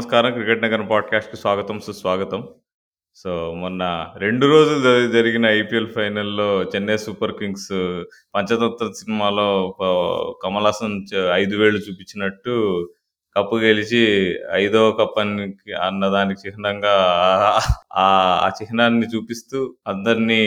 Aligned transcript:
నమస్కారం. 0.00 0.32
'క్రికెట్ 0.32 0.62
నగరం' 0.62 0.86
పాడ్‌కాస్ట్‌కి 0.88 1.36
స్వాగతం, 1.36 1.80
సుస్వాగతం. 1.80 2.40
సో, 3.16 3.54
మొన్న 3.54 3.82
రెండు 4.16 4.46
రోజులు 4.46 5.08
జరిగిన 5.08 5.46
ఐపీఎల్ 5.46 5.88
ఫైనల్‌లో 5.88 6.62
చెన్నై 6.62 6.96
సూపర్ 6.96 7.32
కింగ్స్ 7.32 7.72
పంచతంత్ర 8.34 8.86
సినిమాలో 8.92 9.46
కమల్ 10.42 10.64
హాసన్ 10.64 10.96
ఐదు 11.34 11.56
వేళ్ళు 11.56 11.80
చూపించినట్టు 11.80 12.54
కప్పు 13.36 13.56
గెలిచి 13.56 14.02
ఐదవ 14.52 14.86
కప్ 14.92 15.18
అని 15.18 15.46
అన్నదానికి 15.82 16.40
చిహ్నంగా 16.46 16.94
ఆ 17.96 18.08
చిహ్నాన్ని 18.62 19.06
చూపిస్తూ 19.06 19.60
అందరినీ 19.86 20.42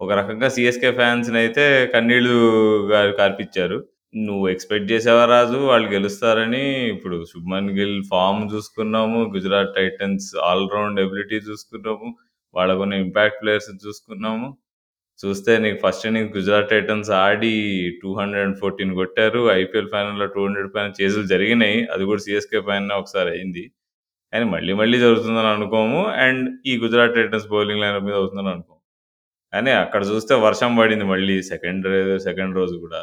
ఒక 0.00 0.12
రకంగా 0.12 0.48
సిఎస్కే 0.48 0.92
ఫ్యాన్స్ని 0.92 1.38
అయితే 1.38 1.86
కన్నీళ్ళు 1.86 2.38
గా 2.86 3.10
కార్పిచ్చారు. 3.12 3.80
నువ్వు 4.14 4.44
ఎక్స్‌పెక్ట్ 4.50 4.86
చేసేవా 4.92 5.24
రాజు 5.30 5.58
వాళ్ళు 5.70 5.88
గెలుస్తారని? 5.94 6.62
ఇప్పుడు 6.92 7.16
శుభ్‌మన్ 7.32 7.68
గిల్ 7.78 7.98
ఫార్మ్ 8.10 8.42
చూసుకున్నాము. 8.52 9.18
Gujarat 9.34 9.74
Titans 9.76 10.28
all 10.46 10.64
round 10.74 11.00
ability 11.04 11.38
చూసుకున్నాము. 11.48 12.08
వాళ్ళకున్న 12.54 12.94
ఇంపాక్ట్ 13.04 13.38
ప్లేయర్స్‌ని 13.42 13.78
చూసుకున్నాము. 13.84 14.48
చూస్తే 15.18 15.52
నీకు 15.58 15.78
ఫస్ట్ 15.84 16.06
ఇన్నింగ్స్ 16.08 16.34
గుజరాత్ 16.36 16.70
టైటన్స్ 16.72 17.10
ఆడి 17.20 17.52
214 17.96 18.66
కొట్టారు. 19.00 19.42
ఐపీఎల్ 19.58 19.90
ఫైనల్‌లో 19.94 20.26
200 20.28 20.70
పైన 20.76 20.90
చేజులు 21.00 21.26
జరిగినాయి. 21.34 21.80
అది 21.94 22.04
కూడా 22.10 22.22
సీఎస్‌కే 22.26 22.60
పైన 22.68 22.92
ఒకసారి 23.02 23.30
అయింది. 23.36 23.64
కానీ 24.32 24.46
మళ్ళీ 24.54 24.72
మళ్ళీ 24.80 24.98
జరుగుతుందని 25.04 25.50
అనుకోము. 25.56 26.00
అండ్ 26.24 26.42
ఈ 26.66 26.74
గుజరాత్ 26.84 27.16
టైటన్స్ 27.18 27.48
బౌలింగ్ 27.54 27.82
లైనప్ 27.84 28.06
మీద 28.08 28.16
అవుతుందని 28.22 28.52
అనుకోము. 28.54 28.80
కానీ 29.52 29.72
అక్కడ 29.84 30.02
చూస్తే 30.12 30.34
వర్షం 30.46 30.72
పడింది 30.80 31.06
మళ్ళీ 31.14 31.36
సెకండ్ 31.52 31.88
సెకండ్ 32.26 32.54
రోజు 32.60 32.76
కూడా. 32.84 33.02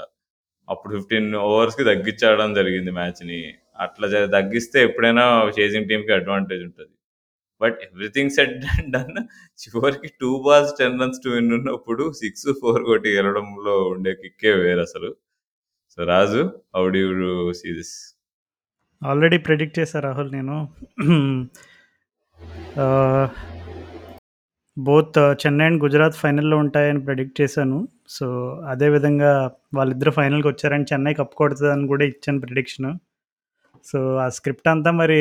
అప్పుడు 0.67 0.93
15 1.03 1.39
ఓవర్స్‌కి 1.47 1.83
తగ్గించడం 1.89 2.51
జరిగింది 2.59 2.91
మ్యాచ్‌ని. 2.91 3.39
అట్లా 3.85 4.05
జ 4.13 4.17
తగ్గిస్తే 4.35 4.77
ఎప్పుడైనా 4.87 5.23
చేసింగ్ 5.57 5.87
టీమ్‌కి 5.89 6.13
అడ్వాంటేజ్ 6.17 6.61
ఉంటుంది 6.67 6.91
but 7.61 7.77
everything 7.87 8.31
set 8.37 8.55
and 8.73 8.89
done 8.95 9.19
చివరికి 9.59 10.09
two 10.21 10.31
balls 10.45 10.73
10 10.79 10.97
runs 11.03 11.21
to 11.25 11.29
win 11.35 11.51
ఉన్నప్పుడు 11.57 12.05
6, 12.21 12.55
4 12.63 12.81
కొట్టి 12.89 13.09
గెలవడంలో 13.17 13.75
ఉండే 13.93 14.13
కిక్కే 14.23 14.53
వేరు 14.61 14.83
అసలు 14.87 15.09
so, 15.95 15.99
Raju 16.11 16.41
how 16.75 16.83
do 16.95 17.03
see 17.61 17.69
this 17.79 17.95
already 19.01 19.37
predict 19.47 19.77
చేశా 19.79 19.99
రాహుల్ 20.05 20.29
నేను. 20.31 20.57
బోత్ 24.77 25.17
చెన్నై 25.41 25.65
అండ్ 25.65 25.79
గుజరాత్ 25.83 26.17
ఫైనల్‌లో 26.21 26.55
ఉంటాయని 26.63 27.01
ప్రెడిక్ట్ 27.05 27.37
చేశాను. 27.41 27.77
సో, 28.09 28.25
అదే 28.71 28.87
విధంగా 28.95 29.29
ఫైనల్కి 30.17 30.47
వచ్చారని 30.47 30.85
చెన్నై 30.91 31.13
కప్ 31.19 31.35
కొడుతుందని 31.35 31.87
కూడా 31.91 32.05
ఇచ్చాను 32.11 32.39
ప్రిడిక్షను. 32.43 32.91
సో, 33.85 33.99
ఆ 34.19 34.27
స్క్రిప్ట్ 34.37 34.69
అంతా 34.73 34.91
మరి 35.01 35.19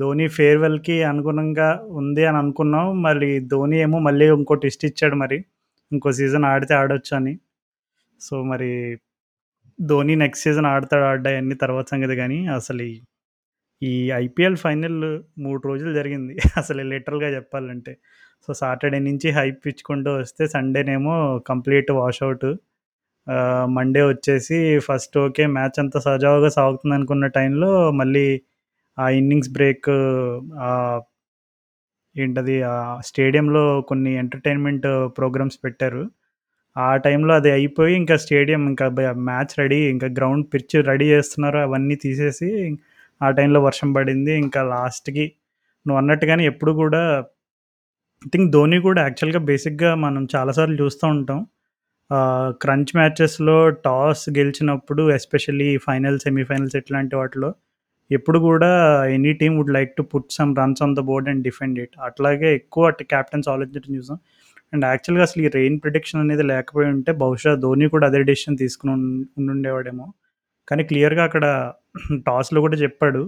ధోని 0.00 0.26
ఫేర్‌వెల్‌కి 0.36 0.96
అనుగుణంగా 1.10 1.68
ఉంది 2.00 2.24
అని 2.26 2.38
అనుకున్నాం. 2.38 2.86
మళ్ళీ 3.02 3.30
ధోని 3.52 3.78
ఏమో 3.80 4.00
మళ్ళీ 4.08 4.26
ఇంకో 4.38 4.56
టెస్ట్ 4.64 4.84
ఇచ్చాడు 4.90 5.18
మరి. 5.24 5.38
ఇంకో 5.92 6.10
సీజన్ 6.20 6.46
ఆడితే 6.52 6.74
ఆడొచ్చని. 6.82 7.34
సో, 8.20 8.36
మరి 8.52 8.70
ధోని 9.78 10.14
నెక్స్ట్ 10.22 10.44
సీజన్ 10.46 10.68
ఆడతాడు 10.72 11.04
ఆడడో 11.10 11.30
అయన్నీ 11.32 11.56
తర్వాత 11.62 11.86
సంగతి 11.94 12.16
కానీ 12.18 12.38
అసలు 12.56 12.84
ఈ 13.82 13.94
ఐపీఎల్ 14.20 14.58
ఫైనల్ 14.64 15.00
మూడు 15.40 15.60
రోజులు 15.68 15.92
జరిగింది. 15.94 16.34
అసలు 16.62 16.82
లిటరల్‌గా 16.92 17.30
చెప్పాలంటే. 17.36 17.92
సో, 18.48 18.50
సాటర్‌డే 18.60 18.98
నుంచి 19.06 19.28
హైప్ 19.32 19.64
ఇచ్చుకుంటూ 19.68 20.10
వస్తే 20.18 20.44
సండేనేమో 20.54 21.16
కంప్లీట్ 21.46 21.90
వాషౌట్. 21.98 22.48
మండే 23.76 24.02
వచ్చేసి 24.06 24.58
ఫస్ట్ 24.86 25.16
ఓకే 25.18 25.44
మ్యాచ్ 25.56 25.78
అంతా 25.78 25.98
సజావుగా 26.00 26.50
సాగుతుందనుకున్న 26.56 27.26
టైంలో 27.36 27.70
మళ్ళీ 28.00 28.26
ఆ 28.98 29.06
ఇన్నింగ్స్ 29.20 29.52
బ్రేక్ 29.52 29.90
ఏంటది 32.14 32.56
ఆ 32.70 32.76
స్టేడియంలో 33.08 33.62
కొన్ని 33.90 34.12
ఎంటర్‌టైన్‌మెంట్ 34.14 34.86
ప్రోగ్రామ్స్ 35.18 35.58
పెట్టారు. 35.64 36.02
ఆ 36.76 36.88
టైంలో 36.98 37.32
అది 37.34 37.50
అయిపోయి 37.52 37.94
ఇంకా 37.96 38.16
స్టేడియం 38.24 38.62
ఇంకా 38.70 38.86
మ్యాచ్ 39.28 39.54
రెడీ 39.60 39.78
ఇంకా 39.92 40.08
గ్రౌండ్ 40.18 40.46
పిచ్ 40.54 40.76
రెడీ 40.90 41.06
చేస్తున్నారు 41.14 41.58
అవన్నీ 41.60 41.96
తీసేసి 42.04 42.48
ఆ 43.20 43.28
టైంలో 43.38 43.60
వర్షం 43.68 43.90
పడింది. 43.94 44.32
ఇంకా 44.44 44.62
లాస్ట్‌కి 44.72 45.26
నువ్వు 45.86 45.98
అన్నట్టు 46.02 46.26
కానీ 46.26 46.44
ఎప్పుడు 46.52 46.72
కూడా 46.82 47.02
ఐ 48.22 48.28
థింక్ 48.28 48.48
ధోని 48.52 48.78
కూడా 48.84 49.00
యాక్చువల్‌గా 49.04 49.40
బేసిక్‌గా 49.48 49.90
మనం 50.02 50.22
చాలాసార్లు 50.32 50.76
చూస్తూ 50.80 51.06
ఉంటాం. 51.14 51.38
క్రంచ్ 52.60 52.92
మ్యాచెస్‌లో 52.96 53.56
టాస్ 53.84 54.24
గెలిచినప్పుడు 54.38 55.02
ఎస్పెషల్లీ 55.16 55.68
ఫైనల్, 55.86 56.18
సెమీఫైనల్స్ 56.26 56.76
ఇట్లాంటి 56.80 57.14
వాటిలో 57.20 57.50
ఎప్పుడు 58.10 58.38
కూడా 58.46 58.70
any 59.16 59.32
team 59.40 59.56
would 59.58 59.72
like 59.76 59.92
to 59.98 60.04
put 60.12 60.30
some 60.38 60.52
runs 60.60 60.82
on 60.82 60.94
the 60.96 61.02
board 61.08 61.28
and 61.32 61.42
defend 61.48 61.78
it. 61.84 61.94
అట్లాగే 62.08 62.48
ఎక్కువ 62.60 62.90
అటు 62.90 63.04
కెప్టెన్స్ 63.12 63.48
ఆలోచించడం 63.54 63.92
చూసాం. 63.98 64.18
అండ్ 64.72 64.84
యాక్చువల్‌గా 64.86 65.24
అసలు 65.28 65.42
ఈ 65.46 65.50
రెయిన్ 65.58 65.78
ప్రొటెక్షన్ 65.84 66.20
అనేది 66.22 66.44
లేకపోయి 66.52 66.88
ఉంటే 66.94 67.12
బహుశా 67.22 67.52
ధోని 67.64 67.88
కూడా 67.94 68.06
అదే 68.10 68.22
డెసిషన్ 68.30 68.58
తీసుకుని 68.62 68.92
ఉండుండేవాడేమో. 69.40 70.06
కానీ 70.68 70.82
క్లియర్‌గా 70.90 71.24
అక్కడ 71.28 71.46
టాస్‌లో 72.28 72.60
కూడా 72.66 72.78
చెప్పాడు. 72.84 73.22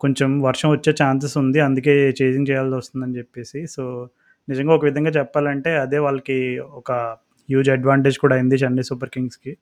కొంచెం 0.00 0.30
వర్షం 0.46 0.68
వచ్చే 0.72 0.92
ఛాన్సెస్ 1.00 1.36
ఉంది. 1.42 1.58
అందుకే 1.66 1.92
చేజింగ్ 2.20 2.48
చేయాల్సొస్తుందని 2.50 3.16
చెప్పేసి. 3.20 3.60
సో, 3.74 3.82
నిజంగా 4.48 4.72
ఒక 4.76 4.84
విధంగా 4.88 5.10
చెప్పాలంటే 5.18 5.70
అదే 5.84 5.98
వాళ్ళకి 6.06 6.38
ఒక 6.80 6.90
హ్యూజ్ 7.48 7.70
అడ్వాంటేజ్ 7.74 8.18
కూడా 8.24 8.34
అయింది 8.36 8.56
చెన్నై 8.62 8.84
సూపర్ 8.90 9.12
కింగ్స్‌కి. 9.16 9.52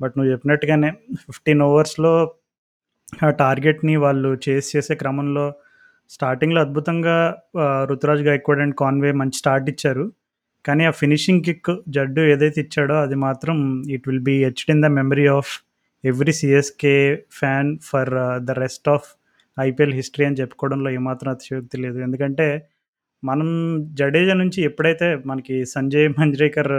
బట్ 0.00 0.14
నువ్వు 0.18 0.30
చెప్పినట్టుగానే 0.32 0.90
15 1.28 1.62
ఓవర్స్‌లో 1.68 2.12
ఆ 3.22 3.30
టార్గెట్‌ని 3.42 3.94
వాళ్ళు 4.04 4.30
చేస్ 4.46 4.68
చేసే 4.74 4.94
క్రమంలో 5.02 5.46
స్టార్టింగ్‌లో 6.10 6.60
అద్భుతంగా 6.66 7.16
రుతురాజ్ 7.90 8.22
గైక్వాడ్ 8.28 8.62
అండ్ 8.64 8.76
కాన్వే 8.82 9.10
మంచి 9.20 9.38
స్టార్ట్ 9.42 9.68
ఇచ్చారు. 9.72 10.04
కానీ 10.64 10.84
ఆ 10.86 10.94
ఫినిషింగ్ 11.00 11.42
కిక్ 11.46 11.70
జడ్డు 11.96 12.22
ఏదైతే 12.32 12.60
ఇచ్చాడో 12.66 12.96
అది 13.04 13.16
మాత్రం 13.26 13.58
it 13.96 14.06
will 14.10 14.24
be 14.28 14.36
etched 14.44 14.72
in 14.74 14.82
the 14.82 14.90
memory 15.00 15.26
of 15.36 15.52
every 16.04 16.34
CSK 16.40 16.96
fan 17.38 17.70
for 17.88 18.12
the 18.42 18.56
rest 18.60 18.88
of 18.96 19.08
IPL 19.58 19.94
history 19.94 20.24
అని 20.26 20.38
చెప్పుకోవడంలో 20.40 20.90
ఏమాత్రం 20.90 21.30
అతిశయోక్తి 21.32 21.76
లేదు. 21.84 21.98
ఎందుకంటే 22.00 22.46
మనం 23.22 23.48
జడేజా 23.94 24.34
నుంచి 24.34 24.60
ఎప్పుడైతే 24.62 25.08
మనకి 25.26 25.56
సంజయ్ 25.66 26.08
మంజ్రేకర్ 26.18 26.74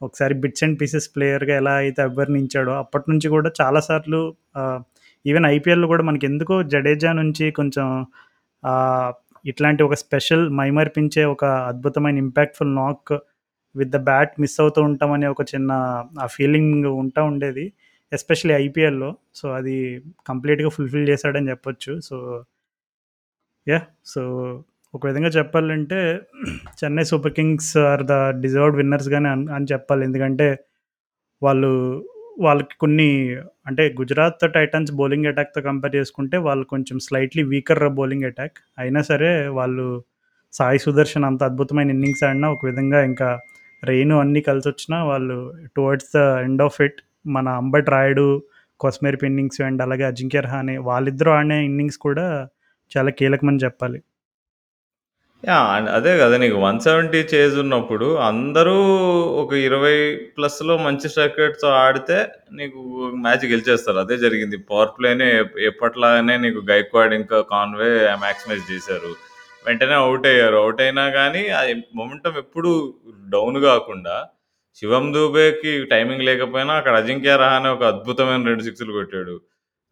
ఒకసారి 0.00 0.34
బిట్స్ 0.34 0.64
అండ్ 0.64 0.76
పీసెస్ 0.80 1.08
ప్లేయర్‌గా 1.14 1.54
ఎలా 1.56 1.74
అయితే 1.76 2.00
అభివర్ణించాడో 2.02 2.72
అప్పటి 2.74 3.06
నుంచి 3.12 3.28
కూడా 3.28 3.50
చాలా 3.60 3.80
సార్లు 3.80 4.20
ఈవెన్ 5.24 5.46
ఐపీఎల్‌లో 5.48 5.86
కూడా 5.88 6.04
మనకి 6.04 6.26
ఎందుకో 6.26 6.56
జడేజా 6.72 7.12
నుంచి 7.14 7.46
కొంచెం 7.50 7.86
ఇట్లాంటి 9.44 9.82
ఒక 9.82 9.94
స్పెషల్ 9.94 10.44
మైమర్పించే 10.52 11.24
ఒక 11.26 11.44
అద్భుతమైన 11.70 12.18
ఇంపాక్ట్‌ఫుల్ 12.18 12.72
నాక్ 12.76 13.12
విత్ 13.74 13.90
ద 13.90 13.98
బ్యాట్ 14.04 14.34
మిస్ 14.40 14.56
అవుతూ 14.60 14.80
ఉంటామనే 14.82 15.26
ఒక 15.26 15.42
చిన్న 15.54 15.72
ఆ 16.20 16.26
ఫీలింగ్ 16.26 16.86
ఉంటా 17.02 17.22
ఉండేది. 17.24 17.64
ఎస్పెషల్లీ 18.14 18.54
ఐపీఎల్‌లో. 18.62 19.10
సో, 19.34 19.46
అది 19.58 19.76
కంప్లీట్‌గా 20.26 20.70
ఫుల్‌ఫిల్ 20.76 21.08
చేశాడని 21.12 21.50
చెప్పొచ్చు. 21.52 21.92
సో 22.02 22.16
యా 23.66 23.78
సో, 24.04 24.22
ఒక 24.94 25.02
విధంగా 25.06 25.30
చెప్పాలంటే 25.36 25.98
Chennai 26.80 27.04
Super 27.04 27.34
Kings 27.38 27.72
are 27.84 28.02
the 28.04 28.14
deserved 28.42 28.76
winners 28.80 29.08
కానీ 29.14 29.28
అని 29.56 29.66
చెప్పాలి. 29.72 30.02
ఎందుకంటే 30.08 30.48
వాళ్ళు 31.42 31.70
వాళ్ళకి 32.40 32.74
కొన్ని 32.78 33.08
అంటే 33.66 33.82
గుజరాత్ 33.98 34.44
టైటన్స్ 34.56 34.92
బౌలింగ్ 34.92 35.28
అటాక్‌తో 35.30 35.60
కంపేర్ 35.62 35.94
చేసుకుంటే 35.96 36.36
వాళ్ళు 36.46 36.64
కొంచెం 36.72 36.96
స్లైట్‌లీ 37.06 37.42
వీకర్ 37.52 37.82
బౌలింగ్ 37.98 38.26
అటాక్. 38.30 38.58
అయినా 38.78 39.02
సరే 39.10 39.30
వాళ్ళు 39.58 39.86
సాయి 40.52 40.80
సుదర్శన్ 40.86 41.26
అంత 41.30 41.42
అద్భుతమైన 41.42 41.94
ఇన్నింగ్స్ 41.96 42.24
ఆడినా 42.26 42.48
ఒక 42.50 42.64
విధంగా 42.66 43.00
ఇంకా 43.04 43.28
రెయిన్ 43.82 44.12
అన్నీ 44.20 44.40
కలిసి 44.42 44.68
వచ్చినా 44.68 44.98
వాళ్ళు 45.04 45.36
towards 45.76 46.10
the 46.16 46.20
end 46.46 46.62
of 46.62 46.78
it 46.80 46.98
మన 47.26 47.48
అంబట్ 47.48 47.90
రాయుడు, 47.90 48.26
కొస్మేర్ 48.80 49.24
ఇన్నింగ్స్ 49.24 49.60
అండ్ 49.60 49.82
అలాగే 49.82 50.04
అజింక్య 50.04 50.40
రహానే 50.40 50.76
వాళ్ళిద్దరూ 50.78 51.30
ఆడిన 51.32 51.52
ఇన్నింగ్స్ 51.52 51.98
కూడా 51.98 52.26
చాలా 52.96 53.10
కీలకమని 53.10 53.60
చెప్పాలి. 53.64 53.98
అదే 55.90 56.18
కదా 56.18 56.36
నీకు 56.36 56.56
170 56.56 57.20
చేజ్ 57.34 57.58
ఉన్నప్పుడు 57.58 58.14
అందరూ 58.18 58.76
ఒక 59.42 59.52
20 59.54 59.96
ప్లస్‌లో 60.36 60.78
మంచి 60.78 61.08
స్ట్రకెట్తో 61.08 61.68
ఆడితే 61.68 62.18
నీకు 62.52 62.78
మ్యాచ్ 63.16 63.44
గెలిచేస్తారు. 63.46 63.98
అదే 63.98 64.16
జరిగింది. 64.16 64.56
పవర్ 64.70 64.88
ప్లేనే 64.98 65.28
ఎప్ 65.40 65.82
నీకు 66.38 66.60
గైక్వాడ్ 66.70 67.14
ఇంకా 67.14 67.40
కాన్వే 67.50 67.92
మాక్సిమైజ్ 68.22 68.64
చేశారు. 68.72 69.12
వెంటనే 69.66 69.94
అవుట్ 69.94 70.26
అయ్యారు. 70.26 70.56
అవుట్ 70.56 70.80
అయినా 70.80 71.10
కానీ 71.10 71.48
అది 71.60 71.74
మొమెంటమ్ 71.94 72.38
ఎప్పుడూ 72.38 72.72
డౌన్ 73.28 73.60
కాకుండా 73.62 74.16
శివం 74.78 75.04
దూబేకి 75.14 75.72
టైమింగ్ 75.90 76.24
లేకపోయినా 76.28 76.72
అక్కడ 76.80 76.94
అజింక్య 77.00 77.34
రహానే 77.42 77.68
ఒక 77.74 77.84
అద్భుతమైన 77.92 78.42
రెండు 78.50 78.62
సిక్స్‌లు 78.66 78.92
కొట్టాడు. 78.92 79.34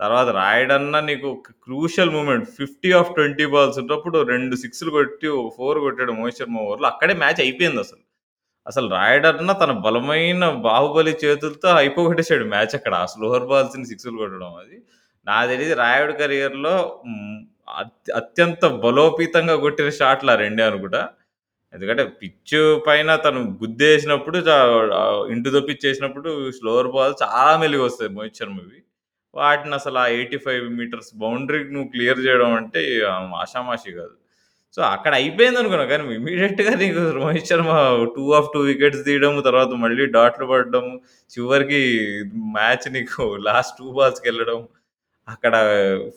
తర్వాత 0.01 0.29
రాయడన్న 0.39 0.97
నీకు 1.09 1.29
క్రూషియల్ 1.67 2.13
మూమెంట్ 2.15 2.47
50 2.57 2.91
ఆఫ్ 3.01 3.11
20 3.13 3.45
బాల్స్ 3.53 3.79
ఉన్నప్పుడు 3.83 4.19
రెండు 4.33 4.55
సిక్స్‌లు 4.63 4.91
కొట్టి 4.97 5.29
ఒక 5.37 5.51
4 5.59 5.83
కొట్టాడు 5.85 6.15
మోహిత్ 6.19 6.39
శర్మ 6.41 6.57
ఓవర్‌లో. 6.65 6.87
అక్కడే 6.93 7.15
మ్యాచ్ 7.23 7.43
అయిపోయింది 7.45 7.83
అసలు 7.85 8.03
అసలు 8.67 8.89
రాయడన్న 8.95 9.53
తన 9.63 9.73
బలమైన 9.85 10.45
బాహుబలి 10.67 11.15
చేతులతో 11.23 11.71
అయిపోగొట్టేశాడు 11.81 12.47
మ్యాచ్ 12.55 12.75
అక్కడ. 12.79 12.95
ఆ 13.03 13.09
స్లోహర్ 13.15 13.49
బాల్స్‌ని 13.53 13.87
సిక్స్‌లు 13.93 14.17
కొట్టడం 14.23 14.53
అది. 14.63 14.77
నా 15.27 15.37
తెలిసి 15.53 15.75
రాయుడు 15.83 16.15
కెరియర్‌లో 16.21 16.75
అత్యంత 18.21 18.65
బలోపేతంగా 18.85 19.57
కొట్టిన 19.65 19.91
షాట్లు 19.99 20.33
ఆ 20.33 20.39
రెండే 20.43 20.65
అనుకుంటా. 20.71 21.03
ఎందుకంటే 21.73 22.05
పిచ్ 22.21 22.55
పైన 22.87 23.11
తను 23.25 23.41
గుద్దేసినప్పుడు 23.63 24.39
ఇంటి 25.33 25.51
ఆహ్, 25.57 25.67
పిచ్ 25.69 25.87
స్లోవర్ 26.59 26.91
బాల్ 26.95 27.15
చాలా 27.25 27.53
మెలిగొస్తాయి 27.63 28.11
మోహిత్ 28.17 28.41
శర్మవి. 28.41 28.79
వాటిని 29.35 29.75
అసలు 29.77 29.99
ఆ 29.99 30.07
85 30.15 30.49
మీటర్స్ 30.79 31.13
బౌండరీ 31.17 31.61
నువ్వు 31.71 31.89
క్లియర్ 31.93 32.21
చేయడం 32.25 32.51
అంటే 32.59 32.83
ఆషామాషి 33.13 33.13
ఆషామాషీ 33.43 33.93
కాదు. 33.95 34.15
సో, 34.77 34.83
అక్కడ 34.93 35.13
అయిపోయింది 35.19 35.59
అనుకున్నా 35.61 35.85
కానీ 35.91 36.05
ఇమీడియట్గా 36.17 36.73
నీకు 36.83 37.03
Rohit 37.17 37.49
Sharma 37.51 37.73
two 38.17 38.25
of 38.35 38.49
two 38.55 38.61
wickets 38.69 39.03
తీయడం, 39.09 39.35
తర్వాత 39.43 39.73
మళ్ళీ 39.83 40.05
డాట్లు 40.17 40.47
పడడం, 40.47 40.87
చివరికి 41.31 41.81
మ్యాచ్ 42.57 42.87
నీకు 42.95 43.19
లాస్ట్ 43.49 43.81
2 43.81 43.93
బాల్స్‌కెళ్ళడం. 43.99 44.61
అక్కడ 45.33 45.55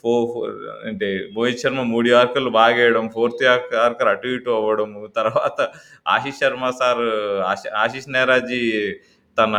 ఫో 0.01 0.11
ఫోర్ 0.31 0.53
అంటే 0.89 1.07
రోహిత్ 1.35 1.61
శర్మ 1.63 1.83
3 1.89 2.11
బాగా 2.57 2.77
వేయడం 2.77 3.05
ఫోర్త్ 3.15 3.43
యార్క్ 3.45 3.73
యార్కర్ 3.75 4.11
అటు 4.13 4.29
ఇటు 4.35 4.51
అవ్వడం 4.59 4.89
తర్వాత 5.15 5.59
ఆశీష్ 6.15 6.39
శర్మ 6.39 6.69
సార్ 6.79 7.03
ఆశి 7.51 7.69
ఆశీష్ 7.83 8.09
నేరాజీ 8.15 8.61
తన 9.37 9.55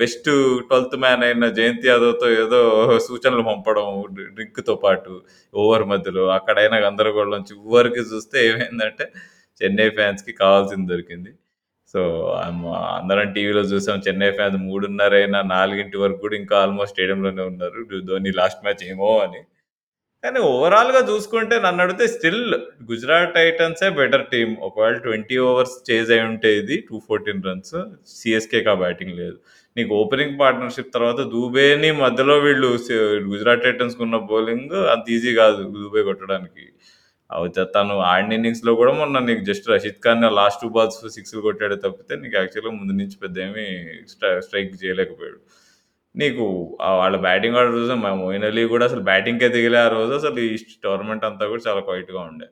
బెస్ట్ 0.00 0.28
12థ్ 0.62 0.94
మ్యాన్ 1.02 1.24
అయిన 1.24 1.48
జయంత్ 1.56 1.86
యాదవ్‌తో 1.88 2.28
ఏదో 2.42 2.60
సూచనలు 3.06 3.44
పంపడం 3.48 3.88
డ్రింక్‌తో 4.36 4.74
పాటు 4.84 5.12
ఓవర్ 5.54 5.84
మధ్యలో. 5.92 6.24
అక్కడైనా 6.38 6.78
గందరగోళం. 6.86 7.42
చివరికి 7.50 8.02
చూస్తే 8.12 8.38
ఏమైందంటే 8.48 9.06
చెన్నై 9.60 9.88
ఫ్యాన్స్‌కి 9.98 10.32
కావాల్సింది 10.40 10.88
దొరికింది. 10.92 11.30
సో, 11.94 12.00
అందరం 12.96 13.28
టీవీలో 13.34 13.62
చూసాం. 13.70 13.98
చెన్నై 14.06 14.30
ఫ్యాన్స్ 14.38 14.58
3:30 14.64 14.88
అయినా 15.18 15.38
నాలుగింటి 15.52 15.96
వరకు 16.02 16.20
కూడా 16.24 16.34
ఇంకా 16.40 16.54
ఆల్మోస్ట్ 16.62 16.94
స్టేడియంలోనే 16.94 17.44
ఉన్నారు. 17.52 17.78
ధోని 18.08 18.32
లాస్ట్ 18.40 18.60
మ్యాచ్ 18.66 18.82
ఏమో 18.90 19.10
అని. 19.24 19.40
కానీ 20.24 20.40
ఓవరాల్‌గా 20.50 21.02
చూసుకుంటే 21.10 21.56
నన్ను 21.64 21.82
అడిగితే 21.84 22.06
స్టిల్ 22.14 22.42
గుజరాత్ 22.90 23.34
టైటన్సే 23.36 23.88
బెటర్ 23.98 24.26
టీమ్. 24.32 24.54
ఒకవేళ 24.68 24.96
20 25.06 25.18
ఓవర్స్ 25.46 25.76
చేజ్ 25.88 26.12
అయి 26.16 26.24
ఉంటే 26.30 26.50
ఇది 26.62 26.78
214 26.88 27.46
రన్స్. 27.48 27.76
సిఎస్కేకి 28.16 28.70
ఆ 28.70 28.78
బ్యాటింగ్ 28.84 29.16
లేదు. 29.22 29.38
నీకు 29.76 29.92
ఓపెనింగ్ 30.02 30.38
పార్ట్నర్‌షిప్ 30.42 30.94
తర్వాత 30.96 31.20
దూబేని 31.34 31.92
మధ్యలో 32.02 32.36
వీళ్ళు 32.46 32.70
గుజరాత్ 33.30 33.66
టైటన్స్కి 33.68 34.04
ఉన్న 34.08 34.18
బౌలింగ్ 34.30 34.76
అంత 34.94 35.06
ఈజీ 35.16 35.34
కాదు 35.42 35.62
దూబే 35.78 36.04
కొట్టడానికి. 36.10 36.66
తను 37.74 37.94
ఆడిన 38.10 38.32
ఇన్నింగ్స్‌లో 38.32 38.72
కూడా 38.74 38.92
మొన్న 38.92 39.18
నీకు 39.26 39.42
just 39.44 39.66
Rashid 39.70 40.00
Khan 40.04 40.24
last 40.38 40.60
two 40.62 40.68
balls 40.68 41.00
six 41.16 41.34
కొట్టాడు 41.46 41.76
తప్పితే 41.84 42.14
నీకు 42.22 42.36
యాక్చువల్‌గా 42.36 42.72
ముందు 42.78 42.94
నుంచి 43.00 43.16
పెద్ద 43.24 43.38
ఏమి 43.46 43.66
స్ట్రైక్ 44.46 44.72
చేయలేకపోయాడు. 44.82 45.38
నీకు 46.14 46.44
వాళ్ళ 47.00 47.16
బ్యాటింగ్ 47.26 47.58
ఆడే 47.60 47.72
రోజు 47.76 47.94
మోయిన్ 48.22 48.46
అలీ 48.50 48.64
కూడా 48.74 48.84
అసలు 48.90 49.02
బ్యాటింగ్‌కే 49.10 49.48
దిగలే 49.56 49.80
ఆ 49.86 49.90
రోజు. 49.96 50.12
అసలు 50.20 50.40
ఈ 50.48 50.56
టోర్నమెంట్ 50.86 51.26
అంతా 51.30 51.46
కూడా 51.52 51.62
చాలా 51.68 51.82
క్వైట్‌గా 51.88 52.22
ఉండే. 52.30 52.48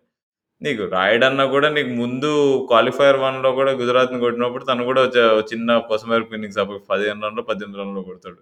నీకు 0.61 0.84
రాయడన్నా 0.94 1.44
కూడా 1.55 1.69
నీకు 1.76 1.93
ముందు 2.02 2.31
క్వాలిఫైయర్ 2.70 3.20
వన్లో 3.25 3.50
కూడా 3.55 3.72
గుజరాత్‌ని 3.81 4.20
కొట్టినప్పుడు 4.20 4.64
తను 4.70 4.84
కూడా 4.90 5.02
చిన్న 5.52 5.79
కొసమెరుపు 5.90 6.34
ఇన్నింగ్స్ 6.38 6.61
అప్పుడు 6.64 6.81
15 6.90 7.26
రన్‌లో, 7.29 7.44
18 7.44 7.81
రన్‌లో 7.82 8.02
కొడతాడు. 8.02 8.40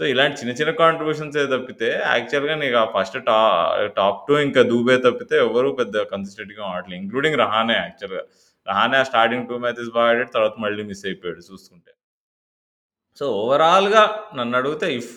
సో, 0.00 0.04
ఇలాంటి 0.10 0.36
చిన్న 0.40 0.52
చిన్న 0.58 0.72
కాంట్రిబ్యూషన్సే 0.80 1.42
తప్పితే 1.52 1.88
యాక్చువల్‌గా 2.08 2.54
నీకు 2.62 2.76
ఆ 2.76 2.86
ఫస్ట్ 2.94 3.16
టా 3.28 3.36
టాప్ 3.98 4.20
టూ 4.26 4.34
ఇంకా 4.46 4.62
దూబే 4.70 4.96
తప్పితే 5.06 5.36
ఎవరు 5.46 5.70
పెద్ద 5.80 6.04
కన్సిస్టెంట్‌గా 6.12 6.64
ఆడలేదు 6.72 6.98
ఇంక్లూడింగ్ 7.00 7.38
రహానే 7.44 7.76
యాక్చువల్‌గా. 7.78 8.24
రహానే 8.66 8.98
ఆ 8.98 9.08
స్టార్టింగ్ 9.10 9.48
టూ 9.50 9.58
మ్యాచెస్ 9.64 9.92
బాగా 9.96 10.08
ఆడాడు. 10.12 10.32
తర్వాత 10.36 10.56
మళ్ళీ 10.64 10.84
మిస్ 10.90 11.04
అయిపోయాడు 11.08 11.42
చూసుకుంటే. 11.48 11.90
సో, 13.20 13.26
ఓవరాల్‌గా 13.40 14.00
నన్ను 14.38 14.54
అడిగితే 14.58 14.86
ఇఫ్ 14.96 15.12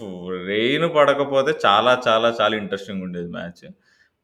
రెయిన్ 0.50 0.86
పడకపోతే 0.96 1.52
చాలా 1.66 1.94
చాలా 2.06 2.30
చాలా 2.40 2.54
ఇంట్రెస్టింగ్ 2.62 3.02
ఉండేది 3.08 3.30
మ్యాచ్. 3.34 3.64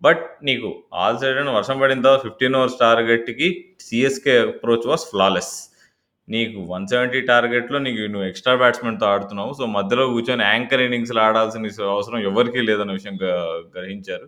బట్ 0.02 0.22
నీకు 0.48 0.70
ఆల్ 0.98 1.18
సైడ్ 1.22 1.38
వర్షం 1.58 1.78
పడిన 1.82 2.04
తర్వాత 2.06 2.24
15 2.28 2.56
ఓవర్స్ 2.60 2.78
టార్గెట్‌కి 2.80 3.48
సిఎస్కే 3.82 4.36
అప్రోచ్ 4.46 4.88
వాస్ 4.92 5.06
ఫ్లాలెస్. 5.12 5.54
నీకు 6.28 6.60
170 6.70 7.20
టార్గెట్‌లో 7.28 7.78
నీకు 7.80 8.04
నువ్వు 8.14 8.28
ఎక్స్‌ట్రా 8.30 8.54
బ్యాట్స్‌మెన్‌తో 8.62 9.06
ఆడుతున్నావు. 9.12 9.52
సో, 9.60 9.64
మధ్యలో 9.76 10.04
కూర్చొని 10.14 10.44
యాంకర్ 10.48 10.84
ఇన్నింగ్స్‌లో 10.86 11.22
ఆడాల్సిన 11.26 11.68
అవసరం 11.90 12.20
ఎవరికీ 12.30 12.62
లేదన్న 12.70 12.94
విషయం 12.98 13.18
గ 13.22 13.28
గ్రహించారు. 13.76 14.28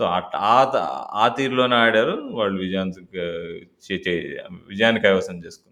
సో, 0.00 0.04
అట్ 0.16 0.34
ఆ 0.50 0.58
త 0.72 0.76
ఆ 1.16 1.26
తీరులోనే 1.38 1.76
ఆడారు. 1.84 2.16
వాళ్ళు 2.38 2.58
విజయానికి 2.64 3.24
చే 3.86 3.96
చే 4.06 4.14
విజయాన్ని 4.70 5.02
కైవసం 5.06 5.38
చేసుకున్నారు. 5.44 5.70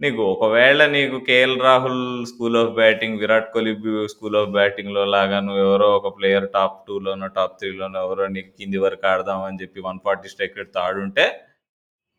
నీకు 0.00 0.22
ఒకవేళ 0.34 0.80
నీకు 0.94 1.18
KL 1.28 1.56
Rahul 1.66 2.02
school 2.30 2.58
of 2.62 2.72
batting, 2.78 3.20
Virat 3.22 3.50
Kohli 3.54 3.74
school 4.14 4.38
of 4.42 4.50
బ్యాటింగ్‌లో 4.56 5.04
లాగా 5.14 5.38
నువ్వెవరో 5.46 5.88
ఒక 5.98 6.10
ప్లేయర్ 6.18 6.48
టాప్ 6.56 6.78
2లోనో, 6.88 7.28
టాప్ 7.38 7.56
త్రీలోనో 7.60 8.00
ఎవరో 8.06 8.26
నీకు 8.36 8.50
కింది 8.60 8.80
వరకు 8.84 9.06
ఆడదాం 9.12 9.42
అని 9.48 9.60
చెప్పి 9.62 9.80
140 9.82 10.32
స్ట్రైక్ 10.34 10.58
రేట్‌తో 10.60 10.80
ఆడుంటే 10.86 11.26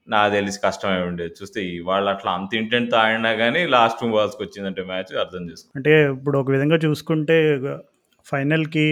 నాకు 0.08 0.32
తెలిసి 0.36 0.60
కష్టమై 0.64 1.00
ఉండేది. 1.10 1.34
చూస్తే 1.40 1.60
వాళ్ళు 1.88 2.10
అట్లా 2.14 2.32
అంత 2.38 2.52
ఇంటెంట్ 2.60 2.94
ఆడినా 3.02 3.32
కానీ 3.42 3.62
లాస్ట్ 3.76 4.00
2 4.02 4.14
బాల్స్‌కి 4.16 4.42
వచ్చిందంటే 4.46 4.84
మ్యాచ్ 4.92 5.12
అర్థం 5.24 5.44
చేసుకో. 5.50 5.70
అంటే 5.78 5.94
ఇప్పుడు 6.14 6.38
ఒక 6.42 6.50
విధంగా 6.56 6.78
చూసుకుంటే 6.86 7.38
ఫైనల్‌కి 8.26 8.86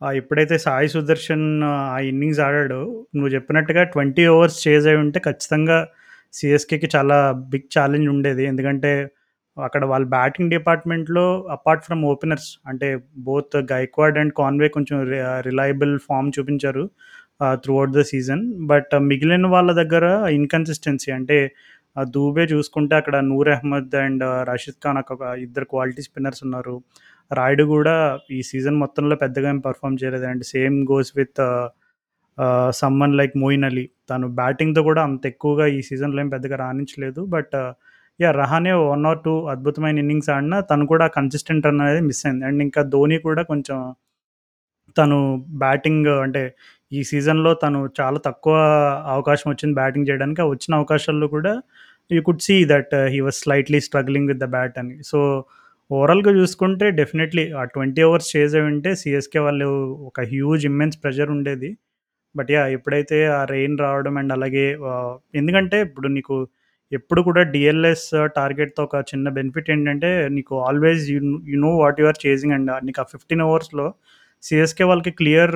ఎప్పుడైతే 0.00 0.56
సాయి 0.64 0.88
సుదర్శన్ 0.88 1.46
ఆ 1.68 2.00
ఇన్నింగ్స్ 2.10 2.40
ఆడాడో 2.46 2.80
నువ్వు 3.16 3.30
చెప్పినట్టుగా 3.36 3.82
20 3.86 4.24
ఓవర్స్ 4.34 4.58
చేజ్ 4.64 4.86
అయి 4.90 4.98
ఉంటే 5.04 5.18
ఖచ్చితంగా 5.20 5.78
సిఎస్కేకి 6.34 6.88
చాలా 6.94 7.16
బిగ్ 7.52 7.70
ఛాలెంజ్ 7.76 8.08
ఉండేది. 8.08 8.44
ఎందుకంటే 8.44 8.92
అక్కడ 9.56 9.84
వాళ్ళ 9.92 10.04
బ్యాటింగ్ 10.12 10.50
డిపార్ట్‌మెంట్‌లో 10.50 11.24
అపార్ట్ 11.50 11.84
ఫ్రమ్ 11.86 12.02
ఓపెనర్స్ 12.04 12.50
అంటే 12.68 12.88
బోత్ 13.26 13.56
గైక్వాడ్ 13.72 14.18
అండ్ 14.18 14.32
కాన్వే 14.38 14.68
కొంచెం 14.76 14.98
రి 15.10 15.18
రిలయబుల్ 15.48 15.94
ఫార్మ్ 16.06 16.28
చూపించారు 16.36 16.84
త్రూఅవుట్ 17.62 17.94
ద 17.96 18.02
సీజన్. 18.10 18.42
బట్ 18.70 18.94
మిగిలిన 19.10 19.46
వాళ్ళ 19.54 19.70
దగ్గర 19.80 20.04
ఇన్‌కన్సిస్టెన్సీ 20.38 21.10
అంటే 21.18 21.38
uh, 21.96 22.06
దూబే 22.14 22.44
చూసుకుంటే 22.52 22.94
అక్కడ 23.00 23.16
నూర్ 23.30 23.48
అహ్మద్ 23.54 23.94
అండ్ 24.04 24.22
uh, 24.24 24.40
రషీద్ 24.50 24.80
ఖాన్ 24.84 24.98
ఒక 25.04 25.12
ఇద్దరు 25.46 25.66
క్వాలిటీ 25.72 26.02
స్పిన్నర్స్ 26.08 26.42
ఉన్నారు. 26.46 26.74
రాయుడు 27.30 27.64
కూడా 27.74 27.94
ఈ 28.30 28.40
సీజన్ 28.50 28.76
మొత్తంలో 28.82 29.16
పెద్దగా 29.24 29.48
ఏం 29.54 29.60
పర్ఫామ్ 29.66 29.98
చేయలేదు. 30.02 30.26
And 30.32 30.44
same 30.52 30.76
goes 30.92 31.12
with 31.18 31.40
someone 32.80 33.16
like 33.20 33.34
Moeen 33.42 33.64
Ali. 33.68 33.84
తను 34.10 34.26
బ్యాటింగ్‌తో 34.40 34.82
కూడా 34.88 35.02
అంత 35.08 35.24
ఎక్కువగా 35.32 35.64
ఈ 35.76 35.80
సీజన్‌లో 35.88 36.20
ఏం 36.24 36.30
పెద్దగా 36.36 36.56
రాణించలేదు. 36.64 37.22
But 37.36 37.56
yeah 38.20 38.30
uh, 38.30 38.36
Rahane 38.40 38.72
one 38.86 39.06
or 39.10 39.20
two 39.26 39.34
అద్భుతమైన 39.54 40.02
ఇన్నింగ్స్ 40.04 40.30
ఆడినా 40.36 40.58
తను 40.70 40.86
కూడా 40.92 41.06
కన్సిస్టెంట్ 41.18 41.66
రన్ 41.68 41.82
అనేది 41.84 42.02
మిస్ 42.08 42.22
అయింది. 42.26 42.44
అండ్ 42.48 42.62
ఇంకా 42.66 42.82
ధోని 42.94 43.18
కూడా 43.26 43.42
కొంచెం 43.52 43.78
తను 44.96 45.18
బ్యాటింగ్ 45.62 46.08
అంటే 46.24 46.42
ఈ 46.92 47.00
సీజన్‌లో 47.08 47.50
తను 47.62 47.78
చాలా 47.98 48.18
తక్కువ 48.26 48.54
అవకాశం 49.14 49.48
వచ్చింది 49.50 49.74
బ్యాటింగ్ 49.74 50.06
చేయడానికి. 50.08 50.40
ఆ 50.40 50.50
వచ్చిన 50.52 50.72
అవకాశాల్లో 50.80 51.26
కూడా 51.34 51.52
you 52.10 52.20
could 52.22 52.42
see 52.44 52.56
that 52.70 52.94
he 53.14 53.20
was 53.20 53.38
slightly 53.44 53.80
struggling 53.86 54.28
with 54.32 54.40
the 54.40 54.54
bat 54.54 54.76
అని. 54.82 54.96
సో, 55.10 55.18
ఓవరాల్‌గా 55.90 56.32
చూసుకుంటే 56.38 56.86
డెఫినెట్‌లీ 56.98 57.44
ఆ 57.54 57.62
20 57.68 57.82
అవర్స్ 58.06 58.30
చేసే 58.34 58.60
ఉంటే 58.70 58.90
సీఎస్‌కే 59.02 59.40
వాళ్ళు 59.46 59.68
ఒక 60.08 60.24
హ్యూజ్ 60.32 60.64
ఇమ్మెన్స్ 60.70 60.96
ప్రెషర్ 61.02 61.30
ఉండేది. 61.36 61.70
But 62.34 62.50
yeah! 62.54 62.70
ఎప్పుడైతే 62.76 63.18
ఆ 63.34 63.50
రెయిన్ 63.52 63.76
రావడం 63.84 64.16
అండ్ 64.20 64.32
అలాగే 64.36 64.64
ఆహ్, 64.90 65.12
ఎందుకంటే 65.34 65.78
ఇప్పుడు 65.88 66.08
నీకు 66.16 66.36
ఎప్పుడు 66.92 67.20
కూడా 67.26 67.42
డీఎల్ఎస్ 67.54 68.06
టార్గెట్‌తో 68.36 68.82
ఒక 68.88 68.96
చిన్న 69.10 69.28
బెనిఫిట్ 69.36 69.68
ఏంటంటే 69.70 70.10
నీకు 70.36 70.54
always 70.68 71.02
you 71.12 71.18
you 71.50 71.58
know 71.64 71.72
what 71.80 71.98
you 72.00 72.08
are 72.08 72.20
chasing 72.24 72.54
and 72.58 72.70
నీకు 72.86 73.00
ఆ 73.00 73.08
15 73.08 73.42
అవర్స్లో 73.48 73.86
సిఎస్కే 74.42 74.84
వాళ్ళకి 74.84 75.12
క్లియర్ 75.20 75.52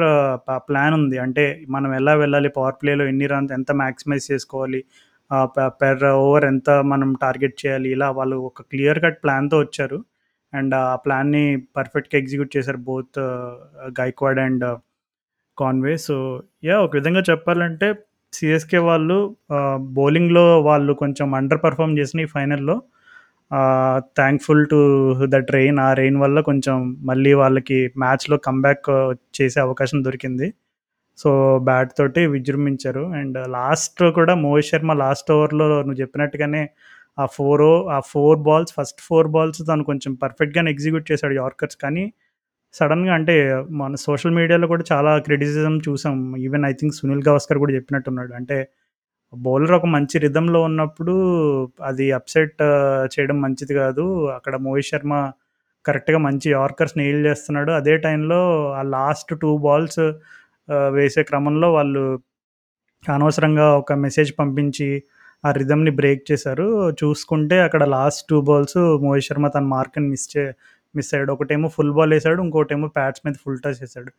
ప్లాన్ 0.69 0.95
ఉంది. 0.99 1.17
అంటే 1.25 1.45
మనం 1.69 1.91
ఎలా 1.95 2.13
వెళ్ళాలి 2.15 2.49
పవర్ 2.57 2.77
ప్లేలో 2.81 3.05
ఎన్ని 3.07 3.27
రన్స్ 3.33 3.53
ఎంత 3.53 3.71
మ్యాక్సిమైజ్ 3.83 4.27
చేసుకోవాలి. 4.33 4.81
పెర్ 5.81 6.03
ఓవర్ 6.19 6.45
ఎంత 6.45 6.71
మనం 6.93 7.11
టార్గెట్ 7.23 7.57
చేయాలి. 7.63 7.89
ఇలా 7.97 8.09
వాళ్ళు 8.19 8.37
ఒక 8.49 8.63
క్లియర్ 8.73 9.01
కట్ 9.05 9.19
ప్లాన్‌తో 9.25 9.59
వచ్చారు. 9.63 9.99
అండ్ 10.53 10.75
ఆ 10.83 10.97
ప్లాన్‌ని 11.05 11.45
పర్ఫెక్ట్‌గా 11.77 12.17
ఎగ్జిక్యూట్ 12.23 12.51
చేశారు 12.57 12.81
both 12.89 13.19
Gaikwad 14.01 14.41
and 14.47 14.65
Conway. 15.59 15.95
So, 16.07 16.17
yeah 16.65 16.77
ఒక 16.87 16.93
విధంగా 16.99 17.23
చెప్పాలంటే 17.31 17.89
సిఎస్కే 18.33 18.81
వాళ్ళు 18.89 19.17
బౌలింగ్‌లో 19.97 20.45
వాళ్ళు 20.63 20.93
కొంచెం 21.03 21.29
అండర్ 21.41 21.61
పెర్ఫార్మ్ 21.65 21.95
చేసిన 22.01 22.21
ఈ 22.21 22.31
ఫైనల్‌లో 22.37 22.77
థ్యాంక్ఫుల్ 24.17 24.63
టు 24.67 24.79
దట్ 25.33 25.51
రెయిన్. 25.51 25.79
ఆ 25.81 25.91
రెయిన్ 25.93 26.19
వల్ల 26.19 26.39
కొంచెం 26.43 26.77
మళ్ళీ 27.05 27.33
వాళ్ళకి 27.35 27.79
మ్యాచ్‌లో 27.99 28.37
కమ్‌బ్యాక్ 28.47 28.89
చేసే 29.39 29.59
అవకాశం 29.61 29.99
దొరికింది. 30.05 30.49
సో, 31.19 31.31
బ్యాట్ 31.65 31.93
తోటి 31.99 32.23
విజృంభించారు. 32.29 33.05
అండ్ 33.21 33.39
లాస్ట్ 33.57 34.03
కూడా 34.19 34.35
మోహిత్ 34.45 34.71
శర్మ 34.71 34.93
లాస్ట్ 35.03 35.31
ఓవర్‌లో 35.37 35.69
నువ్వు 35.81 36.01
చెప్పినట్టుగానే 36.03 36.63
ఆ 37.19 37.27
ఫోర్ 37.37 37.63
ఓ 37.65 37.75
ఆ 37.91 38.01
four 38.13 38.39
balls 38.43 38.73
first 38.79 39.01
four 39.09 39.29
balls 39.29 39.63
తను 39.71 39.85
కొంచెం 39.85 40.13
పర్ఫెక్ట్‌గానే 40.25 40.71
ఎగ్జిక్యూట్ 40.73 41.07
చేశాడు 41.13 41.35
యార్కర్స్. 41.37 41.79
కానీ 41.85 42.05
సడన్గా 42.75 43.15
అంటే 43.15 43.37
మన 43.81 43.95
సోషల్ 44.05 44.35
మీడియాలో 44.35 44.67
కూడా 44.69 44.85
చాలా 44.93 45.13
క్రిటిసిజం 45.21 45.77
చూసాం. 45.89 46.17
Even 46.39 46.65
I 46.67 46.75
think 46.81 46.97
Sunil 46.97 47.25
Gavaskar 47.29 47.61
కూడా 47.65 47.75
చెప్పినట్టున్నాడు. 47.75 48.33
అంటే 48.41 48.59
బౌలర్ 49.33 49.75
ఒక 49.77 49.87
మంచి 49.95 50.17
రిధంలో 50.25 50.59
ఉన్నప్పుడు 50.63 51.15
అది 51.83 52.07
అప్సెట్ 52.13 52.59
చేయడం 53.15 53.37
మంచిది 53.41 53.75
కాదు. 53.75 54.05
అక్కడ 54.37 54.55
మోహిత్ 54.67 54.89
శర్మ 54.91 55.15
కరెక్ట్‌గా 55.85 56.19
మంచి 56.27 56.49
యార్కర్స్ 56.53 56.95
నెయిల్ 56.99 57.21
చేస్తున్నాడు. 57.29 57.71
అదే 57.73 57.95
టైంలో 58.05 58.41
ఆ 58.75 58.83
లాస్ట్ 58.97 59.33
టూ 59.43 59.51
బాల్స్ 59.65 60.03
వేసే 60.95 61.23
క్రమంలో 61.31 61.69
వాళ్ళు 61.75 62.03
అనవసరంగా 63.05 63.67
ఒక 63.81 63.93
మెసేజ్ 64.05 64.31
పంపించి, 64.39 64.89
ఆ 65.45 65.51
రిధమ్ని 65.59 65.93
బ్రేక్ 66.01 66.23
చేశారు. 66.31 66.67
చూసుకుంటే 67.01 67.57
అక్కడ 67.67 67.83
last 67.97 68.25
two 68.31 68.39
balls 68.49 68.79
Mohit 69.05 69.27
Sharma 69.29 69.49
తన 69.57 69.67
మార్క్‌ని 69.75 70.09
మిస్ 70.13 70.29
చే 70.35 70.45
మిస్ 70.95 71.11
అయ్యాడు. 71.15 71.33
ఒకటేమో 71.37 71.69
ఫుల్ 71.77 71.93
బాల్ 71.99 72.13
వేసాడు 72.17 72.43
ఇంకోటేమో 72.47 72.89
ప్యాట్స్ 72.97 73.23
మీద 73.27 73.37
ఫుల్ 73.45 73.61
టచ్ 73.65 73.81
వేసాడు 73.85 74.13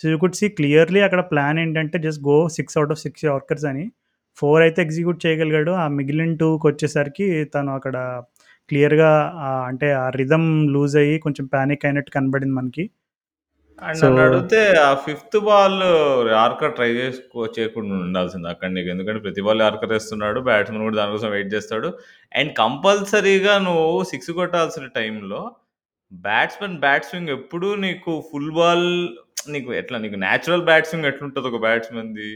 so, 0.00 0.08
you 0.12 0.16
could 0.18 0.36
see 0.40 0.48
clearly 0.58 1.00
అక్కడ 1.08 1.22
ప్లాన్ 1.32 1.58
ఏంటంటే 1.64 1.98
just 2.06 2.22
go 2.28 2.38
six 2.58 2.76
out 2.80 2.92
of 2.96 3.02
six 3.06 3.24
yorkers 3.30 3.66
అని. 3.72 3.84
4 4.38 4.62
అయితే 4.66 4.80
ఎగ్జిక్యూట్ 4.84 5.24
చేయగలిగాడు. 5.24 5.72
ఆ 5.82 5.96
మిగిలిన 5.96 6.32
2కొచ్చేసరికి 6.36 7.26
తను 7.54 7.70
అక్కడ 7.76 7.96
క్లియర్‌గా 8.70 9.10
ఆహ్, 9.46 9.64
అంటే 9.70 9.88
ఆ 9.96 10.06
రిథమ్ 10.18 10.46
లూజ్ 10.74 10.96
అయ్యి 11.00 11.16
కొంచెం 11.24 11.46
పానిక్ 11.54 11.86
అయినట్టు 11.88 12.10
కనబడింది 12.16 12.56
మనకి. 12.58 12.84
అండ్ 13.78 13.98
సో 14.00 14.06
నన్నడిగితే 14.08 14.58
ఆ 14.82 14.92
ఫిఫ్త్ 15.04 15.36
బాల్ 15.46 15.78
యార్కర్ 16.34 16.74
ట్రై 16.78 16.90
చేసుకో 16.98 17.40
చేయకుండా 17.56 17.94
ఉండాల్సింది 18.06 18.48
అక్కడ 18.52 18.70
నీకు. 18.72 18.90
ఎందుకంటే 18.94 19.20
ప్రతి 19.26 19.42
బాల్ 19.46 19.62
యార్కర్ 19.64 19.94
ఏస్తున్నాడు. 19.98 20.40
బ్యాట్స్‌మన్ 20.48 20.84
కూడా 20.86 20.98
దానికోసం 21.00 21.30
వెయిట్ 21.36 21.52
చేస్తాడు. 21.56 21.90
అండ్ 22.32 22.52
కంపల్సరీగా 22.60 23.54
నువ్వు 23.66 23.86
6 24.12 24.36
కొట్టాల్సిన 24.40 24.86
టైంలో 24.98 25.42
బ్యాట్స్‌మన్ 26.12 26.76
బ్యాట్ 26.82 27.08
స్వింగ్ 27.08 27.32
ఎప్పుడూ 27.36 27.70
నీకు 27.84 28.12
ఫుల్ 28.30 28.52
బాల్ 28.56 28.86
నీకు 29.50 29.70
ఎట్లా 29.80 29.98
నీకు 30.04 30.18
నేచురల్ 30.24 30.64
బ్యాట్ 30.68 30.88
స్వింగ్ 30.88 31.08
ఎట్లుంటది 31.10 31.48
ఒక 31.50 31.60
బ్యాట్స్‌మన్‌ది? 31.64 32.30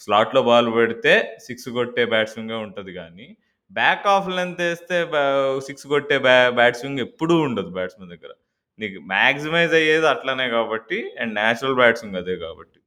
స్లాట్‌లో 0.00 0.40
బాల్ 0.48 0.68
పెడితే 0.76 1.12
సిక్స్ 1.46 1.68
కొట్టే 1.76 2.04
బ్యాట్స్మెన్గా 2.12 2.58
ఉంటుంది 2.66 2.92
కానీ 3.00 3.26
బ్యాక్ 3.70 4.04
ఆఫ్ 4.14 4.28
లెంత్ 4.36 4.60
వేస్తే 4.64 4.96
సిక్స్ 5.66 5.86
కొట్టే 5.92 6.16
బ్యా 6.26 6.36
బ్యాట్స్మెన్ 6.58 6.98
ఎప్పుడూ 7.06 7.34
ఉండదు 7.46 7.70
బ్యాట్స్మెన్ 7.78 8.10
దగ్గర. 8.14 8.32
నీకు 8.78 8.98
మ్యాక్సిమైజ్ 9.12 9.74
అయ్యేది 9.78 10.06
అట్లనే 10.14 10.46
కాబట్టి 10.54 10.98
అండ్ 11.20 11.32
నేచురల్ 11.38 11.78
బ్యాట్స్మెన్ 11.80 12.18
అదే 12.22 12.34
కాబట్టి. 12.44 12.78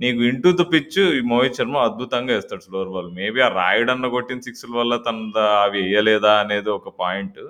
నీకు 0.00 0.20
ఇంటూ 0.30 0.48
ద 0.54 0.64
పిచ్ 0.72 0.98
ఈ 1.16 1.22
మోహిత్ 1.30 1.58
శర్మ 1.58 1.76
అద్భుతంగా 1.86 2.32
వేస్తాడు 2.34 2.62
స్లోవర్ 2.66 2.92
బాల్. 2.94 3.08
మేబీ 3.18 3.40
ఆ 3.40 3.50
రాయుడన్న 3.58 4.08
కొట్టిన 4.16 4.40
సిక్స్‌ల 4.46 4.72
వల్ల 4.78 4.96
తన 5.06 5.16
అవి 5.64 5.80
వేయలేదా 5.86 6.34
అనేది 6.44 6.70
ఒక 6.76 6.88
పాయింట్. 7.00 7.40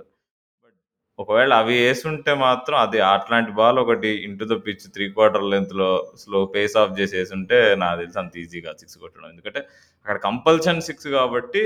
ఒకవేళ 1.18 1.52
అవి 1.60 1.76
వేసుంటే 1.80 2.32
మాత్రం 2.42 2.76
అది 2.82 2.98
అట్లాంటి 3.08 3.50
బాల్ 3.56 3.78
ఒకటి 3.82 4.10
into 4.26 4.44
the 4.50 4.56
pitch 4.66 4.84
three 4.94 5.06
quarter 5.14 5.46
లెంత్లో 5.52 5.88
స్లో 6.22 6.40
పేస్ 6.54 6.74
ఆఫ్ 6.82 6.92
చేసి 6.98 7.14
వేసుంటే 7.18 7.58
నాకు 7.82 7.96
తెలిసి 8.02 8.18
అంత 8.22 8.34
ఈజీగా 8.42 8.72
సిక్స్ 8.82 8.96
కొట్టడం. 9.02 9.28
ఎందుకంటే 9.32 9.60
అక్కడ 10.06 10.16
కంపల్షన్ 10.28 10.84
సిక్స్ 10.88 11.08
కాబట్టి 11.16 11.62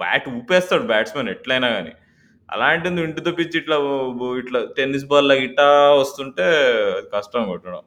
బ్యాట్ 0.00 0.26
ఊపేస్తాడు 0.34 0.86
బ్యాట్స్మెన్ 0.90 1.30
ఎట్లైనా 1.34 1.68
కానీ 1.76 1.92
అలాంటిది 2.48 3.02
ఇంటూ 3.06 3.20
ద 3.28 3.32
పిచ్ 3.38 3.56
ఇట్లా 3.60 3.76
ఇట్లా 4.42 4.60
టెన్నిస్ 4.78 5.06
బాల్‌లాగా 5.12 5.42
ఇట్టా 5.48 5.66
వస్తుంటే 6.02 6.46
అది 6.92 7.08
కష్టం 7.14 7.44
కొట్టడం. 7.52 7.82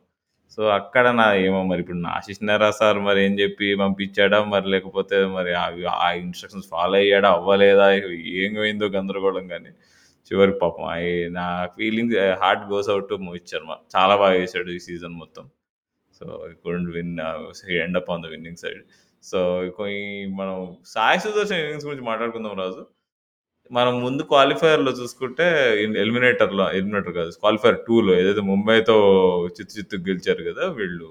సో, 0.58 0.64
అక్కడ 0.78 1.06
నా 1.18 1.28
ఏమో 1.46 1.60
మరి 1.70 1.82
ఇప్పుడు 1.84 2.00
ఆశిష్ 2.14 2.42
నెహ్రా 2.48 2.70
సార్ 2.80 3.00
మరి 3.08 3.20
ఏం 3.26 3.34
చెప్పి 3.42 3.68
పంపించాడా? 3.82 4.40
మరి 4.54 4.68
లేకపోతే 4.74 5.18
మరి 5.36 5.52
అవి 5.64 5.84
ఆ 5.98 6.10
ఇన్‌స్ట్రక్షన్స్ 6.22 6.70
ఫాలో 6.74 6.98
అయ్యాడా? 7.02 7.32
అవ్వలేదా? 7.38 7.88
ఏం 8.42 8.54
పోయిందో 8.60 8.88
గందరగోళం 8.98 9.46
కానీ 9.54 9.72
చివరికి 10.32 10.60
పాపం 10.64 10.86
అయి 10.94 11.10
నా 11.38 11.46
feelings 11.76 12.16
heart 12.42 12.66
goes 12.72 12.90
out 12.94 13.10
to 13.12 13.18
Mohit 13.26 13.52
Sharma. 13.54 13.72
చాలా 13.96 14.16
బాగా 14.22 14.36
చేశాడు 14.42 14.70
ఈ 14.78 14.82
సీజన్ 14.88 15.16
మొత్తం. 15.24 15.46
So, 16.14 16.26
couldn't 16.64 16.92
win 16.98 17.14
end 17.82 18.00
up 18.02 18.12
on 18.14 18.24
the 18.26 18.32
winning 18.34 18.62
side. 18.64 18.82
So, 19.24 19.40
కొన్ని 19.78 20.02
మనం 20.40 20.58
సాయి 20.94 21.22
సుదర్శన్ 21.26 21.62
ఇన్నింగ్స్ 21.64 21.88
గురించి 21.88 22.08
మాట్లాడుకుందాం 22.12 22.56
రాజు. 22.62 22.84
మనం 23.72 23.94
ముందు 24.06 24.24
క్వాలిఫైయర్‌లో 24.32 24.92
చూసుకుంటే 25.00 25.46
ఎలిమినేటర్‌లో 26.02 26.66
ఎలిమినేటర్ 26.74 27.16
కాదు 27.18 27.32
క్వాలిఫైయర్ 27.40 27.80
టూలో 27.88 28.14
ఏదైతే 28.22 28.44
ముంబైతో 28.52 28.98
చిత్తు 29.58 29.74
చిత్తు 29.80 29.98
గెలిచారు 30.10 30.44
కదా! 30.50 30.66
వీళ్ళు 30.80 31.08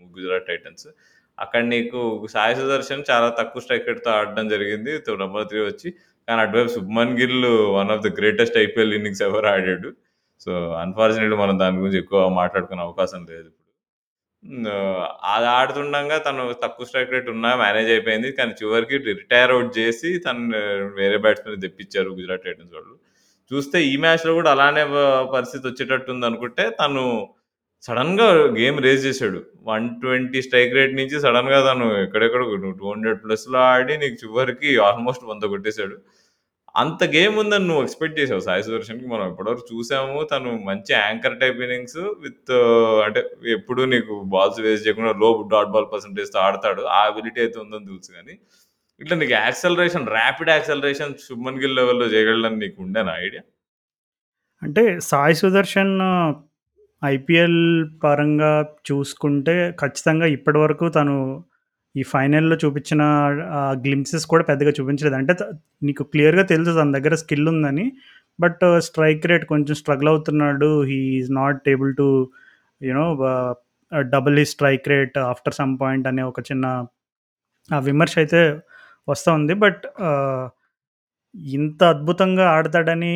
గుజరాత్ 0.00 0.48
టైటన్స్. 0.50 0.88
అక్కడ 1.38 1.62
నీకు 1.72 2.00
సాయి 2.32 2.56
సుదర్శన్ 2.58 3.02
చాలా 3.10 3.28
తక్కువ 3.38 3.62
స్ట్రైక్ 3.64 3.88
రేట్‌తో 3.90 4.10
ఆడడం 4.16 4.46
జరిగింది. 4.54 4.92
నెంబర్ 4.98 5.20
నంబర్ 5.22 5.46
3 5.46 5.64
వచ్చి 5.68 5.88
కానీ 6.28 6.40
అటువైపు 6.44 6.70
Shubman 6.74 7.14
Gill 7.20 7.38
one 7.76 7.90
of 7.94 8.02
the 8.04 8.10
greatest 8.18 8.56
IPL 8.58 8.94
innings 8.98 9.24
ఎవరు 9.28 9.48
ఆడాడు. 9.52 9.90
సో, 10.46 10.50
అన్‌ఫార్చునేట్‌లీ 10.82 11.36
మనం 11.42 11.56
దాని 11.62 11.80
గురించి 11.80 12.00
ఎక్కువ 12.02 12.20
మాట్లాడుకునే 12.38 12.82
అవకాశం 12.86 13.22
లేదు. 13.32 13.50
అది 15.32 15.46
ఆడుతుండగా 15.56 16.16
తను 16.18 16.42
తక్కువ 16.62 16.86
స్ట్రైక్ 16.88 17.12
రేట్ 17.14 17.28
ఉన్నా 17.34 17.50
మేనేజ్ 17.56 17.90
అయిపోయింది. 17.94 18.28
కానీ 18.38 18.52
చివరికి 18.60 18.96
రిటైర్ 19.10 19.52
అవుట్ 19.54 19.70
చేసి 19.78 20.10
తను 20.26 20.42
వేరే 20.98 21.18
బ్యాట్స్మెన్ 21.24 21.62
తెప్పించారు 21.66 22.10
గుజరాత్ 22.12 22.46
టైటన్స్ 22.48 22.74
వాళ్ళు. 22.78 22.94
చూస్తే 23.50 23.78
ఈ 23.90 23.94
మ్యాచ్‌లో 24.04 24.32
కూడా 24.38 24.50
అలానే 24.56 24.82
పరిస్థితి 24.88 25.32
పరిస్థితి 25.34 25.64
వచ్చేటట్టుంది 25.70 26.26
అనుకుంటే 26.28 26.64
తను 26.80 27.02
సడన్గా 27.84 28.26
గేమ్ 28.58 28.78
రేజ్ 28.84 29.02
చేశాడు 29.06 29.40
వన్ 29.66 29.86
ట్వంటీ 30.02 30.40
స్ట్రైక్ 30.46 30.74
రేట్ 30.78 30.94
నుంచి 30.98 31.16
సడన్గా 31.24 31.58
తను 31.68 31.86
ఎక్కడెక్కడ 32.04 32.42
టూ 32.80 32.86
హండ్రెడ్ 32.92 33.20
ప్లస్‌లో 33.24 33.58
ఆడి 33.70 33.94
నీకు 34.02 34.16
చివరికి 34.22 34.70
ఆల్మోస్ట్ 34.88 35.24
వంద 35.30 35.44
కొట్టేశాడు 35.54 35.96
అంత 36.74 37.04
గేమ్ 37.14 37.34
ఉందని 37.40 37.66
నువ్వు 37.68 37.82
ఎక్స్‌పెక్ట్ 37.84 38.18
చేసావు 38.18 38.42
సాయి 38.46 38.62
సుదర్శన్‌కి? 38.66 39.06
మనం 39.06 39.24
ఇప్పటివరకు 39.30 39.64
చూసాము. 39.72 40.18
తను 40.30 40.50
మంచి 40.68 40.92
యాంకర్ 40.98 41.36
టైప్ 41.42 41.58
ఇన్నింగ్స్ 41.66 42.00
విత్ 42.24 42.52
అంటే 43.06 43.20
ఎప్పుడు 43.56 43.82
నీకు 43.92 44.14
బాల్స్ 44.34 44.60
వేస్ట్ 44.66 44.86
చేయకుండా 44.86 45.12
లో 45.22 45.30
డాట్ 45.52 45.72
బాల్ 45.74 45.88
పర్సంటేజ్తో 45.92 46.38
ఆడతాడు. 46.46 46.84
ఆ 46.92 47.00
అబిలిటీ 47.10 47.40
అయితే 47.44 47.58
ఉందని 47.64 47.88
తెలుసు 47.90 48.12
కానీ 48.18 48.34
ఇట్లా 49.00 49.16
నీకు 49.20 49.34
acceleration 49.38 50.06
rapid 50.16 50.50
acceleration 50.50 51.14
Shubman 51.26 51.60
Gill 51.62 51.76
లెవెల్‌లో 51.80 52.06
చేయగలని 52.14 52.58
నీకు 52.64 52.78
ఉండేనా 52.84 53.14
ఐడియా? 53.24 53.42
అంటే 54.62 54.82
సాయి 55.08 55.36
సుదర్శన్ 55.40 55.94
ఐపీఎల్ 57.02 57.60
పరంగా 58.04 58.52
చూసుకుంటే 58.88 59.54
ఖచ్చితంగా 59.80 60.26
ఇప్పటివరకు 60.36 60.86
తను 60.90 61.16
ఈ 61.94 62.02
ఫైనల్‌లో 62.12 62.56
చూపించిన 62.62 63.02
ఆహ్, 63.56 63.74
గ్లింప్సెస్ 63.84 64.26
కూడా 64.32 64.44
పెద్దగా 64.50 64.72
చూపించలేదు. 64.78 65.16
అంటే 65.20 65.34
నీకు 65.82 66.02
క్లియర్‌గా 66.12 66.44
తెలుసు 66.52 66.72
తన 66.78 66.90
దగ్గర 66.96 67.14
స్కిల్ 67.22 67.48
ఉందని. 67.52 67.86
బట్ 68.38 68.62
స్ట్రైక్ 68.86 69.26
రేట్ 69.30 69.44
కొంచెం 69.52 69.76
స్ట్రగుల్ 69.80 70.10
అవుతున్నాడు. 70.12 70.70
He is 70.90 71.30
not 71.38 71.68
able 71.68 71.92
to 72.00 72.08
you know 72.80 73.06
double 74.12 74.36
ఈ 74.38 74.46
strike 74.52 74.86
rate 74.92 75.16
after 75.30 75.56
some 75.56 75.74
point 75.80 76.06
అనే 76.10 76.22
ఒక 76.30 76.40
చిన్న 76.48 76.66
ఆ 77.70 77.78
విమర్శ 77.88 78.14
అయితే 78.22 78.40
వస్తూ 79.08 79.30
ఉంది. 79.38 79.54
బట్ 79.64 79.82
ఇంత 81.56 81.82
అద్భుతంగా 81.94 82.44
ఆడతాడని 82.56 83.14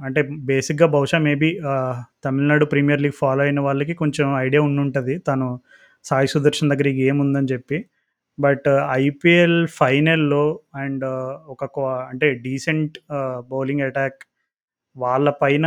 అంటే 0.00 0.20
బేసిక్‌గా 0.50 0.86
బహుశా 0.94 1.18
maybe 1.26 1.50
Tamil Nadu 2.24 2.66
premier 2.72 3.02
league 3.04 3.18
follow 3.20 3.42
అయిన 3.46 3.60
వాళ్ళకి 3.66 3.94
కొంచెం 4.02 4.26
ఐడియా 4.40 4.62
ఉండి 4.68 4.80
ఉంటుంది 4.86 5.14
తను 5.28 5.48
సాయి 6.04 6.28
సుదర్శన్ 6.28 6.70
దగ్గర 6.70 6.88
ఈ 6.88 6.96
గేమ్ 7.02 7.20
ఉందని 7.20 7.50
చెప్పి. 7.52 7.78
బట్ 8.38 8.64
uh, 8.68 8.80
ఐపీఎల్ 9.02 9.58
ఫైనల్‌లో 9.80 10.44
అండ్ 10.74 11.04
uh, 11.04 11.32
ఒక 11.48 11.64
అంటే 12.10 12.28
డీసెంట్ 12.46 12.96
uh, 13.16 13.36
బౌలింగ్ 13.52 13.82
అటాక్ 13.82 14.20
వాళ్ళ 14.96 15.28
పైన 15.42 15.66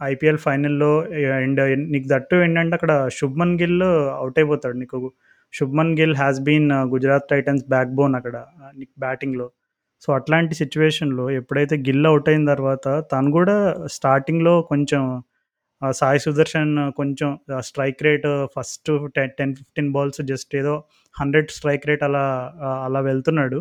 ఐపీఎల్ 0.00 0.38
ఫైనల్‌లో 0.38 0.92
అండ్ 1.38 1.60
నీకు 1.92 2.06
దట్టు 2.08 2.36
ఏంటంటే 2.36 2.74
అక్కడ 2.74 2.92
శుభ్మన్ 3.18 3.54
గిల్ 3.60 3.82
అవుట్ 4.20 4.38
అయిపోతాడు. 4.38 4.76
నీకు 4.78 4.98
Shubman 5.54 5.92
Gill 6.00 6.16
has 6.16 6.40
been 6.40 6.70
Gujarat 6.94 7.28
Titans 7.30 7.64
backbone 7.94 8.14
అక్కడ 8.16 8.36
నీకు 8.74 8.94
బ్యాటింగ్‌లో. 8.98 9.46
సో, 10.02 10.08
అట్లాంటి 10.14 10.54
సిచ్యువేషన్లో 10.54 11.24
ఎప్పుడైతే 11.40 11.76
గిల్ 11.88 12.06
అవుట్ 12.06 12.28
అయిన 12.28 12.44
తర్వాత 12.54 12.86
తను 13.12 13.30
కూడా 13.30 13.56
స్టార్టింగ్‌లో 13.96 14.54
కొంచెం 14.62 15.02
సాయి 15.82 16.20
సుదర్శన్ 16.24 16.72
కొంచెం 16.98 17.30
strike 17.68 18.02
rate 18.06 18.26
first 18.54 18.90
ten 19.16 19.32
ten 19.38 19.54
fifteen 19.58 19.90
balls 19.92 20.20
just 20.30 20.52
ఏదో 20.60 20.74
100 21.14 21.50
స్ట్రైక్ 21.56 21.86
రేట్ 21.90 22.04
అలా 22.08 22.24
అలా 22.86 23.00
వెళ్తున్నాడు. 23.08 23.58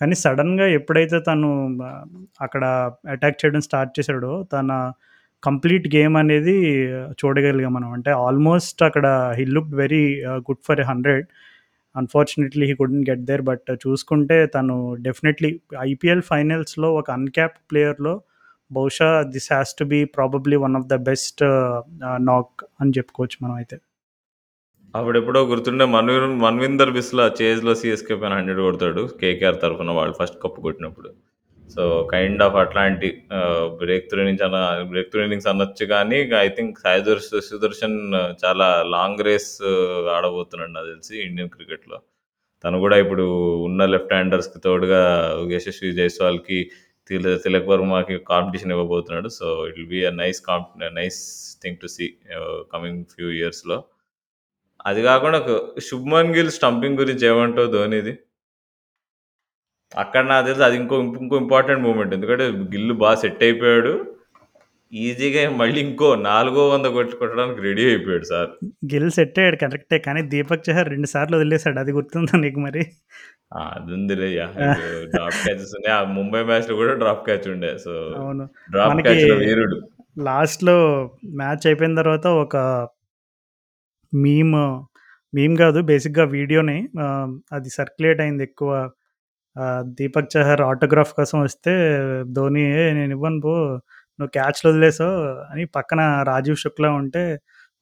కానీ 0.00 0.14
సడన్గా 0.22 0.66
ఎప్పుడైతే 0.78 1.18
తను 1.28 1.48
అక్కడ 2.40 2.64
అటాక్ 3.14 3.38
చేయడం 3.42 3.62
స్టార్ట్ 3.68 3.92
చేశాడో 3.98 4.32
తన 4.52 4.70
కంప్లీట్ 5.42 5.86
గేమ్ 5.94 6.14
అనేది 6.16 6.56
చూడగలిగాం 7.20 7.72
మనం. 7.72 7.90
అంటే 7.96 8.10
ఆల్మోస్ట్ 8.26 8.80
అక్కడ 8.88 9.06
he 9.38 9.44
look 9.56 9.72
very 9.82 10.04
good 10.48 10.62
for 10.68 10.82
hundred 10.90 11.26
unfortunately 11.94 12.66
he 12.70 12.74
couldn't 12.74 13.06
get 13.10 13.24
there. 13.30 13.44
But 13.50 13.68
చూసుకుంటే 13.84 14.38
తను 14.56 14.76
డెఫినెట్‌లీ 15.08 15.50
ఐపీఎల్ 15.90 16.24
ఫైనల్స్‌లో 16.32 16.90
ఒక 17.00 17.08
అన్‌క్యాప్డ్ 17.18 17.62
ప్లేయర్‌లో 17.72 18.14
బహుశా 18.74 19.08
this 19.34 19.48
has 19.52 19.72
to 19.78 19.86
be 19.92 20.00
probably 20.16 20.58
one 20.64 20.76
of 20.76 20.88
the 20.88 20.98
best 21.08 21.42
knock 22.30 22.54
అని 22.80 22.92
చెప్పుకోవచ్చు 22.98 23.38
మనం 23.44 23.56
అయితే. 23.56 23.76
అప్పుడెప్పుడో 24.94 25.40
గుర్తుండే 25.50 25.84
మన్వీర్ 25.92 26.26
మన్విందర్ 26.42 26.92
బిస్లా 26.96 27.24
చేజ్‌లో 27.38 27.72
సిఎస్కే 27.80 28.16
పైన 28.20 28.34
100 28.40 28.66
కొడతాడు. 28.66 29.02
కేకేఆర్ 29.20 29.58
తరఫున 29.64 29.92
వాళ్ళు 29.98 30.14
ఫస్ట్ 30.20 30.36
కప్పు 30.44 30.60
కొట్టినప్పుడు. 30.66 31.08
సో, 31.68 31.82
కైండ్ 32.12 32.42
ఆఫ్ 32.46 32.56
అట్లాంటి 32.62 33.08
బ్రేక్ 33.80 34.06
త్రూ 34.10 34.22
నుంచి 34.28 34.42
అన్న 34.46 34.58
బ్రేక్ 34.90 35.10
త్రూ 35.12 35.20
ఇన్నింగ్స్ 35.24 35.48
అనొచ్చు 35.52 35.84
కానీ 35.92 36.18
ఐ 36.40 36.48
థింక్ 36.56 36.74
సాయి 36.84 37.02
సుదర్శన్ 37.50 37.98
చాలా 38.42 38.66
లాంగ్ 38.94 39.24
రేస్ 39.28 39.50
ఆడబోతున్నాడు 40.16 40.72
నాకు 40.76 40.90
తెలిసి 40.92 41.14
ఇండియన్ 41.28 41.52
క్రికెట్‌లో. 41.56 41.98
తను 42.64 42.78
కూడా 42.84 42.96
ఇప్పుడు 43.04 43.24
ఉన్న 43.68 43.82
లెఫ్ట్ 43.94 44.14
హ్యాండర్స్‌కి 44.16 44.58
తోడుగా 44.66 45.02
యశస్వి 45.54 45.90
జైస్వాల్‌కి 45.98 46.58
తిల 47.10 47.34
తిలక్ 47.36 47.68
వర్మకి 47.68 48.16
కాంపిటీషన్ 48.28 48.72
ఇవ్వబోతున్నాడు. 48.72 49.28
So, 49.38 49.46
it 49.68 49.76
will 49.78 49.90
be 49.90 50.00
a 50.06 50.12
nice 50.20 50.40
comp 50.42 50.70
nice 51.00 51.20
thing 51.62 51.78
to 51.82 51.88
see 51.88 52.06
coming 52.74 53.02
few 53.14 53.28
ఇయర్స్‌లో. 53.38 53.78
అది 54.84 55.02
కాకుండా 55.02 55.38
శుభ్‌మన్ 55.88 56.32
గిల్ 56.36 56.50
స్టంపింగ్ 56.50 56.98
గురించి 56.98 57.24
ఏమంటో 57.28 57.64
ధోనిది? 57.76 58.14
అక్కడ 59.92 60.22
నాకు 60.26 60.44
తెలిసి 60.46 60.64
అది 60.64 60.76
ఇంకో 60.76 60.96
ఇంకో 61.22 61.36
ఇంపార్టెంట్ 61.36 61.82
మూమెంట్ 61.82 62.14
ఎందుకంటే 62.14 62.44
గిల్లు 62.72 62.94
బాగా 63.02 63.16
సెట్ 63.22 63.42
అయిపోయాడు. 63.42 63.92
ఈజీగా 64.94 65.42
మళ్ళీ 65.60 65.78
ఇంకో 65.84 66.08
400 66.24 66.58
కొట్టి 66.96 67.14
కొట్టడానికి 67.20 67.60
రెడీ 67.66 67.84
అయిపోయాడు 67.90 68.26
సార్. 68.30 68.50
గిల్ 68.90 69.10
సెట్ 69.16 69.38
అయ్యాడు 69.40 69.58
కరెక్టే. 69.62 69.98
కానీ 70.06 70.20
దీపక్ 70.32 70.64
చహర్ 70.68 70.90
2 70.90 71.08
సార్లు 71.14 71.36
వదిలేసాడు. 71.38 71.78
అది 71.84 71.92
గుర్తుందా 71.98 72.36
నీకు 72.44 72.60
మరి? 72.66 72.82
ఆ! 73.52 73.62
అదుందిలే 73.76 74.28
యాహ్! 74.34 74.54
డ్రాప్ 75.12 75.38
క్యాచెస్ 75.42 75.74
ఉన్నాయి. 75.76 75.94
ఆ 75.96 76.04
ముంబై 76.16 76.42
మ్యాచ్‌లో 76.48 76.76
కూడా 76.80 76.94
డ్రాప్ 77.02 77.22
క్యాచ్ 77.26 77.46
ఉండే. 77.54 77.72
సో, 77.84 77.92
అవును. 78.20 78.46
డ్రాప్ 78.68 78.92
మనకి 78.92 79.06
క్యాచ్‌లో 79.08 79.36
వీరుడు. 79.42 79.78
లాస్ట్‌లో 80.22 80.76
మ్యాచ్ 81.40 81.64
అయిపోయిన 81.68 81.94
తర్వాత 82.00 82.26
ఒక 82.42 82.56
మీమ్, 84.12 84.56
మీమ్ 85.32 85.54
గాదు 85.60 85.80
బేసిక్‌గా 85.88 86.24
వీడియోనే 86.34 86.78
అది 87.52 87.70
సర్క్యులేట్ 87.76 88.20
అయింది 88.20 88.44
ఎక్కువ. 88.48 88.70
దీపక్ 89.98 90.30
చహర్ 90.34 90.62
ఆటోగ్రాఫ్ 90.68 91.12
కోసం 91.18 91.38
వస్తే 91.42 91.72
ధోని 92.36 92.62
"ఏ 92.74 92.84
నేనివ్వను 92.96 93.40
పో, 93.40 93.54
నువ్వు 94.18 94.32
క్యాచ్‌లు 94.36 94.66
వదిలేసావు" 94.70 95.16
అని 95.52 95.64
పక్కన 95.76 96.00
రాజీవ్ 96.28 96.58
శుక్లా 96.64 96.90
ఉంటే, 97.00 97.22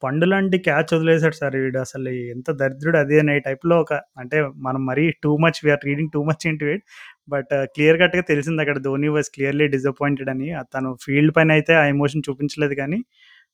పండు 0.02 0.26
లాంటి 0.26 0.56
క్యాచ్ 0.66 0.92
వదిలేసాడు 0.96 1.36
సార్ 1.40 1.56
వీడు. 1.58 1.78
అసలు 1.84 2.10
ఎంత 2.32 2.48
దరిద్రుడు 2.60 2.98
అది 3.02 3.16
అని 3.20 3.34
టైప్‌లో 3.46 3.76
ఒక 3.84 3.92
అంటే 4.18 4.38
మనం 4.66 4.80
మరీ 4.88 5.04
too 5.24 5.32
much 5.44 5.60
we 5.64 5.70
are 5.74 5.84
reading 5.88 6.10
too 6.14 6.22
much 6.28 6.44
ఏంటి 6.50 6.64
వీడ్ 6.68 6.82
బట్ 7.28 7.52
క్లియర్ 7.76 7.98
కట్‌గా 8.02 8.24
తెలిసింది 8.32 8.62
అక్కడ 8.64 8.78
ధోని 8.88 9.10
వాజ్ 9.16 9.30
క్లియర్‌లీ 9.36 9.66
డిసప్పాయింటెడ్ 9.76 10.30
అని. 10.34 10.48
తను 10.74 10.90
ఫీల్డ్ 11.04 11.34
పైన 11.38 11.50
అయితే 11.58 11.74
ఆ 11.80 11.84
ఎమోషన్ 11.94 12.26
చూపించలేదు 12.28 12.76
కానీ, 12.82 13.00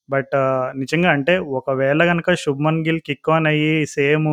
బట్ 0.09 0.33
uh, 0.39 0.65
నిజంగా 0.81 1.11
అంటే 1.17 1.35
ఒకవేళ 1.59 2.01
కనుక 2.11 2.29
శుభ్‌మన్ 2.45 2.81
గిల్ 2.87 3.01
కిక్ 3.09 3.31
ఆన్ 3.35 3.49
అయ్యి 3.53 3.75
సేమ్ 3.97 4.29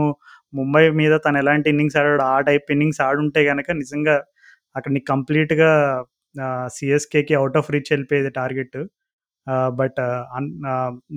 ముంబై 0.54 0.84
మీద 1.00 1.14
తను 1.26 1.38
ఎలాంటి 1.42 1.68
ఇన్నింగ్స్ 1.74 1.98
ఆడాడు 2.02 2.24
ఆ 2.30 2.38
టైప్ 2.50 2.68
ఇన్నింగ్స్ 2.76 3.02
ఆడుంటే 3.08 3.42
కనుక 3.50 3.70
నిజంగా 3.82 4.16
అక్కడ 4.76 4.92
నీకు 4.96 5.08
కంప్లీట్‌గా 5.14 5.72
సిఎస్కేకి 6.76 7.34
అవుట్ 7.36 7.58
ఆఫ్ 7.58 7.70
రీచ్ 7.76 7.92
వెళ్ళిపోయేది 7.94 8.32
టార్గెట్. 8.40 8.78
బట్ 9.80 10.00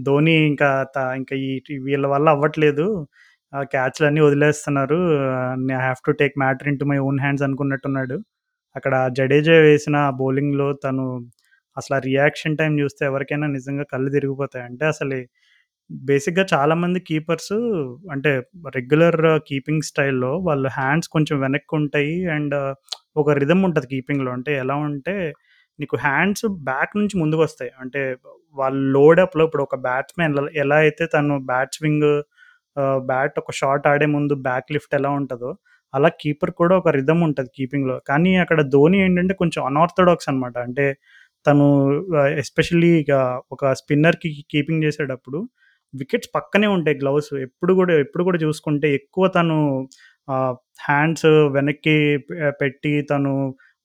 ధోని 0.09 0.35
ఇంకా 0.51 0.71
ఇంకా 1.19 1.35
ఈ 1.47 1.51
వీళ్ళ 1.87 2.07
వల్ల 2.15 2.29
అవ్వట్లేదు. 2.37 2.87
క్యాచ్‌లన్నీ 3.73 4.21
వదిలేస్తున్నారు. 4.27 4.99
I 5.73 5.83
have 5.83 6.01
to 6.07 6.13
take 6.23 6.35
matter 6.43 6.69
into 6.73 6.87
my 6.93 6.99
own 7.09 7.21
hands 7.23 7.45
అనుకున్నట్టున్నాడు. 7.49 8.17
అక్కడ 8.77 8.95
జడేజా 9.19 9.57
వేసిన 9.67 9.99
బౌలింగ్‌లో 10.21 10.69
తను 10.85 11.07
అసలు 11.77 11.95
ఆ 11.97 12.03
రియాక్షన్ 12.09 12.59
టైం 12.59 12.73
చూస్తే 12.81 13.03
ఎవరికైనా 13.07 13.49
నిజంగా 13.57 13.85
కళ్ళు 13.93 14.11
తిరిగిపోతాయి. 14.17 14.65
అంటే 14.69 14.85
అసలు 14.95 15.19
బేసిక్‌గా 15.91 16.45
చాలామంది 16.55 17.01
కీపర్స్ 17.09 17.55
అంటే 18.15 18.33
రెగ్యులర్ 18.77 19.21
కీపింగ్ 19.49 19.87
స్టైల్‌లో 19.91 20.33
వాళ్ళ 20.49 20.67
హ్యాండ్స్ 20.79 21.11
కొంచెం 21.17 21.37
వెనక్కుంటాయి. 21.47 22.15
అండ్ 22.37 22.57
ఒక 23.17 23.31
రిధమ్ 23.41 23.63
ఉంటుంది 23.67 23.89
కీపింగ్‌లో. 23.93 24.31
అంటే 24.33 24.53
ఎలా 24.63 24.77
ఉంటే 24.89 25.15
నీకు 25.79 25.97
హ్యాండ్స్ 25.99 26.47
బ్యాక్ 26.69 26.93
నుంచి 26.97 27.17
ముందుకు 27.19 27.43
వస్తాయి 27.43 27.71
అంటే 27.83 28.01
వాళ్ళు 28.57 28.81
లోడ్ 28.95 29.21
అప్‌లో 29.25 29.43
ఇప్పుడు 29.49 29.65
ఒక 29.65 29.77
బ్యాట్స్‌మెన్ 29.85 30.35
ఎలా 30.57 30.77
అయితే 30.85 31.05
తను 31.15 31.35
బ్యాట్ 31.51 31.77
స్వింగ్ 31.79 32.09
బ్యాట్ 33.09 33.37
ఒక 33.43 33.53
షాట్ 33.61 33.87
ఆడే 33.87 34.07
ముందు 34.09 34.35
బ్యాక్ 34.43 34.69
లిఫ్ట్ 34.75 34.95
ఎలా 34.95 35.11
ఉంటుందో 35.19 35.51
అలా 35.95 36.09
కీపర్ 36.23 36.53
కూడా 36.61 36.75
ఒక 36.77 36.89
రిధమ్ 36.99 37.23
ఉంటుంది 37.27 37.51
కీపింగ్‌లో. 37.59 37.97
కానీ 38.09 38.33
అక్కడ 38.37 38.61
ధోని 38.75 38.99
ఏంటంటే 39.05 39.35
కొంచెం 39.35 39.61
అనార్థోడాక్స్ 39.71 40.29
అనమాట. 40.31 40.57
అంటే 40.67 40.87
తను 41.47 41.67
ఎస్పెషల్లీ 42.43 42.91
ఇక 43.03 43.13
ఒక 43.53 43.73
స్పిన్నర్‌కి 43.81 44.31
కీపింగ్ 44.53 44.85
చేసేటప్పుడు 44.87 45.39
వికెట్స్ 45.95 46.31
పక్కనే 46.35 46.69
ఉంటాయి 46.77 46.97
గ్లౌస్. 47.03 47.31
ఎప్పుడు 47.47 47.73
కూడా 47.81 47.95
ఎప్పుడు 48.05 48.25
కూడా 48.29 48.39
చూసుకుంటే 48.45 48.89
ఎక్కువ 49.01 49.25
తను 49.37 49.57
ఆహ్, 50.29 50.55
హ్యాండ్స్ 50.85 51.27
వెనక్కి 51.55 51.97
పె 52.29 52.35
పెట్టి 52.61 52.93
తను 53.11 53.33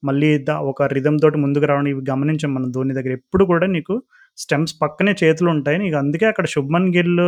మళ్ళీ 0.03 0.29
ద 0.43 0.61
ఒక 0.69 0.83
రిథమ్ 0.95 1.19
తోటి 1.21 1.37
ముందుకు 1.43 1.65
రావడం 1.69 1.87
ఇవి 1.91 2.01
గమనించాం 2.09 2.51
మనం 2.55 2.69
ధోని 2.75 2.93
దగ్గర. 2.97 3.13
ఎప్పుడు 3.19 3.43
కూడా 3.51 3.67
నీకు 3.75 3.95
స్టెంప్స్ 4.37 4.75
పక్కనే 4.81 5.13
చేతులుంటాయి. 5.21 5.77
నీకు 5.83 5.97
అందుకే 6.01 6.25
అక్కడ 6.31 6.47
శుభ్‌మన్ 6.53 6.89
గిల్ 6.95 7.21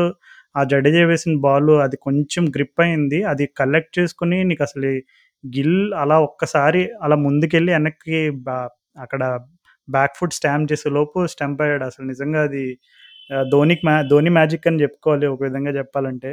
ఆ 0.55 0.63
జడేజా 0.71 1.03
వేసిన 1.09 1.33
బాల్ 1.45 1.73
అది 1.85 1.97
కొంచెం 2.05 2.43
గ్రిప్ 2.55 2.81
అయింది. 2.85 3.19
అది 3.31 3.45
కలెక్ట్ 3.59 3.93
చేసుకొని 3.99 4.39
నీకసలు 4.49 4.91
గిల్ 5.43 5.73
అలా 6.01 6.17
ఒక్కసారి 6.27 6.83
అలా 7.03 7.17
ముందుకెళ్ళి 7.25 7.71
వెనక్కి 7.75 8.19
బ 8.41 8.49
అక్కడ 9.03 9.23
బ్యాక్ 9.87 10.15
ఫుట్ 10.19 10.35
స్టాంప్ 10.37 10.69
చేసే 10.71 10.89
లోపు 10.95 11.19
స్టంప్ 11.33 11.61
అయ్యాడు. 11.65 11.85
అసలు 11.89 12.05
నిజంగా 12.11 12.41
అది 12.47 12.63
ఆహ్, 13.29 13.45
ధోనికి 13.53 13.83
మ్యా 13.87 13.97
ధోని 14.11 14.31
మ్యాజిక్ 14.37 14.67
అని 14.69 14.81
చెప్పుకోవాలి 14.83 15.27
ఒక 15.33 15.41
విధంగా 15.47 15.71
చెప్పాలంటే. 15.79 16.31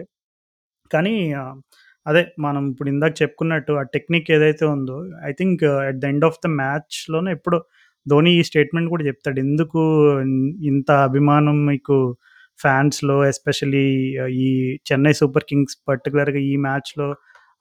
కానీ 0.90 1.14
ఆహ్, 1.40 1.56
అదే 2.06 2.22
మనం 2.44 2.62
ఇప్పుడు 2.70 2.88
ఇందాక 2.92 3.14
చెప్పుకున్నట్టు 3.20 3.72
ఆ 3.80 3.92
టెక్నిక్ 3.94 4.28
ఏదైతే 4.36 4.64
ఉందో 4.74 4.96
I 5.28 5.32
think 5.40 5.60
at 5.82 5.98
the 6.02 6.10
end 6.10 6.24
of 6.28 6.38
the 6.44 6.50
మ్యాచ్‌లోనే 6.56 7.30
ఎప్పుడో 7.36 7.58
ధోని 8.06 8.30
ఈ 8.36 8.42
స్టేట్మెంట్ 8.48 8.88
కూడా 8.92 9.04
చెప్తాడు. 9.08 9.38
ఎందుకు 9.46 9.80
ఇంత 10.70 10.90
అభిమానం 11.08 11.58
మీకు 11.66 11.96
ఫ్యాన్స్‌లో 12.58 13.16
ఎస్పెషల్లీ 13.28 13.84
uh, 14.16 14.28
ఈ 14.40 14.48
చెన్నై 14.88 15.12
సూపర్ 15.20 15.46
కింగ్స్ 15.50 15.76
పర్టిక్యులర్‌గా 15.88 16.40
ఈ 16.48 16.54
మ్యాచ్‌లో 16.66 17.08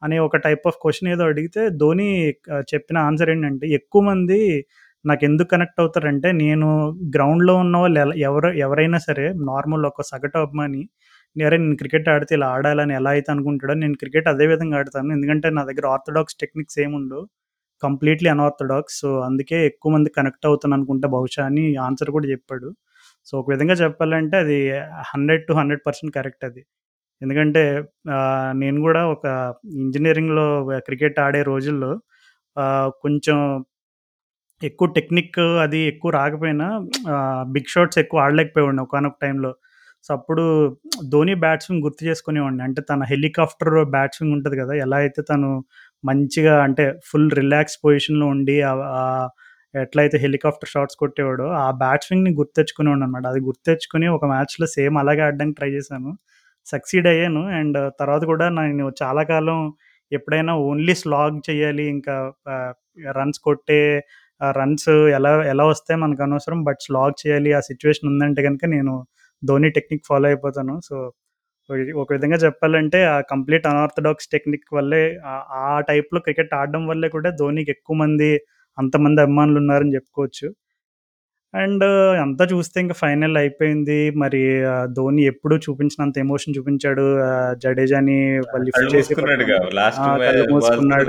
అనే 0.02 0.18
ఒక 0.26 0.38
టైప్ 0.46 0.64
ఆఫ్ 0.70 0.78
క్వెషన్ 0.84 1.10
ఏదో 1.12 1.24
అడిగితే 1.32 1.62
ధోని 1.82 2.08
ఆహ్, 2.52 2.66
చెప్పిన 2.72 2.98
ఆన్సర్ 3.08 3.30
ఏంటంటే 3.34 3.66
ఎక్కువ 3.80 4.02
మంది 4.10 4.40
నాకెందుకు 5.06 5.50
కనెక్ట్ 5.54 5.80
అవుతారంటే 5.84 6.30
నేను 6.42 6.68
గ్రౌండ్‌లో 7.16 7.54
ఉన్నవాళ్ళు 7.64 7.98
ఎలా 8.02 8.16
ఎవరు 8.28 8.50
ఎవరైనా 8.66 9.00
సరే 9.08 9.26
నార్మల్ 9.48 9.86
ఒక 9.90 10.04
సగటు 10.12 10.38
అభిమాని 10.44 10.82
అరే! 11.36 11.58
నేను 11.60 11.76
క్రికెట్ 11.82 12.08
ఆడితే 12.14 12.34
ఇలా 12.38 12.48
ఆడాలని 12.56 12.94
ఎలా 12.98 13.12
అయితే 13.16 13.30
అనుకుంటాడో 13.34 13.74
నేను 13.82 13.96
క్రికెట్ 14.02 14.28
అదే 14.32 14.46
విధంగా 14.52 14.76
ఆడతాను. 14.80 15.10
ఎందుకంటే 15.18 15.48
నా 15.58 15.62
దగ్గర 15.70 15.86
ఆర్థడాక్స్ 15.94 16.36
టెక్నిక్స్ 16.42 16.78
ఏముండవు. 16.84 17.24
కంప్లీట్‌లీ 17.84 18.30
అన్ఆర్థడాక్స్ 18.34 18.98
సో, 19.02 19.10
అందుకే 19.28 19.58
ఎక్కువ 19.70 19.92
మంది 19.96 20.10
కనెక్ట్ 20.18 20.46
అవుతాననుకుంటా 20.50 21.08
బహుశా 21.16 21.44
అని 21.50 21.64
ఆన్సర్ 21.86 22.12
కూడా 22.16 22.28
చెప్పాడు. 22.34 22.70
సో, 23.28 23.40
ఒక 23.42 23.48
విధంగా 23.54 23.76
చెప్పాలంటే 23.82 24.38
అది 24.44 24.58
100-100% 25.12 25.86
కరెక్ట్ 26.18 26.46
అది. 26.50 26.62
ఎందుకంటే 27.22 27.64
నేను 28.62 28.80
కూడా 28.86 29.02
ఒక 29.16 29.26
ఇంజనీరింగ్లో 29.84 30.46
క్రికెట్ 30.88 31.20
ఆడే 31.26 31.42
రోజుల్లో 31.52 31.92
కొంచెం 33.04 33.38
ఎక్కువ 34.62 34.88
టెక్నిక్ 34.96 35.38
అది 35.64 35.80
ఎక్కువ 35.92 36.10
రాకపోయినా 36.18 36.68
బిగ్ 37.54 37.72
షాట్స్ 37.74 38.00
ఎక్కువ 38.04 38.20
ఆడలేకపోయేవాడిని 38.26 38.84
ఒకనొక 38.86 39.18
టైంలో. 39.24 39.52
సో, 40.06 40.12
అప్పుడు 40.18 40.44
ధోని 41.12 41.34
బ్యాట్ 41.42 41.64
స్వింగ్ 41.66 41.84
గుర్తు 41.86 42.04
చేసుకునేవాడిని. 42.06 42.64
అంటే 42.68 42.82
తన 42.90 43.02
హెలికాప్టర్ 43.12 43.76
బ్యాట్ 43.92 44.16
స్వింగ్ 44.16 44.36
కదా! 44.62 44.74
ఎలా 44.86 44.98
అయితే 45.04 45.22
తను 45.30 45.50
మంచిగా 46.04 46.54
అంటే 46.64 46.86
ఫుల్ 47.10 47.30
రిలాక్స్ 47.40 47.78
పొజిషన్‌లో 47.84 48.28
ఉండి 48.34 48.56
ఎట్లయితే 49.74 50.18
హెలికాప్టర్ 50.24 50.70
షాట్స్ 50.72 50.98
కొట్టేవాడో 51.02 51.46
ఆ 51.60 51.68
బ్యాట్ 51.78 52.06
స్వింగ్‌ని 52.08 52.32
గుర్తెచ్చుకునేవాడు 52.40 53.00
అనమాట 53.00 53.26
అది 53.32 53.42
గుర్తెచ్చుకుని 53.46 54.08
ఒక 54.16 54.26
మ్యాచ్‌లో 54.32 54.68
సేమ్ 54.74 54.96
అలాగే 54.98 55.22
ఆడడానికి 55.28 55.58
ట్రై 55.60 55.70
చేశాను. 55.76 56.12
సక్సీడ్ 56.68 57.08
అయ్యాను. 57.12 57.44
అండ్ 57.60 57.78
తర్వాత 58.00 58.24
కూడా 58.32 58.46
నేను 58.58 58.88
చాలా 59.02 59.24
కాలం 59.32 59.60
ఎప్పుడైనా 60.12 60.54
ఓన్లీ 60.68 60.96
స్లాగ్ 61.02 61.38
చేయాలి 61.50 61.86
ఇంకా 61.94 62.16
రన్స్ 63.16 63.40
కొట్టే 63.42 63.80
రన్స్ 64.42 64.90
ఎలా 65.18 65.32
ఎలా 65.50 65.66
వస్తే 65.72 65.94
మనకు 66.04 66.22
అనవసరం. 66.26 66.60
బట్ 66.68 66.82
స్లాగ్ 66.88 67.16
చేయాలి 67.24 67.52
ఆ 67.54 67.64
సిచ్యువేషన్ 67.70 68.10
ఉందంటే 68.12 68.42
కనుక 68.48 68.66
నేను 68.76 68.94
ధోని 69.44 69.70
టెక్నిక్ 69.72 70.08
ఫాలో 70.08 70.28
అయిపోతాను. 70.28 70.76
సో, 70.82 70.96
ఒక 72.00 72.10
విధంగా 72.14 72.38
చెప్పాలంటే 72.38 73.00
ఆ 73.08 73.18
కంప్లీట్ 73.30 73.66
అనార్థోడాక్స్ 73.68 74.30
టెక్నిక్ 74.32 74.68
వల్లే 74.74 75.04
ఆ 75.62 75.82
టైప్‌లో 75.90 76.20
క్రికెట్ 76.20 76.54
ఆడడం 76.54 76.84
వల్లే 76.88 77.10
కూడా 77.10 77.32
ధోనికి 77.38 77.72
ఎక్కువ 77.72 77.96
మంది 77.98 78.30
అంతమంది 78.78 79.22
అభిమానులున్నారని 79.22 79.96
చెప్పుకోవచ్చు. 79.96 80.48
అండ్ 81.54 81.84
అంతా 82.22 82.44
చూస్తే 82.52 82.78
ఇంక 82.84 82.94
ఫైనల్ 83.00 83.36
అయిపోయింది. 83.40 83.98
మరి 84.22 84.42
ఆహ్, 84.70 84.86
ధోని 84.94 85.24
ఎప్పుడూ 85.32 85.56
చూపించనంత 85.66 86.18
ఎమోషన్ 86.20 86.56
చూపించాడు. 86.58 87.06
జడేజాని 87.64 88.16
లిఫ్ట్ 88.68 88.94
చేసి 88.96 89.10
ఆ! 90.04 90.06
కళ్ళు 90.30 90.44
మూసుకున్నాడు. 90.56 91.06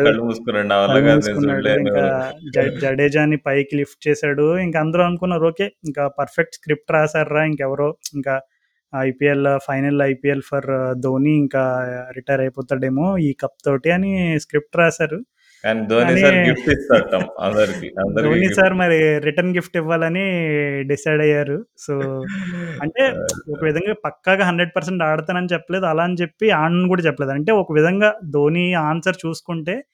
కళ్ళు 0.89 1.05
మూసుకున్నాడు. 1.19 1.61
ఇంకా 1.85 2.03
జ 2.49 2.59
జడేజాని 2.85 3.39
పైకి 3.47 3.77
లిఫ్ట్ 3.81 4.03
చేశాడు. 4.09 4.47
ఇంక 4.65 4.77
అందరూ 4.85 5.05
అనుకున్నారు 5.09 5.47
ఓకే. 5.47 5.69
ఇంకా 5.85 6.05
పర్ఫెక్ట్ 6.19 6.57
స్క్రిప్ట్ 6.57 6.93
రాసారురా 6.93 7.45
ఇంకెవరో 7.51 7.89
ఇంకా 8.15 8.35
IPL 8.93 9.47
final 9.67 10.01
IPL 10.05 10.43
for 10.49 10.69
Dhoni 11.01 11.35
ఇంకా 11.39 11.63
రిటైర్ 12.17 12.41
అయిపోతాడేమో 12.41 13.07
ఈ 13.21 13.33
కప్ 13.41 13.59
తోటి 13.65 13.91
అని 13.93 14.11
స్క్రిప్ట్ 14.39 14.77
రాసారు. 14.77 15.19
కానీ 15.65 15.87
ధోని 15.87 16.21
సార్ 16.21 16.35
గిఫ్ట్ 16.35 16.69
ఇస్తాడట 16.69 17.15
అందరికి. 17.41 17.89
ధోని. 18.17 18.55
సార్ 18.55 18.75
మరి 18.75 19.19
రిటర్న్ 19.19 19.55
గిఫ్ట్ 19.55 19.77
ఇవ్వాలని 19.77 20.25
డిసైడ్ 20.83 21.21
అయ్యారు. 21.21 21.67
సో, 21.79 21.95
అంటే 22.83 23.03
ఒక 23.55 23.65
విధంగా 23.65 23.93
పక్కాగా 24.05 24.45
100% 24.51 25.03
ఆడతానని 25.03 25.47
చెప్పలేదు. 25.53 25.87
అలా 25.87 26.03
అని 26.03 26.15
చెప్పి 26.23 26.51
ఆడనని 26.51 26.89
కూడా 26.89 27.03
చెప్పలేదు. 27.03 27.33
అంటే 27.33 27.53
ఒక 27.53 27.73
విధంగా 27.73 28.15
ధోని 28.31 28.75
ఆన్సర్ 28.75 29.17
చూసుకుంటే 29.27 29.85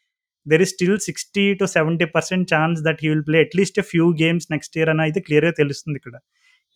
there 0.47 0.63
is 0.63 0.69
still 0.69 0.99
sixty 0.99 1.55
to 1.55 1.65
seventy 1.65 2.05
percent 2.05 2.55
chance 2.55 2.83
that 2.83 2.99
he 3.03 3.09
will 3.09 3.27
play 3.29 3.41
at least 3.41 3.81
few 3.81 4.15
games 4.23 4.47
next 4.51 4.79
year 4.79 4.91
అని 4.91 5.03
అయితే 5.03 5.21
క్లియర్గా 5.21 5.51
తెలుస్తుంది 5.51 5.97
ఇక్కడ 5.97 6.17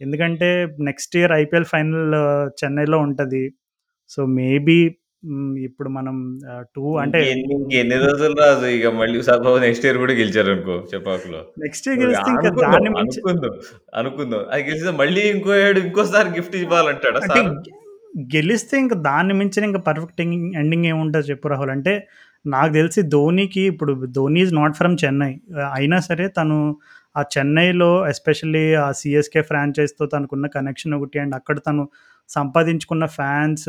ఎందుకంటే 0.00 0.48
నెక్స్ట్ 0.80 1.16
ఇయర్ 1.16 1.32
ఐపీఎల్ 1.32 1.64
ఫైనల్ 1.64 2.14
చెన్నైలో 2.60 2.98
ఉంటుంది 2.98 3.42
సో 4.08 4.26
మేబీ 4.26 4.78
ఇప్పుడు 5.66 5.88
మనం 5.96 6.16
టూ 6.76 6.84
అంటే 7.02 7.18
ఎన్ని 7.80 7.96
రోజులు 8.04 8.34
రాదు 8.42 8.66
ఇక 8.76 8.86
మళ్ళీ 9.00 9.18
సపోజ్ 9.28 9.58
నెక్స్ట్ 9.66 9.84
ఇయర్ 9.86 9.98
కూడా 10.02 10.14
గెలిచారు 10.20 10.50
అనుకో 10.54 10.76
చెప్పాకులో. 10.92 11.40
నెక్స్ట్ 11.64 11.86
ఇయర్ 11.88 12.00
గెలిస్తే 12.02 12.30
ఇంకా 12.36 12.50
దాన్ని 12.62 12.90
మించి 12.96 13.20
అనుకుందాం 13.22 13.54
అనుకుందాం. 14.00 14.42
అది 14.52 14.64
గెలిస్తే 14.68 14.94
మళ్ళీ 15.02 15.22
ఇంకో 15.34 15.52
ఏడు 15.66 15.80
ఇంకోసారి 15.86 16.30
గిఫ్ట్ 16.38 16.56
ఇవ్వాలంటాడా 16.64 17.20
అంటే 17.26 17.40
సార్? 17.40 17.52
గెలిస్తే 18.34 18.74
ఇంకా 18.84 18.96
దాన్ని 19.08 19.34
మించిన 19.40 19.64
ఇంకా 19.70 19.82
పర్ఫెక్ట్ 19.88 20.20
ఎండింగ్ 20.62 20.86
ఏముంటుంది 20.92 21.28
చెప్పు 21.30 21.52
రాహుల్? 21.52 21.72
అంటే 21.76 21.94
నాకు 22.44 22.72
తెలిసి 22.78 23.00
ధోనికి 23.14 23.62
ఇప్పుడు 23.72 23.92
Dhoni 24.16 24.40
is 24.44 24.54
not 24.60 24.74
from 24.80 24.96
Chennai 25.04 25.32
అయినా 25.76 25.98
సరే 26.08 26.24
తను 26.38 26.56
ఆ 27.16 27.22
చెన్నైలో 27.34 27.88
ఎస్పెషల్లీ 28.10 28.64
ఆ 28.84 28.86
సిఎస్కే 29.00 29.42
ఫ్రాంచైజ్తో 29.42 30.04
తనకున్న 30.06 30.46
కనెక్షన్ 30.56 30.94
ఒకటి 30.98 31.18
అండ్ 31.18 31.34
అక్కడ 31.38 31.56
తను 31.68 31.82
సంపాదించుకున్న 32.28 33.06
ఫ్యాన్స్ 33.06 33.68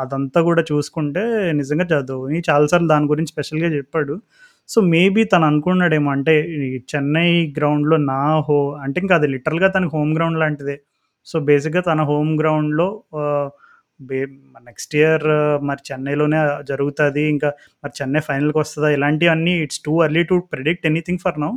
అదంతా 0.00 0.42
కూడా 0.42 0.62
చూసుకుంటే 0.62 1.52
నిజంగా 1.52 1.84
చ- 1.84 2.40
చాలాసార్లు 2.50 2.88
దాని 2.88 3.06
గురించి 3.06 3.26
స్పెషల్గా 3.26 3.68
చెప్పాడు. 3.68 4.20
సో 4.68 4.80
మేబీ 4.80 5.24
తను 5.24 5.46
అనుకున్నాడేమో. 5.46 6.10
అంటే 6.10 6.40
ఈ 6.40 6.82
చెన్నై 6.94 7.54
గ్రౌండ్లో 7.58 7.96
నా 7.96 8.38
హో 8.38 8.72
అంటే 8.72 9.00
ఇంకా 9.00 9.14
అది 9.14 9.26
లిటరల్గా 9.26 9.68
తనకి 9.68 9.90
హోమ్ 9.96 10.16
గ్రౌండ్ 10.16 10.38
లాంటిదే. 10.38 10.80
సో 11.26 11.40
బేసిక్గా 11.40 11.82
తన 11.82 12.02
హోమ్ 12.02 12.38
గ్రౌండ్లో 12.38 13.02
బే 14.00 14.26
నెక్స్ట్ 14.64 14.96
ఇయర్ 14.96 15.24
మరి 15.64 15.78
చెన్నైలోనే 15.92 16.36
జరుగుతుంది. 16.68 17.22
ఇంకా 17.22 17.52
మరి 17.84 17.92
చెన్నై 18.02 18.20
ఫైనల్కి 18.20 18.58
వస్తుందా? 18.58 18.90
ఇలాంటివన్నీ 18.90 19.52
it's 19.52 19.80
too 19.86 20.02
early 20.02 20.22
to 20.22 20.42
predict 20.52 20.86
anything 20.86 21.18
for 21.18 21.40
now. 21.40 21.50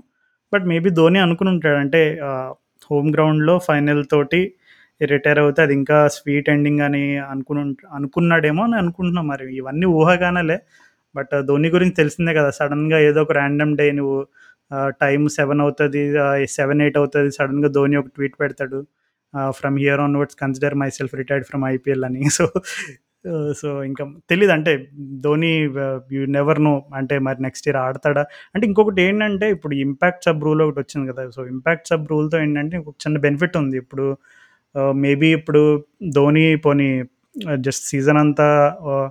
But 0.53 0.65
maybe 0.65 0.89
Dhoni 0.89 1.19
అనుకుని 1.19 1.49
ఉంటాడు. 1.49 1.77
అంటే 1.77 2.19
హోమ్ 2.91 3.13
గ్రౌండ్లో 3.13 3.59
ఫైనల్ 3.59 4.05
తోటి 4.11 4.53
రిటైర్ 5.13 5.39
అవుతే 5.43 5.61
అది 5.65 5.73
ఇంకా 5.79 5.97
స్వీట్ 6.17 6.49
ఎండింగ్ 6.53 6.81
అని 6.87 7.03
అనుకుని 7.33 7.61
అనుకున్నాడేమో 7.97 8.61
అని 8.67 8.75
అనుకుంటున్నాం 8.81 9.27
మరి. 9.33 9.47
ఇవన్నీ 9.61 9.87
ఊహగానలే. 9.99 10.57
బట్ 11.15 11.33
ధోని 11.49 11.69
గురించి 11.75 11.95
తెలిసిందే 12.01 12.33
కదా 12.39 12.49
సడన్గా 12.59 12.97
ఏదో 13.09 13.19
ఒక 13.25 13.33
ర్యాండమ్ 13.39 13.73
డే 13.81 13.85
నువ్వు 13.99 14.17
టైం 15.03 15.21
సెవెన్ 15.37 15.61
అవుతుంది 15.65 16.01
సెవెన్ 16.57 16.81
ఎయిట్ 16.85 16.97
అవుతుంది 17.01 17.29
సడన్గా 17.37 17.69
ధోని 17.77 17.95
ఒక 18.01 18.09
ట్వీట్ 18.15 18.35
పెడతాడు 18.41 18.79
from 19.59 19.77
here 19.83 20.01
onwards 20.07 20.37
consider 20.41 20.75
myself 20.97 21.15
retired 21.21 21.45
from 21.49 21.63
IPL 21.75 22.05
అని. 22.09 22.21
సో 22.37 22.45
సో 23.59 23.69
ఇంకా 23.87 24.03
తెలియదు 24.31 24.53
అంటే 24.55 24.71
ధోని 25.25 25.49
యూ 26.15 26.21
నెవర్ 26.37 26.59
నో 26.67 26.73
అంటే 26.99 27.15
మరి 27.27 27.39
నెక్స్ట్ 27.45 27.65
ఇయర్ 27.67 27.79
ఆడతాడా? 27.85 28.23
అంటే 28.55 28.63
ఇంకొకటి 28.69 29.01
ఏంటంటే 29.07 29.47
ఇప్పుడు 29.55 29.73
ఇంపాక్ట్ 29.85 30.25
సబ్ 30.27 30.43
రూల్ 30.47 30.61
ఒకటి 30.65 30.79
వచ్చింది 30.83 31.05
కదా. 31.11 31.23
సో 31.35 31.41
ఇంపాక్ట్ 31.53 31.89
సబ్ 31.91 32.05
రూల్తో 32.11 32.37
ఏంటంటే 32.45 32.77
ఒక 32.83 32.93
చిన్న 33.05 33.17
బెనిఫిట్ 33.25 33.57
ఉంది. 33.61 33.77
ఇప్పుడు 33.83 34.05
Uh, 34.75 34.91
మేబీ 35.03 35.29
ఇప్పుడు 35.37 35.61
ధోని 36.15 36.43
పోనీ 36.65 36.89
uh, 37.45 37.57
జస్ట్ 37.65 37.85
సీజన్ 37.91 38.19
అంతా 38.23 38.47
uh, 38.89 39.07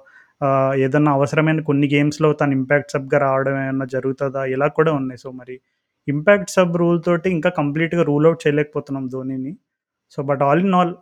ఏదన్నా 0.84 1.12
అవసరమైన 1.18 1.60
కొన్ని 1.68 1.86
గేమ్స్లో 1.94 2.28
తను 2.40 2.52
ఇంపాక్ట్ 2.58 2.92
సబ్గా 2.94 3.18
రావడం 3.24 3.54
ఏమన్నా 3.62 3.86
జరుగుతుందా? 3.94 4.42
ఇలా 4.54 4.66
కూడా 4.76 4.90
ఉన్నాయి. 4.98 5.20
సో 5.24 5.28
మరి 5.38 5.56
ఇంపాక్ట్ 6.08 6.50
సబ్ 6.56 6.76
రూల్ 6.82 7.00
తోటి 7.06 7.28
ఇంకా 7.36 7.50
కంప్లీట్గా 7.58 8.02
రూల్ 8.10 8.26
అవుట్ 8.28 8.42
చేయలేకపోతున్నాం 8.44 9.06
ధోనిని. 9.14 9.52
So 10.12 10.18
but 10.28 10.42
all 10.48 10.62
in 10.66 10.76
all 10.80 10.92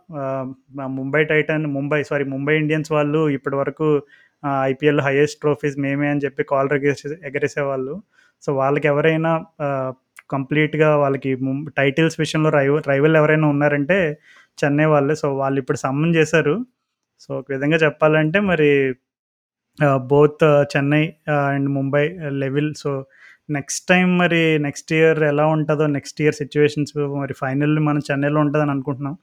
Mumbai 0.97 1.21
titan 1.33 1.65
Mumbai 1.77 1.99
sorry 2.09 2.25
Mumbai 2.33 2.55
Indians 2.63 2.89
వాళ్ళు 2.95 3.21
ఇప్పటి 3.37 3.57
వరకు 3.61 3.87
ఐపీఎల్ 4.71 5.01
హైయెస్ట్ 5.07 5.39
ట్రోఫీస్ 5.41 5.77
మేమే 5.85 6.09
అని 6.13 6.23
చెప్పి 6.25 6.41
కాల్ 6.51 6.71
ఎగరేసే 6.77 7.09
ఎగరేసేవాళ్ళు 7.29 7.95
సో 8.43 8.49
వాళ్ళకి 8.61 8.87
ఎవరైనా 8.93 9.31
కంప్లీట్గా 10.29 10.89
వాళ్ళకి 11.03 11.31
టైటిల్స్ 11.79 12.17
విషయంలో 12.23 12.49
రైవల్ 12.59 12.83
రైవల్ 12.87 13.15
ఎవరైనా 13.21 13.47
ఉన్నారంటే 13.47 13.99
చెన్నై 14.63 14.85
వాళ్ళే. 14.85 15.15
సో 15.15 15.27
వాళ్ళు 15.41 15.57
ఇప్పుడు 15.59 15.79
సమ్మన్ 15.85 16.15
చేశారు. 16.15 16.55
సో 17.19 17.29
ఒక 17.39 17.47
విధంగా 17.51 17.77
చెప్పాలంటే 17.77 18.39
మరి 18.49 18.69
both 20.11 20.43
Chennai 20.73 21.03
and 21.53 21.69
Mumbai 21.69 22.03
level. 22.43 22.69
So 22.83 22.91
next 23.49 23.83
time 23.89 24.07
మరి 24.17 24.41
నెక్స్ట్ 24.59 24.91
ఇయర్ 24.93 25.19
ఎలా 25.23 25.45
ఉంటుందో 25.47 25.85
నెక్స్ట్ 25.87 26.21
ఇయర్ 26.21 26.35
సిచ్యువేషన్స్ 26.35 26.93
మరి 27.21 27.33
ఫైనల్ 27.33 27.75
మనం 27.79 28.01
చెన్నైలో 28.11 28.39
ఉంటుందని 28.39 28.71
అనుకుంటున్నాం. 28.71 29.15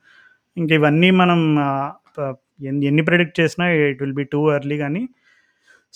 ఇంక 0.56 0.70
ఇవన్నీ 0.72 1.10
మనం 1.22 1.40
ఎన్ని 2.68 2.84
ఎన్ని 2.86 3.02
ప్రిడిక్ట్ 3.02 3.36
చేసినా 3.40 3.64
it 3.68 4.00
will 4.02 4.16
be 4.20 4.24
too 4.24 4.40
early 4.56 4.76
కానీ 4.78 5.02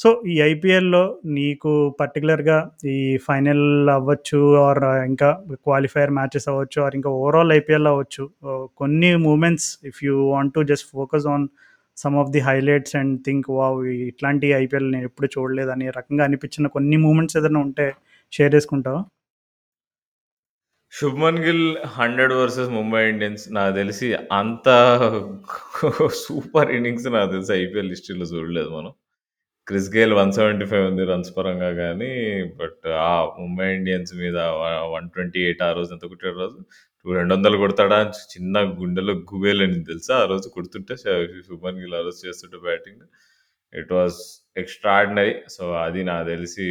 సో 0.00 0.08
ఈ 0.32 0.34
ఐపీఎల్లో 0.50 1.02
నీకు 1.37 1.70
పర్టికులర్గా 2.00 2.56
ఈ 2.96 2.98
ఫైనల్ 3.28 3.64
అవ్వచ్చు 3.94 4.40
ఆర్ 4.64 4.80
ఇంకా 5.11 5.28
క్వాలిఫైయర్ 5.66 6.12
మ్యాచెస్ 6.18 6.46
అవ్వచ్చు 6.52 6.78
ఆర్ 6.84 6.94
ఇంకా 6.98 7.11
ఓవరాల్ 7.22 7.52
ఐపీఎల్ 7.56 7.88
అవ్వచ్చు 7.92 8.24
కొన్ని 8.80 9.11
moments 9.28 9.68
if 9.90 9.98
you 10.06 10.14
want 10.34 10.54
to 10.54 10.62
just 10.70 10.87
focus 10.96 11.26
on 11.34 11.46
some 11.96 12.16
of 12.22 12.30
the 12.37 12.42
highlights 12.48 12.94
and 13.00 13.14
think 13.26 13.48
wow 13.58 13.78
ఇట్లాంటి 14.11 14.48
ఐపీఎల్ 14.62 14.88
నేను 14.94 15.06
ఎప్పుడు 15.11 15.28
చూడలేదు 15.37 15.72
అనే 15.76 15.88
రకంగా 15.98 16.24
అనిపించిన 16.28 16.66
కొన్ని 16.76 16.98
మూమెంట్స్ 17.06 17.38
ఏదైనా 17.40 17.61
ఉంటే 17.66 17.87
షేర్ 18.32 18.54
చేసుకుంటావా? 18.56 19.00
Shubman 20.92 21.42
Gill 21.46 21.64
hundred 21.98 22.34
versus 22.40 22.70
Mumbai 22.78 23.02
Indians. 23.12 23.44
నాకు 23.58 23.74
తెలిసి 23.80 24.06
అంత 24.40 24.68
సూపర్ 26.24 26.70
ఇన్నింగ్స్ 26.76 27.08
నాకు 27.16 27.30
తెలిసి 27.37 27.52
ఐపీఎల్ 27.62 27.92
హిస్టరీలో 27.94 28.28
చూడలేదు 28.34 28.70
మనం. 28.78 28.92
Chris 29.68 29.96
Gayle 29.96 30.12
one 30.12 30.33
seventy 30.33 30.66
five 30.66 30.87
ఉంది 30.87 31.04
రన్స్ 31.04 31.37
పరంగా 31.37 31.72
కానీ 31.72 32.11
బట్ 32.57 32.88
ఆ 32.88 33.24
ముంబై 33.40 33.74
ఇండియన్స్ 33.74 34.14
మీద 34.14 34.37
వన్ 34.94 35.11
ట్వంటీ 35.11 35.40
ఎయిట్ 35.40 35.62
ఆ 35.62 35.72
రోజు 35.72 35.92
ఎంత 35.92 36.07
కొట్టాడు 36.07 36.38
రోజు? 36.38 36.59
రెండు 37.14 37.35
వందలు 37.35 37.57
కొడతాడా 37.57 37.96
అని 38.00 38.11
చిన్న 38.11 38.59
గుండెలో 38.81 39.12
గుబేలని 39.12 39.85
తెలుసా? 39.85 40.16
ఆ 40.16 40.24
రోజు 40.24 40.48
కొడుతుంటే 40.48 40.96
శుభన్ 40.96 41.78
గిల్ 41.78 41.94
ఆ 41.94 42.00
రోజు 42.00 42.28
చేస్తుంటే 42.28 42.57
batting. 42.57 43.02
It 43.74 43.92
was 43.92 44.18
extraordinary. 44.57 45.35
So 45.48 45.72
అది 45.72 46.04
నాకు 46.04 46.28
తెలిసి 46.28 46.68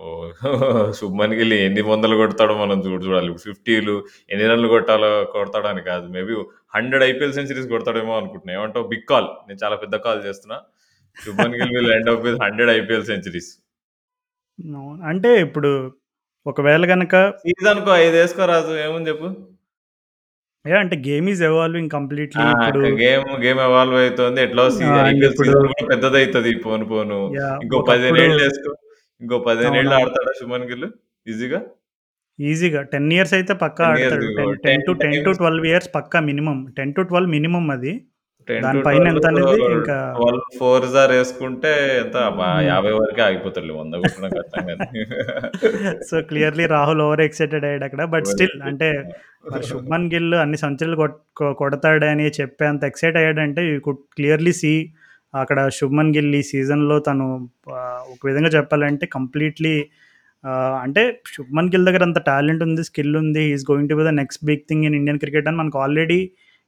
ఓ, 0.00 0.30
శుభ్మన్ 0.92 1.34
గిల్ 1.34 1.52
ఎన్ని 1.52 1.80
వందలు 1.82 2.16
కొడతాడో 2.16 2.58
మనం 2.58 2.78
చూడు 2.86 3.04
చూడాలి. 3.04 3.36
ఫిఫ్టీలు 3.38 3.94
ఎన్ని 4.30 4.46
రన్లు 4.48 4.68
కొట్టాలో 4.68 5.24
కొడతాడని 5.24 5.68
అని 5.68 5.82
కాదు. 5.82 6.06
మేబీ 6.08 6.34
హండ్రెడ్ 6.74 7.04
ఐపీఎల్ 7.04 7.32
సెంచరీస్ 7.32 7.68
కొడతాడేమో 7.68 8.16
అనుకుంటున్నా. 8.16 8.54
ఏమంటావు? 8.54 8.86
Big 8.88 9.06
call. 9.08 9.28
నేను 9.48 9.58
చాలా 9.64 9.76
పెద్ద 9.76 9.96
కాల్ 9.96 10.26
చేస్తున్నా. 10.26 10.58
Shubman 11.24 11.54
Gill 11.60 11.72
will 11.76 11.92
end 11.98 12.10
up 12.12 12.24
with 12.26 12.40
hundred 12.46 12.72
IPL 12.78 13.06
centuries. 13.12 13.50
అంటే 15.10 15.30
ఇప్పుడు 15.46 15.70
ఒకవేళ 16.46 16.84
గనక 16.92 17.14
సీజన్కు 17.44 17.90
ఐదు 18.04 18.16
వేసుకోరాదు 18.20 18.72
ఏముంది 18.86 19.10
చెప్పు? 19.10 19.28
ఏ 20.64 20.72
అంటే 20.82 20.96
గేమ్ 21.08 21.26
ఈజ్ 21.32 21.42
ఎవాల్వింగ్ 21.48 21.90
కంప్లీట్లీ 21.96 22.44
ఇప్పుడు 22.52 22.80
గేమ్ 23.02 23.26
గేమ్ 23.44 23.60
ఎవాల్వ్ 23.68 23.96
అవుతుంది 24.02 24.40
ఎట్లా 24.46 24.62
సీజన్ 24.76 25.68
కూడా 25.72 25.84
పెద్దదవుతుంది 25.92 26.52
పోను 26.64 26.86
పోను. 26.92 27.18
యా 27.38 27.50
ఇంకో 27.64 27.80
పదిహేను 27.90 28.20
ఏళ్ళు 28.26 28.40
వేసుకో. 28.44 28.72
ఇంకో 29.22 29.38
పదిహేను 29.48 29.76
ఏళ్ళు 29.82 29.94
ఆడతాడా 30.00 30.32
శుభన్ 30.40 30.66
గిల్? 30.70 30.88
ఈజీగా? 31.32 31.60
ఈజీగా. 32.38 32.80
టెన్ 32.92 33.08
ఇయర్స్ 33.14 33.34
అయితే 33.38 33.52
పక్కా 33.62 33.84
ఆడతాడు. 33.90 34.26
Ten 34.66 34.82
to 34.88 34.92
ten 35.04 35.16
to 35.26 35.32
twelve 35.40 35.64
years 35.70 35.90
Pakka 35.96 36.18
minimum. 36.30 36.58
Ten 36.76 36.92
to 36.98 37.04
twelve 37.10 37.30
minimum 37.36 37.66
అది. 37.76 37.92
టెన్ 38.48 38.64
దానిపైన 38.64 39.06
ఎంత 39.12 39.24
అనేది 39.30 39.54
ఇంకా 39.70 39.96
ట్వెల్వ్ 40.16 40.44
ఫోర్ 40.58 40.86
జార్ 40.92 41.12
వేసుకుంటే 41.14 41.72
ఎంత. 42.02 42.16
యాభై 42.68 42.92
వరకే 42.96 43.22
ఆగిపోతాడు 43.24 43.74
వంద 43.78 43.94
కొట్టడం 44.02 44.30
కష్టం 44.36 44.62
కానీ. 44.70 44.86
So 46.08 46.16
clearly 46.30 46.66
Rahul 46.74 47.02
over 47.02 47.22
excited 47.26 47.64
అయ్యాడు 47.64 47.86
అక్కడ 47.88 48.04
బట్ 48.14 48.28
స్టిల్ 48.32 48.56
అంటే 48.68 48.88
శుభ్మన్ 49.68 50.08
గిల్ 50.12 50.34
అన్ని 50.40 50.58
సంచలనాలు 50.62 50.96
కొట్- 50.96 51.20
కొ- 51.36 51.54
కొడతాడని 51.54 52.26
చెప్పే 52.38 52.66
అంత 52.66 52.84
ఎక్సైట్ 52.84 53.16
అయ్యాడంటే 53.16 53.62
యూ 53.66 53.76
కుడ్ 53.80 54.02
క్లియర్లీ 54.16 54.54
సీ 54.58 54.72
అక్కడ 55.34 55.58
శుభ్మన్ 55.78 56.12
గిల్ 56.14 56.34
ఈ 56.34 56.42
సీజన్లో 56.50 56.98
తను 57.06 57.24
ఒక 58.12 58.22
విధంగా 58.26 58.50
చెప్పాలంటే 58.54 59.06
కంప్లీట్లీ 59.16 59.74
అంటే 60.84 61.02
శుభ్మన్ 61.32 61.68
గిల్ 61.68 61.86
దగ్గర 61.86 62.02
అంత 62.02 62.18
టాలెంట్ 62.26 62.62
ఉంది 62.62 62.82
స్కిల్ 62.84 63.16
ఉంది 63.16 63.42
is 63.52 63.64
going 63.70 63.88
to 63.88 63.94
be 63.94 64.04
the 64.04 64.12
next 64.20 64.42
big 64.44 64.64
thing 64.68 64.84
in 64.84 64.94
Indian 64.94 65.18
cricket 65.18 65.48
అని 65.48 65.56
మనకు 65.56 65.78
ఆల్రెడీ 65.78 66.20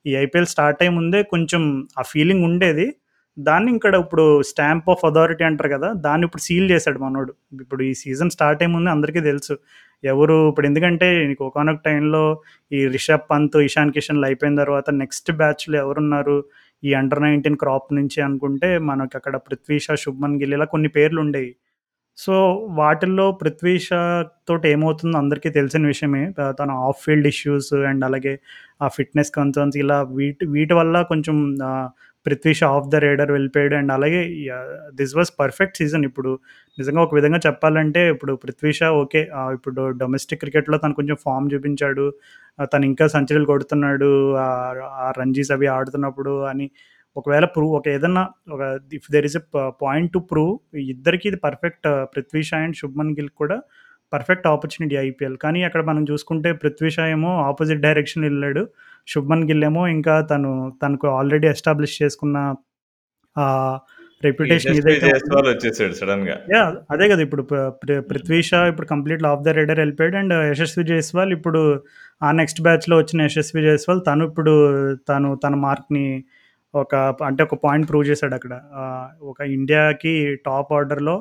ఈ 0.06 0.12
ఐపీఎల్ 0.24 0.50
స్టార్ట్ 0.54 0.80
అయ్యే 0.82 0.92
ముందే 0.98 1.20
కొంచెం 1.32 1.62
ఆ 1.98 2.02
ఫీలింగ్ 2.12 2.44
ఉండేది. 2.48 2.86
దాన్ని 3.38 3.70
ఇక్కడ 3.76 3.94
ఇప్పుడు 4.04 4.24
స్టాంప్ 4.50 4.88
ఆఫ్ 4.90 5.04
అథారిటీ 5.08 5.44
అంటారు 5.48 5.70
కదా 5.74 5.88
దాన్ని 6.06 6.24
ఇప్పుడు 6.26 6.42
సీల్ 6.42 6.66
చేశాడు 6.70 6.98
మనోడు. 6.98 7.32
ఇప్పుడు 7.64 7.82
ఈ 7.90 7.92
సీజన్ 8.02 8.32
స్టార్ట్ 8.36 8.62
అయ్యే 8.62 8.72
ముందే 8.74 8.90
అందరికీ 8.90 9.20
తెలుసు. 9.20 9.54
ఎవరు 10.04 10.36
ఇప్పుడు 10.50 10.66
ఎందుకంటే 10.66 11.08
నీకు 11.30 11.44
ఒకనొక 11.48 11.80
టైంలో 11.84 12.22
ఈ 12.72 12.80
రిషబ్ 12.86 13.26
పంత్ 13.30 13.56
ఇషాన్ 13.68 13.92
కిషన్లు 13.92 14.26
అయిపోయిన 14.26 14.56
తర్వాత 14.62 14.90
నెక్స్ట్ 15.02 15.30
బ్యాచ్లో 15.40 15.76
ఎవరున్నారు? 15.84 16.36
ఈ 16.82 16.92
అండర్ 16.94 17.22
నైన్టీన్ 17.22 17.56
క్రాప్ 17.56 17.88
నుంచి 17.98 18.18
అనుకుంటే 18.28 18.78
మనకి 18.90 19.16
అక్కడ 19.18 19.36
పృథ్వీ 19.48 19.78
షా 19.78 19.94
శుభ్మన్ 20.04 20.38
గిల్ 20.42 20.54
ఇలా 20.58 20.66
కొన్ని 20.74 20.88
పేర్లు 20.88 21.20
ఉండేవి. 21.20 21.50
సో 22.18 22.34
వాటిల్లో 22.78 23.26
పృథ్వీ 23.40 23.74
షా 23.80 24.00
తోటి 24.48 24.66
ఏమవుతుందో 24.68 25.18
అందరికీ 25.18 25.50
తెలిసిన 25.50 25.82
విషయమే 25.86 26.22
త- 26.38 26.52
తన 26.58 26.70
ఆఫ్ 26.88 27.00
ఫీల్డ్ 27.04 27.28
ఇష్యూస్ 27.28 27.70
అండ్ 27.90 28.04
అలాగే 28.04 28.32
ఆ 28.80 28.88
ఫిట్నెస్ 28.88 29.30
కన్సర్న్స్ 29.30 29.76
ఇలా 29.76 29.98
వీటి 30.16 30.46
వీటి 30.50 30.74
వల్ల 30.74 31.02
కొంచెం 31.10 31.36
Prithvi 32.26 32.52
Shaw 32.54 32.68
off 32.70 32.88
the 32.88 33.04
radar 33.04 33.30
వెళ్ళిపోయాడు. 33.32 33.74
అండ్ 33.76 33.92
అలాగే 33.92 34.20
దిస్ 34.94 35.14
వాస్ 35.16 35.30
పర్ఫెక్ట్ 35.38 35.78
సీజన్. 35.78 36.04
ఇప్పుడు 36.04 36.30
నిజంగా 36.78 37.00
ఒక 37.02 37.14
విధంగా 37.14 37.40
చెప్పాలంటే 37.46 38.02
ఇప్పుడు 38.10 38.32
పృథ్వీ 38.42 38.72
షా 38.72 38.88
ఓకే. 38.98 39.22
ఆహ్, 39.34 39.52
ఇప్పుడు 39.54 39.82
డొమెస్టిక్ 39.98 40.40
క్రికెట్‌లో 40.42 40.78
తను 40.78 40.94
కొంచెం 40.94 41.16
ఫార్మ్ 41.24 41.48
చూపించాడు. 41.54 42.06
ఆహ్, 42.58 42.68
తను 42.72 42.86
ఇంకా 42.86 43.06
సెంచరీలు 43.08 43.46
కొడుతున్నాడు. 43.46 44.10
ఆహ్, 44.44 44.74
ఆ 45.00 45.12
రంజీస్ 45.18 45.52
అవి 45.52 45.68
ఆడుతున్నప్పుడు 45.74 46.34
అని 46.46 46.66
ఒకవేళ 47.16 47.44
ప్రూవ్ 47.54 47.72
ఒక 47.78 47.86
ఏదన్నా 47.88 48.22
ఒక 48.52 48.62
if 48.98 49.08
there 49.12 49.26
is 49.28 49.36
a 49.36 49.42
point 49.82 50.10
to 50.14 50.20
prove 50.30 50.52
ఇద్దరికీ 50.90 51.26
ఇది 51.30 51.38
పర్ఫెక్ట్ 51.46 51.86
పృథ్వీ 52.14 52.42
షా 52.50 52.58
అండ్ 52.64 52.76
శుభ్మన్ 52.80 53.14
గిల్ 53.18 53.32
కూడా 53.40 53.56
పర్ఫెక్ట్ 54.12 54.46
ఆపర్చునిటీ 54.52 54.96
ఐపీఎల్. 55.02 55.36
కానీ 55.42 55.60
అక్కడ 55.66 55.82
మనం 55.90 56.02
చూసుకుంటే 56.08 56.50
పృథ్వీ 56.62 56.90
షా 56.90 57.04
ఏమో 57.08 57.32
ఆపోజిట్ 57.48 57.82
డైరెక్షన్‌లో 57.84 58.28
ఎళ్ళాడు. 58.32 58.62
శుభ్మన్ 59.08 59.44
గిల్ 59.50 59.64
ఏమో 59.68 59.82
ఇంకా 59.96 60.14
తను 60.32 60.50
తనకు 60.82 61.08
ఆల్రెడీ 61.18 61.46
ఎస్టాబ్లిష్ 61.52 61.94
చేసుకున్న 62.02 62.38
రెప్యుటేషన్! 64.22 64.74
అదే 66.92 67.06
కదా! 67.10 67.20
ఇప్పుడు 67.26 67.42
పృథ్వీ 68.10 68.40
షా 68.48 68.60
ఇప్పుడు 68.72 68.86
కంప్లీట్‌లీ 68.86 69.28
ఆఫ్ 69.30 69.44
ద 69.46 69.54
రేడర్ 69.58 69.80
ఎళ్ళిపోయాడు. 69.84 70.16
అండ్ 70.22 70.34
యశస్వి 70.50 70.84
జైస్వాల్ 70.90 71.32
ఇప్పుడు 71.38 71.60
ఆ 72.22 72.30
నెక్స్ట్ 72.40 72.60
బ్యాచ్‌లో 72.66 72.96
వచ్చిన 73.00 73.26
యశస్వి 73.28 73.62
జైస్వాల్ 73.68 74.02
తను 74.08 74.24
ఇప్పుడు 74.30 74.54
తను 75.10 75.30
తన 75.44 75.54
మార్క్‌ని 75.66 76.04
ఒక 76.74 76.94
అంటే 77.22 77.42
ఒక 77.42 77.56
పాయింట్ 77.64 77.86
ప్రూవ్ 77.88 78.04
చేశాడు 78.10 78.34
అక్కడ 78.34 78.54
ఒక 79.22 79.40
ఇండియాకి 79.54 80.12
టాప్ 80.44 80.70
ఆర్డర్‌లో 80.72 81.16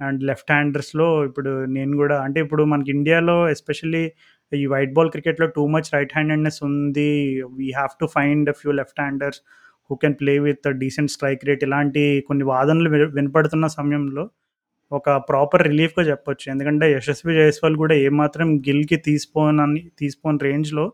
అండ్ 0.00 0.20
లెఫ్ట్ 0.24 0.50
హ్యాండర్స్‌లో 0.52 1.08
ఇప్పుడు 1.26 1.50
నేను 1.76 1.92
కూడా 1.96 2.16
అంటే 2.22 2.38
ఇప్పుడు 2.40 2.62
మనకి 2.64 2.90
ఇండియాలో 2.90 3.36
ఎస్పెషల్లీ 3.50 4.02
ఈ 4.52 4.64
వైట్ 4.66 4.92
బాల్ 4.94 5.10
క్రికెట్‌లో 5.10 5.46
టూ 5.56 5.62
మచ్ 5.74 5.88
రైట్ 5.94 6.12
హ్యాండెడ్‌నెస్ 6.16 6.60
ఉంది. 6.68 7.10
We 7.58 7.68
have 7.72 7.94
to 8.00 8.06
find 8.16 8.50
few 8.60 8.72
left 8.72 9.00
handers 9.00 9.40
who 9.90 9.96
can 9.96 10.16
play 10.20 10.34
with 10.46 10.66
decent 10.82 11.12
strike 11.12 11.44
rate 11.48 11.64
ఇలాంటి 11.64 12.04
కొన్ని 12.28 12.44
వాదనలు 12.52 12.90
వినపడుతున్న 13.16 13.66
సమయంలో 13.78 14.24
ఒక 14.92 15.10
ప్రాపర్ 15.28 15.64
రిలీఫ్‌గా 15.68 16.04
చెప్పొచ్చు. 16.10 16.46
ఎందుకంటే 16.52 16.86
యశస్వి 16.94 17.34
జైస్వాల్ 17.38 17.76
కూడా 17.76 17.94
ఏమాత్రం 18.08 18.48
గిల్‌కి 18.68 18.98
తీసిపోనని 19.08 19.82
తీసిపోని 20.00 20.40
రేంజ్‌లో 20.48 20.86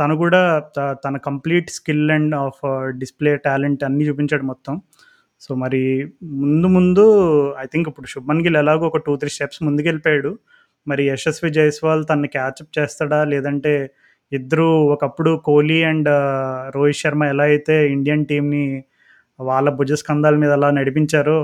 తను 0.00 0.14
కూడా 0.18 0.40
త 0.76 0.98
తన 1.04 1.16
complete 1.26 1.70
skill 1.76 2.06
and 2.12 2.34
of 2.42 2.60
display 3.00 3.32
talent 3.46 3.82
అన్నీ 3.88 4.04
చూపించాడు 4.08 4.44
మొత్తం. 4.50 4.74
సో, 5.40 5.50
మరి 5.56 5.82
ముందు 6.42 6.68
ముందు 6.74 7.04
ఐ 7.62 7.66
థింక్ 7.66 7.88
ఇప్పుడు 7.90 8.08
శుభ్మన్ 8.14 8.42
గిల్ 8.46 8.58
ఎలాగో 8.58 8.84
ఒక 8.86 8.98
2, 8.98 9.12
3 9.14 9.32
స్టెప్స్ 9.36 9.60
ముందుకెళ్ళిపోయాడు. 9.68 10.32
మరి 10.86 11.02
యశస్వి 11.08 11.50
జైస్వాల్ 11.56 12.02
తనని 12.10 12.30
క్యాచప్ 12.36 12.72
చేస్తాడా? 12.78 13.20
లేదంటే 13.32 13.74
ఇద్దరు 14.32 14.66
ఒకప్పుడు 14.94 15.30
కోహ్లీ 15.46 15.78
అండ్ 15.84 16.10
రోహిత్ 16.76 17.00
శర్మ 17.00 17.22
ఎలా 17.32 17.44
అయితే 17.50 17.76
ఇండియన్ 17.94 18.24
టీమ్‌ని 18.26 18.64
వాళ్ళ 19.38 19.68
భుజస్కంధాల 19.78 20.36
మీద 20.36 20.52
అలా 20.52 20.68
నడిపించారో 20.78 21.38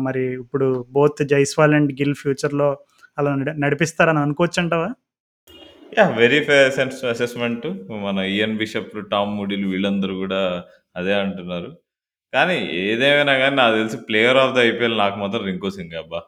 మరి 0.00 0.24
ఇప్పుడు 0.36 0.66
బోత్ 0.92 1.22
జైస్వాల్ 1.32 1.74
అండ్ 1.74 1.92
గిల్ 2.00 2.16
ఫ్యూచర్‌లో 2.22 2.68
అలా 3.18 3.30
నడిపిస్తారని 3.64 4.20
అనుకోవచ్చు 4.20 4.58
అంటావా 4.62 4.88
yeah! 5.92 6.12
Very 6.18 6.38
fair 6.46 6.72
sense 6.76 6.98
assessment. 7.12 7.66
మన 8.04 8.18
ఇయాన్ 8.32 8.56
బిషప్, 8.60 8.92
టామ్ 9.12 9.32
మూడిల్ 9.38 9.64
వీళ్ళందరూ 9.72 10.14
గూడా 10.20 10.40
అదే 10.96 11.14
అంటున్నారు. 11.20 11.70
కానీ 12.32 12.56
ఏదేమైనా 12.84 13.34
కానీ 13.40 13.56
నాకు 13.60 13.74
తెలిసి 13.78 13.98
ప్లేయర్ 14.08 14.38
ఆఫ్ 14.42 14.54
ద 14.56 14.68
ఐపీఎల్ 14.68 14.96
నాకు 15.02 15.16
మాత్రం 15.22 15.42
రింకు 15.48 15.70
సింగే 15.76 15.98
అబ్బా! 16.02 16.20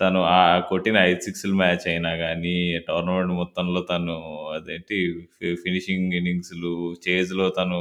తను 0.00 0.20
ఆహ్, 0.32 0.60
కొట్టిన 0.70 0.96
5 1.04 1.22
సిక్స్‌ల 1.26 1.52
మ్యాచ్ 1.60 1.86
అయినా 1.92 2.12
గానీ, 2.22 2.56
టోర్నమెంట్ 2.88 3.32
మొత్తంలో 3.40 3.80
తను 3.90 4.16
అదేంటి 4.56 4.98
ఫి 5.36 5.48
ఫినిషింగ్ 5.64 6.10
ఇన్నింగ్స్‌లు, 6.18 6.74
చేజ్‌లో 7.06 7.46
తను 7.58 7.80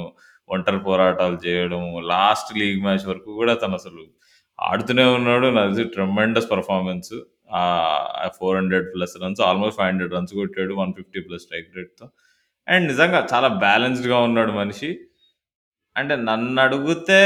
ఒంటరి 0.49 0.79
పోరాటాలు 0.87 1.37
చేయడం, 1.45 1.83
లాస్ట్ 2.13 2.51
లీగ్ 2.59 2.81
మ్యాచ్ 2.83 3.05
వరకు 3.11 3.29
గూడా 3.39 3.55
తనసలు 3.63 4.03
ఆడుతూనే 4.59 5.05
ఉన్నాడు. 5.17 5.47
నాకు 5.57 5.71
తెలిసి 5.71 5.93
tremendous 5.95 6.49
performance. 6.51 7.15
Four 8.37 8.57
hundred 8.57 8.87
plus 8.95 9.15
runs 9.23 9.41
almost 9.41 9.79
500 9.81 10.13
runs 10.15 10.33
కొట్టాడు. 10.39 10.73
150 10.81 11.23
ప్లస్ 11.27 11.43
స్ట్రైక్ 11.45 11.69
రేట్‌తో. 11.79 12.07
అండ్ 12.67 12.85
నిజంగా 12.91 13.21
చాలా 13.33 13.49
బ్యాలెన్స్‌డ్‌గా 13.65 14.19
ఉన్నాడు 14.29 14.53
మనిషి. 14.61 14.89
అంటే 15.95 16.15
నన్ను 16.23 16.59
అడిగితే 16.63 17.19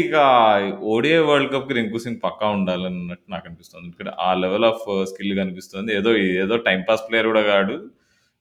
ఇక 0.00 0.16
ఓడిఐ 0.92 1.18
వరల్డ్ 1.28 1.50
కప్‌కి 1.54 1.74
రింకు 1.78 1.98
సింగ్ 2.04 2.20
పక్కా 2.24 2.46
నాకు 3.28 3.44
అనిపిస్తుంది 3.48 3.82
ఎందుకంటే 3.84 4.12
ఆ 4.20 4.30
లెవెల్ 4.44 4.66
ఆఫ్ 4.70 4.82
స్కిల్ 5.10 5.34
కనిపిస్తుంది. 5.42 5.90
ఏదో 6.00 6.12
ఏదో 6.44 6.56
టైంపాస్ 6.68 7.04
ప్లేయర్ 7.08 7.28
కూడా 7.32 7.44
కాడు 7.50 7.76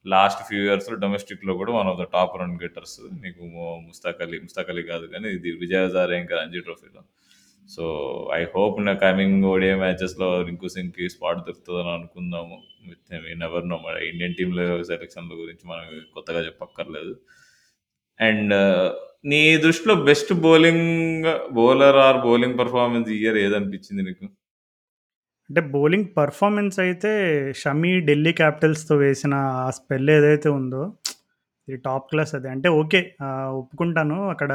లాస్ట్ 0.05 0.41
ఫ్యూ 0.47 0.61
ఇయర్స్‌లో 0.67 0.95
డొమెస్టిక్‌లో 1.03 1.53
కూడా 1.61 1.73
one 1.79 1.89
of 1.91 1.99
the 2.01 2.05
top 2.15 2.35
run 2.41 2.57
getters 2.63 2.95
నీకు 3.23 3.43
ముస్తాక్ 3.87 4.21
అలీ, 4.25 4.37
ముస్తాక్ 4.45 4.71
అలీ 4.73 4.83
కాదు 4.91 5.05
కానీ 5.13 5.29
ఇది 5.37 5.51
విజయ్ 5.63 5.85
హజారే 5.87 6.17
ఇంకా 6.23 6.35
రంజీ 6.41 6.61
ట్రోఫీలో. 6.67 7.01
సో, 7.69 7.83
ఐ 8.35 8.41
హోప్ 8.55 8.77
నా 8.85 8.93
కమింగ్ 9.03 9.45
ఓడిఐ 9.45 9.75
మ్యాచెస్‌లో 9.75 10.41
రింకు 10.41 10.67
సింగ్‌కి 10.67 11.09
స్పాట్ 11.09 11.39
దొరుకుతుందని 11.39 11.89
అనుకుందాము. 11.89 12.57
విత్ 12.89 13.13
వి 13.23 13.33
ఎవర్ 13.43 13.67
నో 13.67 13.77
మన 13.77 13.95
ఇండియన్ 14.03 14.33
టీంలో 14.33 14.83
సెలక్షన్‌ల 14.83 15.33
గురించి 15.33 15.65
మనం 15.67 15.85
కొత్తగా 16.13 16.39
చెప్పక్కర్లేదు. 16.39 17.13
అండ్ 18.19 18.53
uh, 18.53 18.87
నీ 19.25 19.57
దృష్టిలో 19.57 19.95
best 20.03 20.33
bowling 20.45 21.25
bowler 21.51 21.97
or 21.97 22.17
bowling 22.17 22.57
performance 22.59 23.09
year 23.09 23.37
ఏదనిపించింది 23.37 24.03
నీకు? 24.03 24.25
అంటే 25.49 25.61
బౌలింగ్ 25.73 26.07
పర్ఫార్మెన్స్ 26.17 26.79
అయితే 26.79 27.11
షమీ 27.53 27.99
ఢిల్లీ 28.01 28.33
క్యాపిటల్స్‌తో 28.33 28.95
వేసిన 28.95 29.33
ఆ 29.59 29.69
స్పెల్ 29.69 30.09
ఏదైతే 30.09 30.49
ఉందో 30.49 30.83
ఇది 31.67 31.77
టాప్ 31.77 32.07
క్లాస్ 32.11 32.35
అది. 32.35 32.47
అంటే 32.49 32.69
ఓకే. 32.81 33.01
ఒప్పుకుంటాను. 33.59 34.17
అక్కడ 34.29 34.51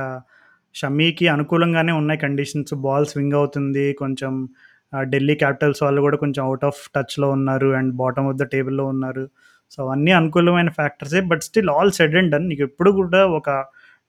షమీకి 0.74 1.26
అనుకూలంగానే 1.28 1.92
ఉన్నాయి 2.00 2.20
కండిషన్స్. 2.20 2.74
బాల్ 2.84 3.06
స్వింగ్ 3.06 3.36
అవుతుంది. 3.40 3.86
కొంచెం 3.94 4.32
ఢిల్లీ 5.08 5.34
క్యాపిటల్స్ 5.36 5.80
వాళ్ళు 5.84 6.00
కూడా 6.00 6.16
కొంచెం 6.16 6.42
ఔట్ 6.50 6.64
ఆఫ్ 6.64 6.80
టచ్‌లో 6.94 7.28
ఉన్నారు. 7.30 7.68
అండ్ 7.78 7.90
బాటమ్ 7.96 8.28
ఆఫ్ 8.30 8.38
ద 8.38 8.46
టేబుల్‌లో 8.52 8.84
ఉన్నారు. 8.88 9.24
సో, 9.72 9.78
అవన్నీ 9.84 10.12
అనుకూలమైన 10.18 10.70
ఫ్యాక్టర్సే. 10.78 11.20
But 11.30 11.42
still 11.48 11.70
all 11.74 11.92
said 11.98 12.14
and 12.16 12.30
done 12.32 12.46
నీకెప్పుడు 12.50 12.90
కూడా 13.00 13.20
ఒక 13.38 13.48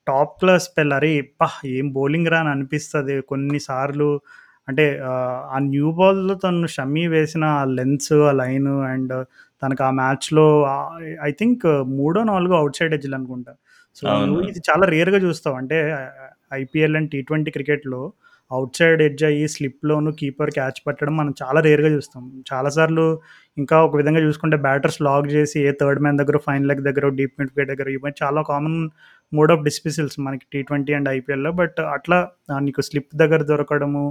టాప్ 0.08 0.34
క్లాస్ 0.42 0.68
అరే! 0.96 1.12
అబ్బా! 1.24 1.48
ఏం 1.74 1.88
బౌలింగ్ 1.94 2.30
రా 2.34 2.40
అని 2.44 2.52
అనిపిస్తది. 2.56 3.16
కొన్ని 3.32 3.60
సార్లు 3.68 4.10
అంటే 4.68 4.86
ఆ 5.50 5.60
న్యూ 5.68 5.88
బాల్‌లో 5.94 6.34
తను 6.42 6.68
షమీ 6.74 7.04
వేసిన 7.14 7.46
ఆ 7.56 7.74
లెన్స్, 7.78 8.12
ఆ 8.24 8.34
లైను 8.40 8.74
అండ్ 8.90 9.14
తనకు 9.62 9.84
ఆ 9.84 9.92
మ్యాచ్‌లో 10.00 10.46
ఐ 11.24 11.32
థింక్ 11.40 11.64
మూడో, 11.96 12.22
నాలుగో 12.26 12.56
ఔట్ 12.64 12.78
సైడ్ 12.80 12.94
ఎడ్జ్‌లు 12.98 13.16
అనుకుంటా. 13.20 13.54
సో. 13.98 14.06
ఇది 14.50 14.62
చాలా 14.70 14.86
రేర్‌గా 14.94 15.20
చూస్తావు. 15.26 15.56
అంటే 15.62 15.78
ఐపీఎల్ 16.54 16.96
అండ్ 16.96 17.10
టీ 17.12 17.22
ట్వంటీ 17.22 17.52
క్రికెట్‌లో 17.52 18.02
అవుట్ 18.52 18.78
సైడ్ 18.78 19.02
ఎడ్జ్ 19.02 19.24
అయ్యి 19.24 19.48
స్లిప్‌లోను 19.48 20.12
కీపర్ 20.14 20.52
క్యాచ్ 20.52 20.80
పట్టడం 20.86 21.14
మనం 21.18 21.34
చాలా 21.42 21.60
రేర్‌గా 21.60 21.90
చూస్తాం. 21.90 22.24
చాలా 22.52 22.70
సార్లు 22.70 23.06
ఇంకా 23.58 23.78
ఒక 23.84 23.94
విధంగా 23.98 24.22
చూసుకుంటే 24.22 24.58
బ్యాటర్స్ 24.60 25.00
లాక్ 25.02 25.28
చేసి 25.30 25.58
ఏ 25.64 25.72
థర్డ్ 25.82 26.02
మ్యాన్ 26.02 26.20
దగ్గర 26.22 26.38
ఫైన్ 26.48 26.66
లెగ్ 26.68 26.84
దగ్గర 26.88 27.08
డీప్ 27.20 27.36
మిడ్ 27.40 27.52
వికెట్ 27.52 27.72
దగ్గర 27.74 27.90
ఇవన్నీ 27.90 28.18
చాలా 28.24 28.44
కామన్ 28.50 28.80
మోడ్ 29.32 29.52
ఆఫ్ 29.52 29.64
డిస్పిసిల్స్ 29.64 30.18
మనకి 30.20 30.46
టీ 30.54 30.62
ట్వంటీ 30.64 30.94
అండ్ 30.94 31.10
ఐపీఎల్‌లో. 31.12 31.52
బట్ 31.62 31.80
అట్లా 31.96 32.20
నీకు 32.62 32.84
స్లిప్ 32.90 33.14
దగ్గర 33.16 33.42
దొరకడము 33.52 34.06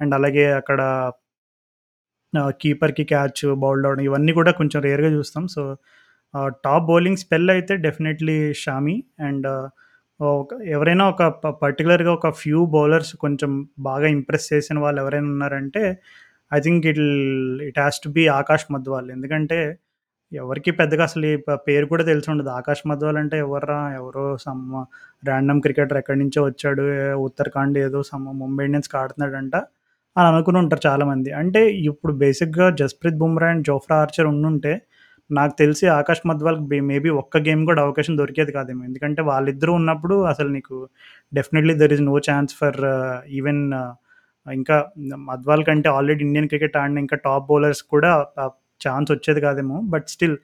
అండ్ 0.00 0.14
అలాగే 0.14 0.46
అక్కడ 0.60 0.80
కీపర్‌కి 2.60 3.04
క్యాచ్ 3.04 3.42
బౌల్డ్ 3.62 3.86
అవడం 3.86 4.04
ఇవన్నీ 4.04 4.32
కూడా 4.32 4.52
కొంచెం 4.52 4.80
రేర్‌గా 4.82 5.10
చూస్తాం. 5.10 5.44
సో, 5.48 5.62
టాప్ 6.64 6.86
బౌలింగ్ 6.86 7.16
స్పెల్ 7.16 7.50
అయితే 7.50 7.74
డెఫినెట్‌లీ 7.86 8.38
షామి 8.62 8.96
అండ్ 9.20 9.48
ఒక 10.34 10.52
ఎవరైనా 10.74 11.04
ఒక 11.08 11.22
ప 11.42 11.50
పర్టికులర్గా 11.62 12.10
ఒక 12.12 12.28
ఫ్యూ 12.40 12.60
బౌలర్స్ 12.74 13.12
కొంచెం 13.22 13.50
బాగా 13.86 14.06
ఇంప్రెస్ 14.16 14.46
చేసిన 14.52 14.78
వాళ్ళు 14.84 14.98
ఎవరైనా 15.02 15.28
ఉన్నారంటే 15.34 15.82
I 16.52 16.60
think 16.60 16.84
it 16.90 17.00
will 17.00 17.18
it 17.68 17.78
has 17.82 17.98
to 18.04 18.10
be 18.16 18.24
Akash 18.38 18.66
Madhwal. 18.74 19.08
ఎందుకంటే 19.16 19.58
ఎవరికీ 20.32 20.70
పెద్దగా 20.80 21.02
అసలు 21.08 21.26
ఈ 21.28 21.36
ప 21.46 21.56
పేరు 21.66 21.86
కూడా 21.92 22.04
తెలిసుండదు. 22.10 22.50
ఆకాష్ 22.58 22.82
మధ్వాల్ 22.90 23.18
అంటే 23.22 23.36
ఎవర్రా? 23.44 23.80
ఎవరో 24.00 24.24
సమ్ 24.46 24.62
ర్యాండమ్ 25.22 25.60
క్రికెటర్ 25.66 25.98
ఎక్కడి 26.02 26.20
నుంచో 26.22 26.42
వచ్చాడు. 26.48 26.84
ఉత్తరాఖండ్ 27.26 27.78
ఏదో 27.86 28.00
సమ్ 28.10 28.26
ముంబై 28.42 28.64
ఇండియన్స్‌కి 28.68 28.98
ఆడుతున్నాడంట 29.02 29.56
అని 30.16 30.26
అనుకుని 30.32 30.58
ఉంటారు 30.62 30.82
చాలామంది. 30.88 31.30
అంటే 31.40 31.60
ఇప్పుడు 31.90 32.14
బేసిక్‌గా 32.22 32.68
Jasprit 32.80 33.18
Bumrah 33.22 33.48
and 33.52 33.64
Jofra 33.70 33.96
Archer 34.04 34.28
ఉండుంటే 34.34 34.74
నాకు 35.30 35.54
తెలిసి 35.58 35.86
ఆకాష్ 35.98 36.22
మధ్వాల్‌కి 36.26 36.80
మేబీ 36.82 37.10
ఒక్క 37.20 37.38
గేమ్ 37.38 37.62
కూడా 37.66 37.80
అవకాశం 37.82 38.14
దొరికేది 38.18 38.52
కాదేమో. 38.52 38.82
ఎందుకంటే 38.84 39.20
వాళ్ళిద్దరూ 39.22 39.72
ఉన్నప్పుడు 39.72 40.16
అసలు 40.24 40.48
నీకు 40.48 40.76
definitely 41.32 41.74
there 41.74 41.92
is 41.92 42.02
no 42.02 42.16
chance 42.30 42.52
for 42.58 42.78
even 43.38 43.62
ఇంకా 44.46 44.76
మధ్వాల్ 45.30 45.62
కంటే 45.64 45.88
ఆల్రెడీ 45.88 46.22
ఇండియన్ 46.24 46.48
క్రికెట్ 46.48 46.76
ఆడిన 46.76 46.98
ఇంకా 46.98 47.16
టాప్ 47.26 47.46
బౌలర్స్ 47.48 47.82
కూడా 47.84 48.10
uh, 48.42 48.50
ఛాన్స్ 48.80 49.10
వచ్చేది 49.12 49.40
కాదేమో. 49.40 49.76
బట్ 49.84 50.06
స్టిల్ 50.08 50.36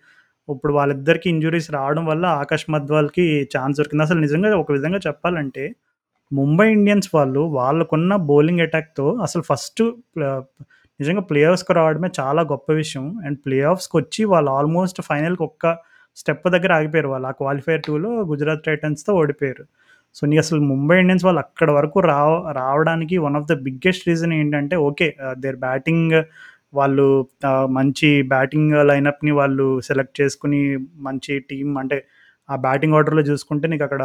ఇప్పుడు 0.48 0.72
వాళ్ళిద్దరికి 0.72 1.26
ఇంజురీస్ 1.30 1.68
రావడం 1.70 2.04
వల్ల 2.06 2.24
ఆకాష్ 2.42 2.64
మధ్వాల్‌కి 2.70 3.24
ఛాన్స్ 3.56 3.76
దొరికింది. 3.78 4.04
అసలు 4.04 4.20
నిజంగా 4.20 4.50
ఒక 4.56 4.72
విధంగా 4.72 5.00
చెప్పాలంటే 5.08 5.64
ముంబై 6.30 6.66
ఇండియన్స్ 6.72 7.08
వాళ్ళు 7.14 7.42
వాళ్ళకున్న 7.52 8.12
బౌలింగ్ 8.30 8.60
అటాక్‌తో 8.60 9.06
అసలు 9.22 9.42
ఫస్ట్ 9.50 9.82
ప్ల 10.14 10.24
uh, 10.30 10.42
నిజంగా 11.00 11.22
ప్లే 11.30 11.40
ఆఫ్స్‌కి 11.46 11.72
రావడమే 11.78 12.08
చాలా 12.18 12.42
గొప్ప 12.50 12.68
విషయం. 12.80 13.04
అండ్ 13.26 13.38
ప్లే 13.44 13.58
ఆఫ్స్‌కొచ్చి 13.70 14.22
వాళ్ళు 14.32 14.50
ఆల్మోస్ట్ 14.56 15.00
ఫైనల్‌కి 15.08 15.44
ఒక్క 15.46 15.64
స్టెప్ 16.16 16.46
దగ్గర 16.54 16.72
ఆగిపోయారు 16.78 17.08
వాళ్ళు. 17.12 17.26
ఆ 17.28 17.34
క్వాలిఫైర్ 17.40 17.82
టూలో 17.86 18.10
గుజరాత్ 18.30 18.64
టైటన్స్‌తో 18.68 19.12
ఓడిపోయారు. 19.20 19.64
సో, 20.16 20.22
నీకసలు 20.26 20.62
ముంబై 20.70 20.96
ఇండియన్స్ 21.02 21.24
వాళ్ళు 21.26 21.40
అక్కడ 21.44 21.68
వరకు 21.70 21.98
రావ 22.10 22.30
రావడానికి 22.58 23.16
one 23.26 23.36
of 23.40 23.46
the 23.46 23.56
biggest 23.66 24.06
reason 24.08 24.32
ఏంటంటే 24.32 24.76
ఓకే. 24.88 25.08
దేర్ 25.38 25.58
బ్యాటింగ్ 25.66 26.14
వాళ్ళు 26.74 27.06
మంచి 27.78 28.08
బ్యాటింగ్ 28.32 28.72
లైనప్‌ని 28.90 29.32
వాళ్ళు 29.40 29.66
సెలెక్ట్ 29.88 30.16
చేసుకుని 30.20 30.60
మంచి 31.06 31.34
టీం 31.50 31.68
అంటే 31.82 31.98
ఆ 32.48 32.56
బ్యాటింగ్ 32.66 32.94
ఆర్డర్‌లో 32.94 33.24
చూసుకుంటే 33.30 33.66
నీకు 33.68 33.84
అక్కడ 33.88 34.02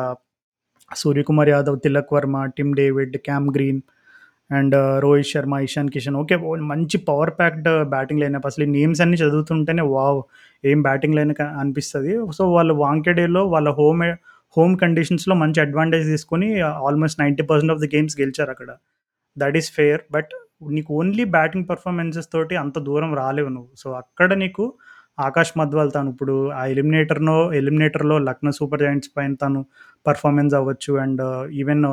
Suryakumar 0.91 1.49
Yadav, 1.49 1.77
Tilak 1.79 2.13
Varma, 2.13 2.37
Tim 2.57 2.73
David, 2.75 3.15
Cam 3.27 3.47
Green 3.55 3.81
and 4.51 4.75
uh, 4.75 4.95
Rohit 4.99 5.29
Sharma, 5.29 5.55
Ishan 5.59 5.89
Kishan 5.89 6.17
okay. 6.17 6.35
మంచి 6.71 6.97
పవర్ 7.07 7.31
ప్యాక్డ్ 7.39 7.69
బ్యాటింగ్ 7.89 8.21
లైనప్. 8.21 8.45
అసలు 8.45 8.63
ఈ 8.63 8.71
నేమ్స్ 8.71 9.01
అన్నీ 9.01 9.17
చదువుతుంటేనే 9.17 9.83
వావ్! 9.93 10.19
ఏం 10.63 10.79
బ్యాటింగ్ 10.81 11.15
లైన్ 11.17 11.33
అనిపిస్తుంది 11.61 12.13
సో, 12.31 12.43
వాళ్ళు 12.51 12.73
వాంకెడేలో 12.75 13.43
వాళ్ళ 13.47 13.69
హోమ్ 13.79 14.03
హోమ్ 14.57 14.75
కండిషన్స్‌లో 14.79 15.35
మంచి 15.35 15.59
అడ్వాంటేజ్ 15.61 16.05
తీసుకొని 16.07 16.49
ఆల్మోస్ట్ 16.87 17.17
90% 17.21 17.71
ఆఫ్ 17.73 17.81
ది 17.81 17.89
గేమ్స్ 17.95 18.15
గెలిచారు 18.21 18.51
అక్కడ 18.51 18.69
దట్ 19.37 19.57
ఈస్ 19.57 19.69
ఫెయిర్. 19.77 20.01
బట్ 20.11 20.33
నీకు 20.71 20.89
ఓన్లీ 20.99 21.23
బ్యాటింగ్ 21.33 21.67
పర్ఫార్మెన్సెస్ 21.71 22.29
తోటి 22.33 22.55
అంత 22.63 22.77
దూరం 22.87 23.11
రాలేవు 23.15 23.49
నువ్వు. 23.49 23.71
సో, 23.75 23.87
అక్కడ 24.01 24.29
నీకు 24.43 24.65
ఆకాష్ 25.17 25.53
మధ్వాల్ 25.57 25.91
తను 25.91 26.09
ఇప్పుడు 26.13 26.35
ఆ 26.53 26.63
ఎలిమినేటర్‌నో 26.73 27.35
ఎలిమినేటర్‌లో 27.53 28.15
లక్నో 28.27 28.51
సూపర్ 28.59 28.81
జాయింట్స్ 28.81 29.11
పైన 29.17 29.33
తను 29.43 29.59
పర్ఫార్మెన్స్ 30.05 30.55
అవ్వచ్చు. 30.59 30.93
And 31.03 31.21
uh, 31.29 31.43
even 31.61 31.83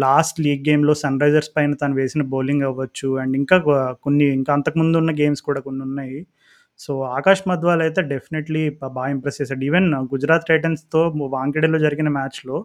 last 0.00 0.38
league 0.40 0.62
గేమ్‌లో 0.66 0.94
సన్ 1.00 1.20
రైజర్స్ 1.22 1.50
పైన 1.56 1.72
తను 1.82 1.94
వేసిన 1.96 2.22
బౌలింగ్ 2.32 2.64
అవ్వచ్చు. 2.68 3.08
అండ్ 3.22 3.34
ఇంకా 3.36 3.56
కొన్ని 4.04 4.26
ఇంకా 4.38 4.52
అంతకుముందు 4.58 4.98
ఉన్న 4.98 5.12
గేమ్స్ 5.20 5.42
కూడా 5.48 5.60
కొన్ని 5.60 5.82
ఉన్నాయి 5.82 6.18
సో, 6.80 6.92
ఆకాష్ 7.16 7.42
మధ్వాల్ 7.48 7.82
అయితే 7.86 8.00
డెఫినెట్‌లీ 8.12 8.62
బాగా 8.80 9.08
ఇంప్రెస్ 9.10 9.38
చేశాడు 9.40 9.64
ఈవెన్ 9.68 9.88
గుజరాత్ 10.12 10.46
టైటన్స్‌తో 10.48 11.02
వాంకెడేలో 11.34 11.80
జరిగిన 11.86 12.08
మ్యాచ్‌లో 12.16 12.58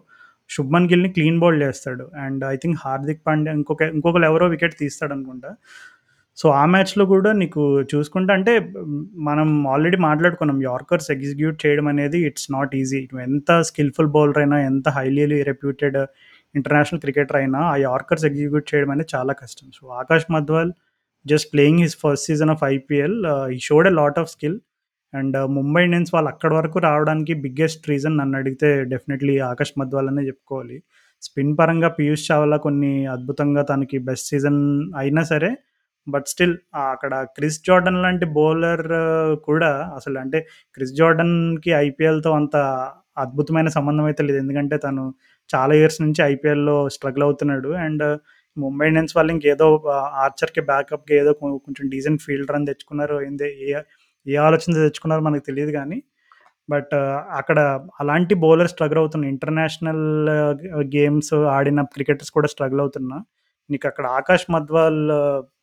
శుభ్మన్ 0.50 0.88
గిల్‌ని 0.90 1.10
క్లీన్ 1.14 1.38
బౌల్డ్ 1.42 1.62
చేస్తాడు. 1.64 2.04
And 2.24 2.42
I 2.50 2.56
think 2.62 2.78
Hardik 2.84 3.22
Pandya 3.26 3.54
ఇంకొక 3.58 3.82
ఇంకొకరు 3.96 4.26
ఎవరో 4.30 4.46
వికెట్ 4.54 4.76
తీస్తాడు 4.82 5.14
అనుకుంటా 5.16 5.50
సో, 6.38 6.46
ఆ 6.54 6.64
మ్యాచ్‌లో 6.72 7.04
కూడా 7.12 7.30
నీకు 7.34 7.62
చూసుకుంటే 7.92 8.32
అంటే 8.34 8.52
మనం 9.28 9.48
ఆల్రెడీ 9.68 9.98
మాట్లాడుకున్నాం. 10.04 10.58
యార్కర్స్ 10.64 11.08
ఎగ్జిక్యూట్ 11.14 11.58
చేయడం 11.64 11.86
అనేది 11.92 12.18
ఇట్స్ 12.28 12.48
నాట్ 12.52 12.74
ఈజీ. 12.76 13.00
ఎంత 13.26 13.50
స్కిల్‌ఫుల్ 13.68 14.10
బౌలర్ 14.16 14.40
అయినా, 14.42 14.58
ఎంత 14.70 14.88
హైలీ 14.98 15.24
రెప్యూటెడ్ 15.50 15.98
ఇంటర్నేషనల్ 16.54 17.00
క్రికెటర్ 17.00 17.38
అయినా 17.40 17.60
ఆ 17.70 17.76
యార్కర్స్ 17.82 18.24
ఎగ్జిక్యూట్ 18.28 18.66
చేయడం 18.70 18.90
అనేది 18.90 19.10
చాలా 19.14 19.32
కష్టం. 19.42 19.66
So, 19.78 19.82
Akash 20.02 20.26
Madhwal 20.36 20.70
just 21.26 21.48
playing 21.52 21.80
his 21.84 21.96
first 22.02 22.26
season 22.28 22.52
of 22.54 22.62
IPL 22.70 23.16
ఈ 23.54 23.58
showed 23.68 23.88
a 23.90 23.94
lot 24.00 24.18
of 24.22 24.30
skill. 24.34 24.58
And 25.14 25.36
Mumbai 25.56 25.82
Indians 25.86 26.12
వాళ్ళు 26.14 26.28
అక్కడి 26.32 26.54
వరకు 26.58 26.78
రావడానికి 26.86 27.32
బిగ్గెస్ట్ 27.44 27.84
రీజన్ 27.90 28.16
నన్ను 28.20 28.36
అడిగితే 28.40 28.68
డెఫినెట్‌లీ 28.92 29.34
ఆకాష్ 29.50 29.72
మధ్వాల్ 29.80 30.08
అనే 30.12 30.22
చెప్పుకోవాలి. 30.28 30.76
స్పిన్ 31.22 31.52
పరంగా 31.58 31.88
పీయూష్ 31.98 32.24
చావ్లా 32.28 32.58
కొన్ని 32.66 32.92
అద్భుతంగా 33.14 33.62
తనకి 33.70 33.98
బెస్ట్ 34.08 34.28
సీజన్ 34.32 34.60
అయినా 35.02 35.22
సరే, 35.32 35.50
బట్ 36.06 36.26
స్టిల్ 36.32 36.54
అక్కడ 36.86 37.14
క్రిస్ 37.36 37.60
జార్డన్ 37.68 38.00
లాంటి 38.04 38.26
బౌలర్ 38.36 38.84
uh, 38.98 39.32
కూడా 39.48 39.70
అసలు 39.98 40.16
అంటే 40.24 40.38
క్రిస్ 40.74 40.94
జార్డన్‌కి 41.00 41.72
ఐపీఎల్‌తో 41.86 42.32
అంత 42.40 42.56
అద్భుతమైన 43.16 43.68
సంబంధం 43.76 44.06
అయితే 44.10 44.22
లేదు. 44.28 44.38
ఎందుకంటే 44.44 44.76
తను 44.78 45.04
చాలా 45.50 45.72
ఇయర్స్ 45.80 46.00
నుంచి 46.04 46.20
ఐపీఎల్‌లో 46.32 46.76
స్ట్రగుల్ 46.96 47.24
అవుతున్నాడు. 47.28 47.70
అండ్ 47.86 48.04
ముంబై 48.56 48.86
ఇండియన్స్ 48.90 49.14
వాళ్ళు 49.16 49.32
ఇంకేదో 49.34 49.66
uh, 49.88 50.04
ఆర్చర్‌కి 50.24 50.62
బ్యాకప్కి 50.70 51.14
ఏదో 51.20 51.32
కొంచెం 51.66 51.84
డీసెంట్ 51.94 52.22
ఫీల్డ్ 52.26 52.52
రన్ 52.54 52.66
తెచ్చుకున్నారు 52.70 53.16
ఏందే 53.22 53.48
ఏ 53.66 53.72
ఏ 54.26 54.36
ఆలోచన 54.46 54.74
తెచ్చుకున్నారో 54.78 55.22
మనకు 55.28 55.44
తెలియదు 55.50 55.72
కానీ 55.78 55.98
బట్ 56.68 56.92
uh, 57.00 57.18
అక్కడ 57.40 57.58
అలాంటి 58.00 58.34
బౌలర్ 58.44 58.70
స్ట్రగుల్ 58.74 59.00
అవుతున్న 59.02 59.26
ఇంటర్నేషనల్ 59.34 60.04
గేమ్స్ 60.96 61.32
uh, 61.38 61.44
ఆడిన 61.56 61.82
క్రికెటర్స్ 61.96 62.32
కూడా 62.38 62.50
స్ట్రగుల్ 62.54 62.82
అవుతున్నా, 62.86 63.18
అక్కడ 63.90 64.06
ఆకాష్ 64.20 64.46
మధ్వాల్ 64.50 65.00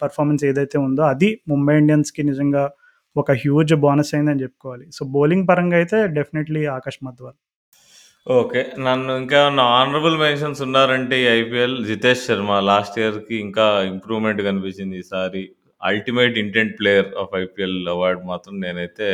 పర్ఫార్మెన్స్ 0.04 0.44
ఏదైతే 0.46 0.78
ఉందో 0.88 1.04
అది 1.06 1.30
ముంబై 1.50 1.76
ఇండియన్స్‌కి 1.78 2.24
నిజంగా 2.24 2.64
ఒక 3.16 3.32
హ్యూజ్ 3.42 3.74
బోనస్ 3.82 4.12
అయిందని 4.16 4.44
చెప్పుకోవాలి. 4.44 4.86
సో, 4.92 5.02
బౌలింగ్ 5.16 5.46
పరంగా 5.50 5.78
అయితే 5.78 5.98
డెఫినెట్‌లీ 6.18 6.64
ఆకాష్ 6.78 7.00
మధ్వాల్. 7.04 7.38
ఓకే. 8.28 8.60
నన్ను 8.86 9.14
ఇంకేమన్నా 9.20 9.64
ఆనరబుల్ 9.78 10.16
మెన్షన్స్ 10.22 10.62
ఉన్నారంటే 10.66 11.16
ఈ 11.22 11.36
ఐపీఎల్ 11.40 11.76
జితేష్ 11.88 12.22
శర్మ 12.28 12.52
లాస్ట్ 12.70 12.98
ఇయర్‌కి 13.02 13.36
ఇంకా 13.46 13.66
ఇంప్రూవ్‌మెంట్ 13.90 14.42
కనిపించింది 14.48 14.98
ఈసారి. 15.02 15.42
Ultimate 15.82 16.36
intent 16.44 16.74
player 16.80 17.10
of 17.24 17.34
IPL 17.42 17.78
award 17.94 18.22
మాత్రం 18.32 18.54
నేనైతే 18.64 19.08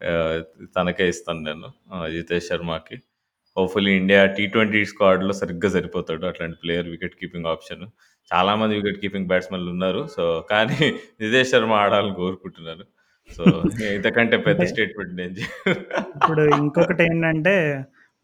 ఆహ్, 0.00 0.40
తనకే 0.76 1.06
ఇస్తాను 1.12 1.40
నేను. 1.48 1.68
జితేష్ 2.14 2.48
శర్మకి. 2.50 2.96
హోప్‌ఫుల్లీ 3.56 3.92
ఇండియా 4.00 4.20
టీ20 4.36 4.56
స్క్వాడ్‌లో 4.92 5.34
సరిగ్గా 5.40 5.70
సరిపోతాడు. 5.76 6.24
అట్లాంటి 6.30 6.58
ప్లేయర్ 6.62 6.88
వికెట్ 6.94 7.16
కీపింగ్ 7.20 7.48
ఆప్షన్. 7.54 7.84
చాలామంది 8.30 8.74
వికెట్ 8.80 9.00
కీపింగ్ 9.02 9.28
బ్యాట్స్‌మెన్‌లు 9.30 9.70
ఉన్నారు. 9.76 10.02
సో, 10.16 10.24
కానీ 10.52 10.78
జితేష్ 11.22 11.52
శర్మ 11.52 11.72
ఆడాలని 11.82 12.16
కోరుకుంటున్నాను. 12.20 12.84
సో, 13.30 13.44
ఇంతకంటే 13.98 14.36
పెద్ద 14.46 14.60
అంటే 14.60 14.70
స్టేట్మెంట్ 14.72 15.14
నేను 15.20 15.34
చే 15.38 15.46
ఇప్పుడు 16.16 16.42
ఇంకొకటేంటంటే, 16.58 17.56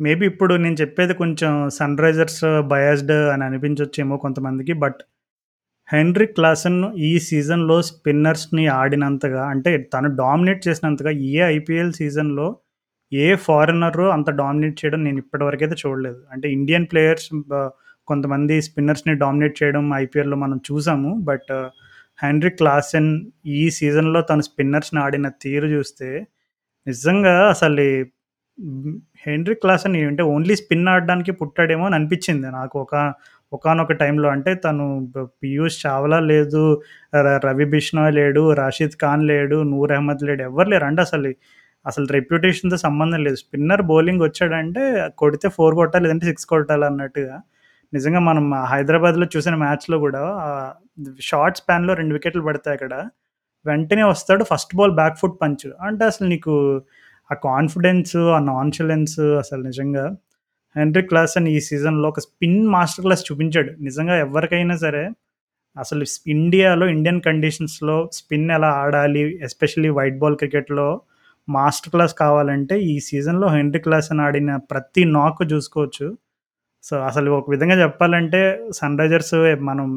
మేబీ 0.00 0.24
ఇప్పుడు 0.26 0.54
నేను 0.56 0.76
చెప్పేది 0.80 1.14
కొంచెం 1.14 1.52
సన్‌రైజర్స్ 1.76 2.40
బయాస్డ్ 2.70 3.12
అని 3.32 3.44
అనిపించొచ్చేమో 3.44 4.16
కొంతమందికి. 4.16 4.72
బట్ 4.84 5.00
హెన్రీ 5.88 6.26
క్లాసెన్ 6.36 6.78
ఈ 7.08 7.12
సీజన్‌లో 7.20 7.76
స్పిన్నర్స్‌ని 7.88 8.64
ఆడినంతగా 8.78 9.42
అంటే 9.52 9.72
తను 9.94 10.08
డామినేట్ 10.16 10.62
చేసినంతగా 10.68 11.12
ఏ 11.30 11.36
ఐపీఎల్ 11.56 11.92
సీజన్‌లో 11.92 12.46
ఏ 13.12 13.28
ఫారినరు 13.46 14.06
అంత 14.10 14.30
డామినేట్ 14.40 14.76
చేయడం 14.80 15.00
నేను 15.04 15.18
ఇప్పటివరకైతే 15.18 15.76
చూడలేదు. 15.84 16.20
అంటే 16.32 16.46
ఇండియన్ 16.52 16.88
ప్లేయర్స్ 16.92 17.28
కొంతమంది 18.08 18.54
స్పిన్నర్స్‌ని 18.62 19.14
డామినేట్ 19.16 19.56
చేయడం 19.62 19.84
ఐపీఎల్‌లో 19.96 20.36
మనం 20.36 20.58
చూసాము. 20.70 21.12
బట్ 21.24 21.52
హెన్రిక్ 22.18 22.58
క్లాసెన్ 22.58 23.10
ఈ 23.58 23.62
సీజన్‌లో 23.78 24.20
తను 24.22 24.42
స్పిన్నర్స్‌ని 24.50 25.00
ఆడిన 25.00 25.28
తీరు 25.44 25.68
చూస్తే 25.76 26.10
నిజంగా 26.86 27.36
అసలు 27.50 27.86
హెన్రీ 29.24 29.54
క్లాస్ 29.62 29.84
అని 29.88 30.00
అంటే 30.04 30.22
ఓన్లీ 30.32 30.54
స్పిన్ 30.60 30.88
ఆడడానికి 30.92 31.32
పుట్టాడేమో 31.40 31.84
అని 31.86 31.96
అనిపించింది 31.98 32.48
నాకు 32.56 32.76
ఒక 32.84 32.94
ఒకానొక 33.52 33.92
టైంలో. 34.00 34.28
అంటే 34.34 34.52
తను 34.64 34.84
పీయూష్ 35.42 35.76
చావ్లా 35.84 36.18
లేదు, 36.30 36.62
రవి 37.46 37.66
బిష్నాయ్ 37.74 38.12
లేడు, 38.18 38.42
రాషిద్ 38.60 38.96
ఖాన్ 39.02 39.24
లేడు, 39.32 39.58
నూర్ 39.72 39.92
అహ్మద్ 39.92 40.24
లేడు. 40.28 40.42
ఎవరు 40.50 40.70
లేరు. 40.74 40.86
అంటే 40.90 41.02
అసలు 41.06 41.30
అసలు 41.86 42.06
రెప్యుటేషన్‌తో 42.14 42.76
సంబంధం 42.84 43.20
లేదు. 43.26 43.38
స్పిన్నర్ 43.42 43.82
బౌలింగ్ 43.90 44.22
వచ్చాడంటే 44.26 44.82
కొడితే 45.18 45.48
ఫోర్ 45.56 45.74
కొట్టాలి 45.80 46.04
లేదంటే 46.06 46.26
సిక్స్ 46.30 46.46
కొట్టాలి 46.52 46.84
అన్నట్టుగా 46.90 47.34
నిజంగా 47.92 48.20
మనం 48.28 48.44
హైదరాబాద్‌లో 48.72 49.26
చూసిన 49.34 49.54
మ్యాచ్‌లో 49.62 49.96
కూడా 50.04 50.22
షార్ట్ 51.28 51.58
స్పాన్‌లో 51.60 51.92
రెండు 51.94 52.14
వికెట్లు 52.16 52.42
పడతాయి 52.48 52.76
అక్కడ. 52.78 52.94
వెంటనే 53.66 54.04
వస్తాడు 54.10 54.42
first 54.50 54.72
ball 54.78 54.94
back 54.98 55.16
foot 55.20 55.36
punch. 55.42 55.66
అంటే 55.88 56.04
అసలు 56.10 56.26
నీకు 56.34 56.54
ఆ 57.30 57.34
కాన్ఫిడెన్స్, 57.44 58.16
ఆ 58.34 58.40
నాన్షులెన్స్ 58.48 59.18
అసలు 59.42 59.62
నిజంగా 59.64 60.04
హెన్రీ 60.76 61.02
క్లాసన్ 61.10 61.46
ఈ 61.50 61.58
సీజన్‌లో 61.66 62.06
ఒక 62.08 62.20
స్పిన్ 62.26 62.60
మాస్టర్ 62.74 63.04
క్లాస్ 63.06 63.24
చూపించాడు. 63.28 63.72
నిజంగా 63.82 64.16
ఎవరికైనా 64.24 64.76
సరే 64.84 65.04
అసలు 65.76 66.04
ఇండియాలో 66.28 66.86
ఇండియన్ 66.94 67.20
కండిషన్స్‌లో 67.26 67.96
స్పిన్ 68.18 68.48
ఎలా 68.50 68.70
ఆడాలి, 68.82 69.24
ఎస్పెషల్లీ 69.48 69.90
వైట్ 69.98 70.18
బాల్ 70.20 70.38
క్రికెట్‌లో 70.42 70.88
మాస్టర్ 71.48 71.92
క్లాస్ 71.94 72.14
కావాలంటే 72.20 72.76
ఈ 72.88 72.94
సీజన్‌లో 73.08 73.48
హెన్రీ 73.56 73.80
క్లాసన్ 73.86 74.22
ఆడిన 74.26 74.52
ప్రతి 74.72 75.04
నాక్ 75.14 75.42
చూసుకోవచ్చు. 75.52 76.06
సో, 76.84 76.94
అసలు 77.08 77.30
ఒక 77.38 77.46
విధంగా 77.50 77.76
చెప్పాలంటే 77.82 78.42
సన్‌రైజర్స్ 78.78 79.36
మనం 79.70 79.88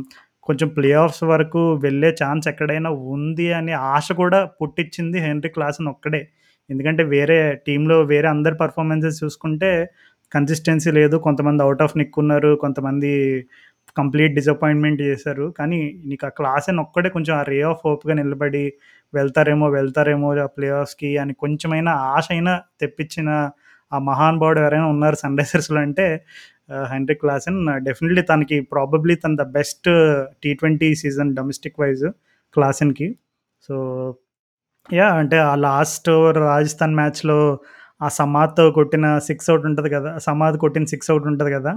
కొంచెం 0.48 0.70
ప్లే 0.78 0.92
ఆఫ్స్ 1.02 1.24
వరకు 1.32 1.62
వెళ్ళే 1.84 2.10
ఛాన్స్ 2.22 2.46
ఎక్కడైనా 2.52 2.92
ఉంది 3.14 3.48
అనే 3.54 3.74
ఆశ 3.94 4.08
కూడా 4.22 4.40
పుట్టించింది 4.60 5.20
హెన్రీ 5.26 5.52
క్లాసన్ 5.52 5.90
ఒక్కడే. 5.94 6.22
ఎందుకంటే 6.70 7.04
వేరే 7.12 7.38
టీంలో 7.68 7.98
వేరే 8.06 8.28
అందరి 8.28 8.56
పర్ఫార్మెన్సెస్ 8.56 9.18
చూసుకుంటే 9.24 9.72
కన్సిస్టెన్సీ 10.32 10.92
లేదు. 10.92 11.16
కొంతమంది 11.20 11.62
అవుట్ 11.64 11.84
ఆఫ్ 11.86 11.96
నిక్ 11.98 12.18
ఉన్నారు. 12.20 12.52
కొంతమంది 12.58 13.12
కంప్లీట్ 13.98 14.34
డిసప్పాయింట్‌మెంట్ 14.36 15.02
చేశారు. 15.04 15.46
కానీ 15.60 15.80
నీకు 16.06 16.26
ఆ 16.26 16.34
క్లాస్ 16.40 16.68
అని 16.70 16.80
ఒక్కడే 16.80 17.10
కొంచెం 17.10 17.34
ఆ 17.38 17.44
రే 17.50 17.60
ఆఫ్ 17.70 17.82
హోప్‌గా 17.86 18.14
నిలబడి 18.14 18.66
వెళ్తారేమో, 19.14 19.68
వెళ్తారేమో 19.70 20.30
ఆ 20.40 20.50
ప్లే 20.56 20.70
ఆఫ్స్‌కి 20.80 21.12
అని 21.20 21.34
కొంచెమైనా 21.36 21.92
ఆశ 22.14 22.28
అయినా 22.32 22.54
తెప్పించిన 22.80 23.30
ఆ 23.92 24.00
మహానుభావుడు 24.08 24.60
ఎవరైనా 24.60 24.88
ఉన్నారు 24.88 25.18
సన్‌రైజర్స్‌లో 25.24 25.80
అంటే 25.80 26.06
హెండ్రిక్ 26.70 26.92
హెన్రిక్ 26.94 27.22
క్లాసెన్. 27.22 27.60
డెఫినిట్‌లీ 27.86 28.24
తనకి 28.24 28.58
ప్రాబబ్లీ 28.74 29.16
తన 29.16 29.34
ద 29.36 29.46
బెస్ట్ 29.54 29.90
టీ20 30.44 30.90
సీజన్ 31.04 31.32
డొమెస్టిక్ 31.36 31.80
వైజ్ 31.82 32.06
క్లాసెన్‌కి. 32.56 33.08
సో, 33.70 33.76
యా 34.90 35.08
అంటే 35.20 35.38
ఆ 35.46 35.54
లాస్ట్ 35.64 36.08
ఓవర్ 36.14 36.38
రాజస్థాన్ 36.46 36.94
మ్యాచ్‌లో 36.96 37.38
ఆ 38.02 38.08
సమాద్‌తో 38.18 38.64
కొట్టిన 38.78 39.06
సిక్స్ 39.28 39.48
అవుట్ 39.52 39.66
ఉంటుంది 39.70 39.90
కదా! 39.96 40.12
సమాద్ 40.26 40.56
కొట్టిన 40.64 40.86
సిక్స్ 40.92 41.10
అవుట్ 41.12 41.26
ఉంటుంది 41.32 41.52
కదా! 41.56 41.72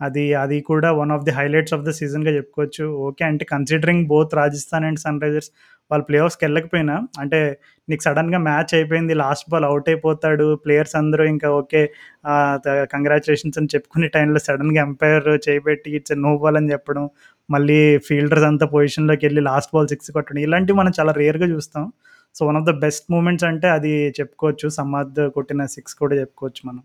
అది 0.00 0.24
అది 0.36 0.56
కూడా 0.68 0.88
one 0.98 1.12
of 1.14 1.24
the 1.26 1.32
highlights 1.36 1.74
of 1.76 1.84
the 1.84 1.92
సీజన్‌గా 1.98 2.32
చెప్పుకోవచ్చు. 2.36 2.84
ఓకే. 3.06 3.22
అంటే 3.30 3.44
considering 3.52 4.04
both 4.10 4.32
Rajasthan 4.40 4.84
and 4.88 5.00
Sunrisers 5.04 5.50
వాళ్ళు 5.90 6.04
ప్లే 6.08 6.18
ఆఫ్స్‌కి 6.22 6.44
వెళ్ళకపోయినా 6.46 6.94
అంటే 7.20 7.38
నీకు 7.88 8.02
సడన్‌గా 8.06 8.38
మ్యాచ్ 8.46 8.72
అయిపోయింది. 8.78 9.14
లాస్ట్ 9.22 9.46
బాల్ 9.50 9.66
అవుట్ 9.68 9.88
అయిపోతాడు. 9.88 10.46
ప్లేయర్స్ 10.64 10.94
అందరూ 10.96 11.24
ఇంకా 11.34 11.50
ఓకే. 11.60 11.82
కంగ్రాచులేషన్స్ 12.94 13.58
అని 13.60 13.70
చెప్పుకునే 13.74 14.08
టైంలో 14.16 14.42
సడన్‌గా 14.46 14.80
ఎంపైర్ 14.86 15.28
చేయబెట్టి 15.46 15.90
ఇట్స్ 15.98 16.16
నో 16.24 16.32
బాల్ 16.38 16.58
అని 16.62 16.70
చెప్పడం. 16.72 17.06
మళ్ళీ 17.48 17.78
ఫీల్డర్స్ 18.06 18.46
అంతా 18.50 18.66
పొజిషన్‌లోకెళ్ళి 18.74 19.42
లాస్ట్ 19.50 19.72
బాల్ 19.74 19.88
సిక్స్ 19.88 20.10
కొట్టడం. 20.16 20.42
ఇలాంటివి 20.46 20.78
మనం 20.78 20.94
చాలా 21.00 21.14
రేర్‌గా 21.20 21.48
చూస్తాం. 21.54 21.84
So, 22.36 22.46
one 22.48 22.58
of 22.60 22.66
the 22.68 22.72
best 22.80 23.06
moments 23.10 23.46
అంటే 23.50 23.68
అది 23.76 23.92
చెప్పుకోవచ్చు. 24.18 24.66
సమాద్ 24.78 25.20
కొట్టిన 25.36 25.66
సిక్స్ 25.76 25.94
కూడా 26.02 26.14
చెప్పుకోవచ్చు 26.16 26.62
మనం. 26.68 26.82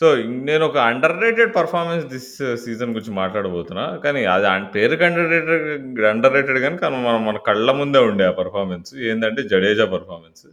సో, 0.00 0.06
నేను 0.48 0.62
ఒక 0.64 0.78
under 0.90 1.16
rated 1.22 1.52
performance 1.54 2.04
this 2.06 2.30
season 2.64 2.92
గురించి 2.94 3.14
మాట్లాడబోతున్నా. 3.20 3.84
కానీ 4.04 4.22
అది 4.34 4.46
పేరుకి 4.74 5.04
అండర్ 5.04 5.30
రేటెడ్ 5.34 5.66
అండర్ 6.12 6.34
రేటెడ్ 6.34 6.60
కానీ 6.60 6.78
కానీ 6.78 6.96
మనం 7.06 7.22
మన 7.26 7.38
కళ్ళ 7.48 7.70
ముందే 7.72 8.02
ఉండే 8.10 8.26
ఆ 8.26 8.34
పర్ఫార్మెన్స్. 8.42 8.90
ఏంటంటే 9.10 9.42
జడేజా 9.52 9.86
పర్ఫార్మెన్స్. 9.96 10.44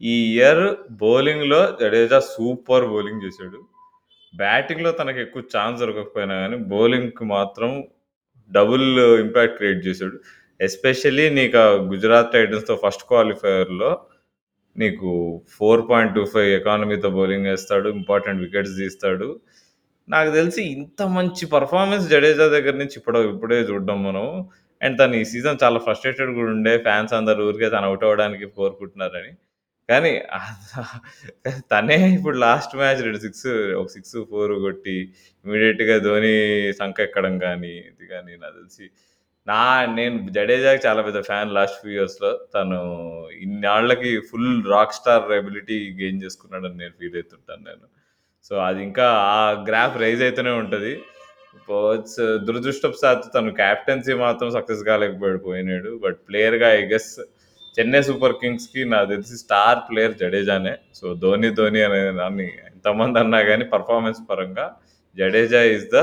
ఈ 0.00 0.14
ఇయర్ 0.34 0.64
బౌలింగ్‌లో 1.02 1.60
జడేజా 1.80 2.20
సూపర్ 2.34 2.86
బౌలింగ్ 2.86 3.24
చేశాడు. 3.26 3.60
బ్యాటింగ్‌లో 4.34 4.92
తనకు 4.92 5.18
ఎక్కువ 5.18 5.42
ఛాన్స్ 5.54 5.80
దొరకకపోయినా 5.80 6.34
కానీ 6.42 6.56
బౌలింగ్‌కి 6.74 7.26
మాత్రం 7.36 7.70
డబుల్ 8.50 8.86
uh, 8.98 9.14
ఇంపాక్ట్ 9.24 9.56
క్రియేట్ 9.58 9.80
చేశాడు. 9.86 10.16
ఎస్పెషల్లీ 10.60 11.26
నీకు 11.30 11.56
ఆ 11.58 11.68
గుజరాత్ 11.90 12.32
టైటన్స్‌తో 12.32 12.74
ఫస్ట్ 12.84 13.04
క్వాలిఫైయర్‌లో 13.10 13.90
నీకు 14.76 15.08
4.25 15.54 16.24
ఎకానమీతో 16.58 17.08
బౌలింగ్ 17.10 17.48
ఏస్తాడు. 17.54 17.88
ఇంపార్టెంట్ 17.98 18.42
వికెట్స్ 18.44 18.74
తీస్తాడు. 18.80 19.28
నాకు 20.08 20.30
తెలిసి 20.30 20.62
ఇంత 20.76 21.00
మంచి 21.16 21.44
పర్ఫార్మెన్స్ 21.54 22.06
జడేజా 22.12 22.46
దగ్గర 22.56 22.74
నుంచి 22.82 22.96
ఇప్పుడు 23.00 23.20
ఇప్పుడే 23.32 23.58
చూడ్డం 23.70 23.98
మనం. 24.04 24.26
అండ్ 24.80 24.96
తను 25.00 25.16
ఈ 25.16 25.24
సీజన్ 25.32 25.60
చాలా 25.64 25.78
ఫ్రస్ట్రేటెడ్ 25.86 26.32
కూడా 26.38 26.50
ఉండే. 26.56 26.74
ఫ్యాన్స్ 26.86 27.14
అందరూ 27.18 27.42
ఊరికే 27.50 27.70
తను 27.74 27.88
ఔట్ 27.92 28.04
అవ్వడానికి 28.08 28.46
కోరుకుంటున్నారని. 28.58 29.32
కానీ 29.88 30.12
తనే 31.72 31.96
ఇప్పుడు 32.16 32.36
లాస్ట్ 32.44 32.74
మ్యాచ్ 32.80 33.02
2 33.02 33.20
సిక్స్ 33.24 33.48
ఒక 33.80 33.88
6, 33.94 34.02
4 34.32 34.56
కొట్టి 34.66 34.96
ఇమ్మీడియేట్‌గా 35.44 35.96
ధోని 36.06 36.34
సంకెక్కడం 36.82 37.34
గానీ, 37.46 37.74
ఇది 37.92 38.06
గానీ 38.14 38.32
నాకు 38.42 38.56
తెలిసి 38.60 38.86
నా 39.48 39.60
నేను 39.96 40.16
జడేజాకి 40.36 40.80
చాలా 40.86 41.02
పెద్ద 41.02 41.18
ఫ్యాన్ 41.20 41.54
లాస్ట్ 41.56 41.78
ఫ్యూ 41.80 41.92
ఇయర్స్‌లో. 41.92 42.30
తను 42.54 42.78
ఇన్నాళ్ళకి 43.40 44.10
full 44.30 44.50
rock 44.72 44.96
star 44.98 45.32
ability 45.32 45.78
gain 46.00 46.22
చేసుకున్నాడని 46.22 46.76
నేను 46.76 46.94
ఫీల్ 47.00 47.16
అవుతుంటాను 47.16 47.62
నేను. 47.70 47.86
సో, 48.50 48.54
అది 48.68 48.80
ఇంకా 48.82 49.06
ఆ 49.32 49.40
గ్రాఫ్ 49.68 49.96
రైజ్ 49.96 50.22
అయితేనే 50.22 50.54
ఉంటుంది 50.62 50.92
బట్స్ 51.68 52.18
uh, 52.20 52.34
దురదృష్టవశాత్తు 52.46 53.26
తను 53.28 53.50
కెప్టెన్సీ 53.54 54.14
మాత్రం 54.24 54.48
సక్సెస్ 54.50 54.82
కాలేకపోయాడు 54.84 55.38
పోయినాడు. 55.38 55.90
బట్ 55.98 56.18
ప్లేయర్‌గా 56.28 56.68
ఐ 56.72 56.82
గెస్ 56.86 57.10
చెన్నై 57.76 58.02
సూపర్ 58.02 58.34
కింగ్స్‌కి 58.42 58.82
నాకు 58.84 59.08
తెలిసి 59.10 59.34
స్టార్ 59.36 59.80
ప్లేయర్ 59.90 60.14
జడేజానే. 60.14 60.74
సో, 60.94 61.06
ధోని, 61.14 61.50
ధోని 61.50 61.82
అనే 61.82 62.00
దాన్ని 62.12 62.48
ఎంతమంది 62.70 63.18
అన్నా 63.18 63.40
కానీ 63.42 63.66
పర్ఫార్మెన్స్ 63.74 64.22
పరంగా 64.30 64.66
Jadeja 65.16 65.62
is 65.74 65.86
the 65.92 66.00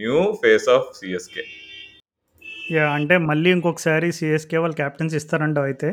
new 0.00 0.18
face 0.42 0.68
of 0.68 0.88
CSK 0.94 1.44
yeah! 2.70 2.92
అంటే 2.96 3.14
మళ్ళీ 3.28 3.48
ఇంకొకసారి 3.54 4.08
సీఎస్‌కే 4.16 4.58
వాళ్ళు 4.62 4.76
కెప్టెన్సీ 4.80 5.16
ఇస్తారంటావా 5.20 5.66
అయితే? 5.70 5.88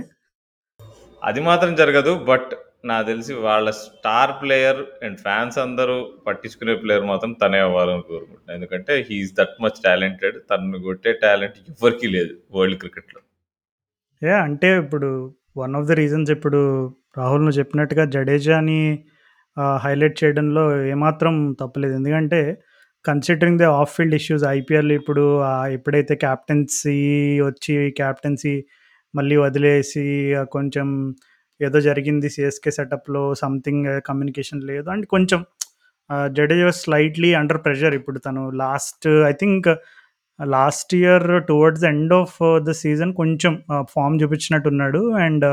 అది 1.22 1.42
మాత్రం 1.48 1.74
జరగదు. 1.82 2.14
బట్ 2.30 2.52
నాకు 2.86 3.06
తెలిసి 3.10 3.34
వాళ్ళ 3.46 3.70
స్టార్ 3.80 4.34
ప్లేయర్ 4.40 4.82
అండ్ 5.06 5.18
ఫ్యాన్స్ 5.24 5.58
అందరూ 5.64 5.96
పట్టించుకునే 6.26 6.74
ప్లేయర్ 6.82 7.06
మాత్రం 7.12 7.34
తనే 7.44 7.60
అవ్వాలని 7.68 8.04
కోరుకుంటున్నా. 8.10 8.54
ఎందుకంటే 8.58 8.96
he 9.08 9.18
is 9.20 9.34
that 9.40 9.56
much 9.66 9.80
talented. 9.86 10.38
తనని 10.52 10.80
కొట్టే 10.88 11.14
టాలెంట్ 11.24 11.60
ఎవ్వరికీ 11.66 12.10
లేదు 12.16 12.34
వరల్డ్ 12.56 12.80
క్రికెట్‌లో. 12.84 13.22
యాహ్! 14.22 14.44
అంటే 14.48 14.70
ఇప్పుడు 14.84 15.10
వన్ 15.58 15.76
ఆఫ్ 15.80 15.88
ద 15.90 15.98
రీజన్స్ 16.02 16.32
ఇప్పుడు 16.36 16.60
రాహుల్ 17.18 17.44
నువ్వు 17.46 17.60
చెప్పినట్టుగా 17.62 18.04
జడేజాని 18.14 18.80
హైలైట్ 19.84 20.16
చేయడంలో 20.22 20.64
ఏమాత్రం 20.94 21.34
తప్పులేదు. 21.60 21.94
ఎందుకంటే 22.00 22.40
considering 23.06 23.60
the 23.60 23.64
off 23.80 23.96
field 23.96 24.16
issues 24.16 24.44
IPL 24.50 24.92
ఇప్పుడు 24.92 25.24
ఎప్పుడైతే 25.72 26.16
కెప్టెన్సీ 26.16 26.98
వచ్చి 27.46 27.92
కెప్టెన్సీ 27.92 28.54
మళ్ళీ 29.14 29.36
వదిలేసి 29.38 30.06
కొంచెం 30.52 30.88
ఏదో 31.62 31.80
జరిగింది 31.82 32.30
సిఎస్కే 32.30 32.72
సెటప్‌లో 32.72 33.34
సంథింగ్ 33.34 34.02
కమ్యూనికేషన్ 34.02 34.64
లేదు. 34.64 34.90
అండ్ 34.90 35.06
కొంచెం 35.06 35.42
జడేజా 36.32 36.70
స్లైట్‌లీ 36.70 37.34
అండర్ 37.34 37.62
ప్రెషర్ 37.66 37.96
ఇప్పుడు 37.96 38.20
తను 38.20 38.50
last 38.56 39.08
I 39.30 39.34
think 39.34 39.68
last 40.40 40.96
year 40.96 41.48
towards 41.48 41.86
end 41.86 42.14
of 42.14 42.38
the 42.64 42.72
season 42.72 43.14
కొంచెం 43.14 43.54
ఫామ్ 43.90 44.22
చూపించినట్టున్నాడు. 44.22 45.02
అండ్ 45.18 45.46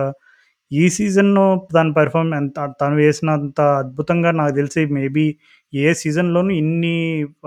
ఈ 0.70 0.84
సీజన్ 0.88 1.32
తన 1.74 1.88
పెర్ఫార్మ్ 1.92 2.34
ఎంత 2.34 2.58
తను 2.82 2.96
వేసినంత 2.96 3.60
అద్భుతంగా 3.80 4.30
నాకు 4.30 4.54
తెలిసి 4.54 4.82
మేబీ 4.86 5.26
ఏ 5.72 5.92
సీజన్‌లోనూ 6.00 6.52
ఇన్ని 6.60 6.94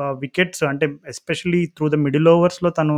ఆహ్, 0.03 0.15
వికెట్స్ 0.21 0.63
అంటే 0.69 0.85
ఎస్పెషల్లీ 1.13 1.61
త్రూ 1.75 1.87
ద 1.89 2.01
మిడిల్ 2.05 2.29
ఓవర్స్‌లో 2.33 2.69
తను 2.77 2.95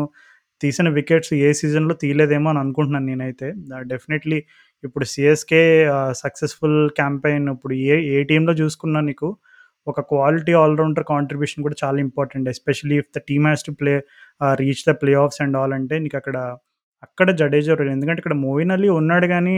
తీసిన 0.61 0.87
వికెట్స్ 0.97 1.31
ఏ 1.41 1.51
సీజన్‌లో 1.59 1.95
తీయలేదేమో 2.01 2.47
అని 2.51 2.61
అనుకుంటున్నాను 2.63 3.07
నేనైతే. 3.11 3.47
ఆహ్, 3.75 3.85
డెఫినెట్‌లీ 3.91 4.39
ఇప్పుడు 4.83 5.05
సీఎస్‌కే 5.13 5.63
ఆహ్, 5.95 6.13
సక్సెస్‌ఫుల్ 6.21 6.79
క్యాంపెయిన్ 6.99 7.47
ఇప్పుడు 7.55 7.73
ఏ 7.87 7.97
ఏ 8.13 8.23
టీమ్‌లో 8.31 8.55
చూసుకున్నా 8.61 9.01
నీకు 9.09 9.29
ఒక 9.87 10.01
క్వాలిటీ 10.11 10.53
ఆల్ 10.59 10.75
రౌండర్ 10.79 11.05
కాంట్రిబ్యూషన్ 11.09 11.63
కూడా 11.65 11.77
చాలా 11.81 11.97
important. 12.05 12.47
Especially 12.53 12.95
if 13.01 13.11
the 13.15 13.23
team 13.27 13.47
has 13.49 13.65
to 13.67 13.73
play 13.79 13.93
ah, 14.41 14.55
reach 14.61 14.83
the 14.87 15.01
playoffs 15.23 15.41
and 15.43 15.57
all 15.59 15.75
అంటే 15.77 15.97
నీకక్కడ 16.05 16.37
అక్కడ 17.03 17.29
జడేజా 17.39 17.73
రోల్. 17.75 17.91
ఎందుకంటే 17.95 18.19
ఇక్కడ 18.21 18.35
మోయిన్ 18.43 18.71
అలీ 18.75 18.89
ఉన్నాడు 18.99 19.27
గానీ 19.31 19.55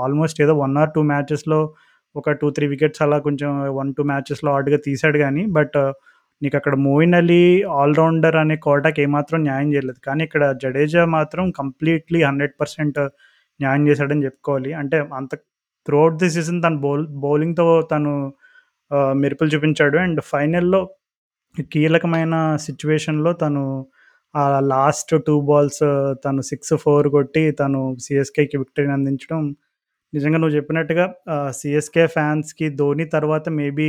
ఆల్మోస్ట్ 0.00 0.38
ఏదో 0.44 0.54
1 0.60 0.78
ఆర్ 0.80 0.90
2 0.90 1.04
మ్యాచెస్‌లో 1.10 1.60
ఒక 2.16 2.28
2, 2.32 2.48
3 2.50 2.68
వికెట్స్ 2.72 3.02
అలా 3.02 3.18
కొంచెం 3.20 3.50
1, 3.72 3.90
2 3.90 4.04
మ్యాచెస్‌లో 4.10 4.50
ఆడ్‌గా 4.56 4.78
తీసాడు 4.86 5.18
కానీ 5.18 5.44
బట్ 5.52 5.76
uh, 5.82 5.90
నీకక్కడ 6.42 6.74
మోయిన్ 6.84 7.14
అలీ 7.14 7.42
ఆల్రౌండర్ 7.80 8.36
అనే 8.36 8.56
కోటాకి 8.66 9.00
ఏమాత్రం 9.02 9.40
న్యాయం 9.42 9.68
చేయలేదు. 9.74 10.00
కానీ 10.06 10.22
ఇక్కడ 10.24 10.44
జడేజా 10.62 11.02
మాత్రం 11.16 11.44
కంప్లీట్‌లీ 11.58 12.20
100% 12.24 12.98
uh, 13.02 13.08
న్యాయం 13.60 13.82
చేశాడని 13.88 14.24
చెప్పుకోవాలి. 14.24 14.72
అంటే 14.74 14.98
అంత 15.14 15.32
త్రూఅవుట్ 15.86 16.18
ది 16.22 16.30
సీజన్ 16.36 16.60
తను 16.62 16.78
బౌల్ 16.86 17.04
బౌలింగ్‌తో 17.24 17.66
తను 17.92 18.12
uh, 18.90 19.12
మెరుపులు 19.22 19.52
చూపించాడు. 19.54 19.98
అండ్ 20.06 20.20
ఫైనల్‌లో 20.32 20.80
కీలకమైన 21.72 22.34
సిచ్యువేషన్లో 22.66 23.32
తను 23.42 23.62
ఆ 24.34 24.44
లాస్ట్ 24.66 25.12
టూ 25.26 25.34
బాల్స్ 25.42 25.84
తను 26.24 26.42
6, 26.50 26.66
4 26.78 27.10
కొట్టి 27.10 27.42
తను 27.52 27.80
సిఎస్కేకి 28.00 28.56
విక్టరీని 28.58 28.92
అందించడం 28.92 29.42
నిజంగా 30.12 30.38
నువ్వు 30.38 30.56
చెప్పినట్టుగా 30.56 31.04
సిఎస్కే 31.52 32.04
ఫ్యాన్స్‌కి 32.14 32.66
ధోని 32.78 33.04
తర్వాత 33.16 33.48
మేబీ 33.58 33.88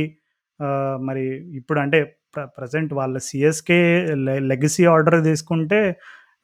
మరి 1.00 1.24
ఇప్పుడు 1.60 1.78
అంటే 1.80 1.98
ప్ర 2.34 2.42
ప్రజెంట్ 2.58 2.92
వాళ్ళ 2.94 3.16
సిఎస్కే 3.28 3.80
లె 4.26 4.34
లెగసీ 4.50 4.84
ఆర్డర్ 4.86 5.18
తీసుకుంటే 5.24 5.80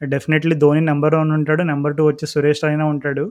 డెఫినెట్‌లీ 0.07 0.57
ధోని 0.57 0.83
నెంబర్ 0.91 1.14
వన్ 1.14 1.33
ఉంటాడు. 1.39 1.62
నెంబర్ 1.72 1.95
టూ 1.99 2.05
వచ్చి 2.07 2.26
సురేష్ 2.26 2.62
రైనా 2.66 2.87
ఉంటాడు. 2.95 3.24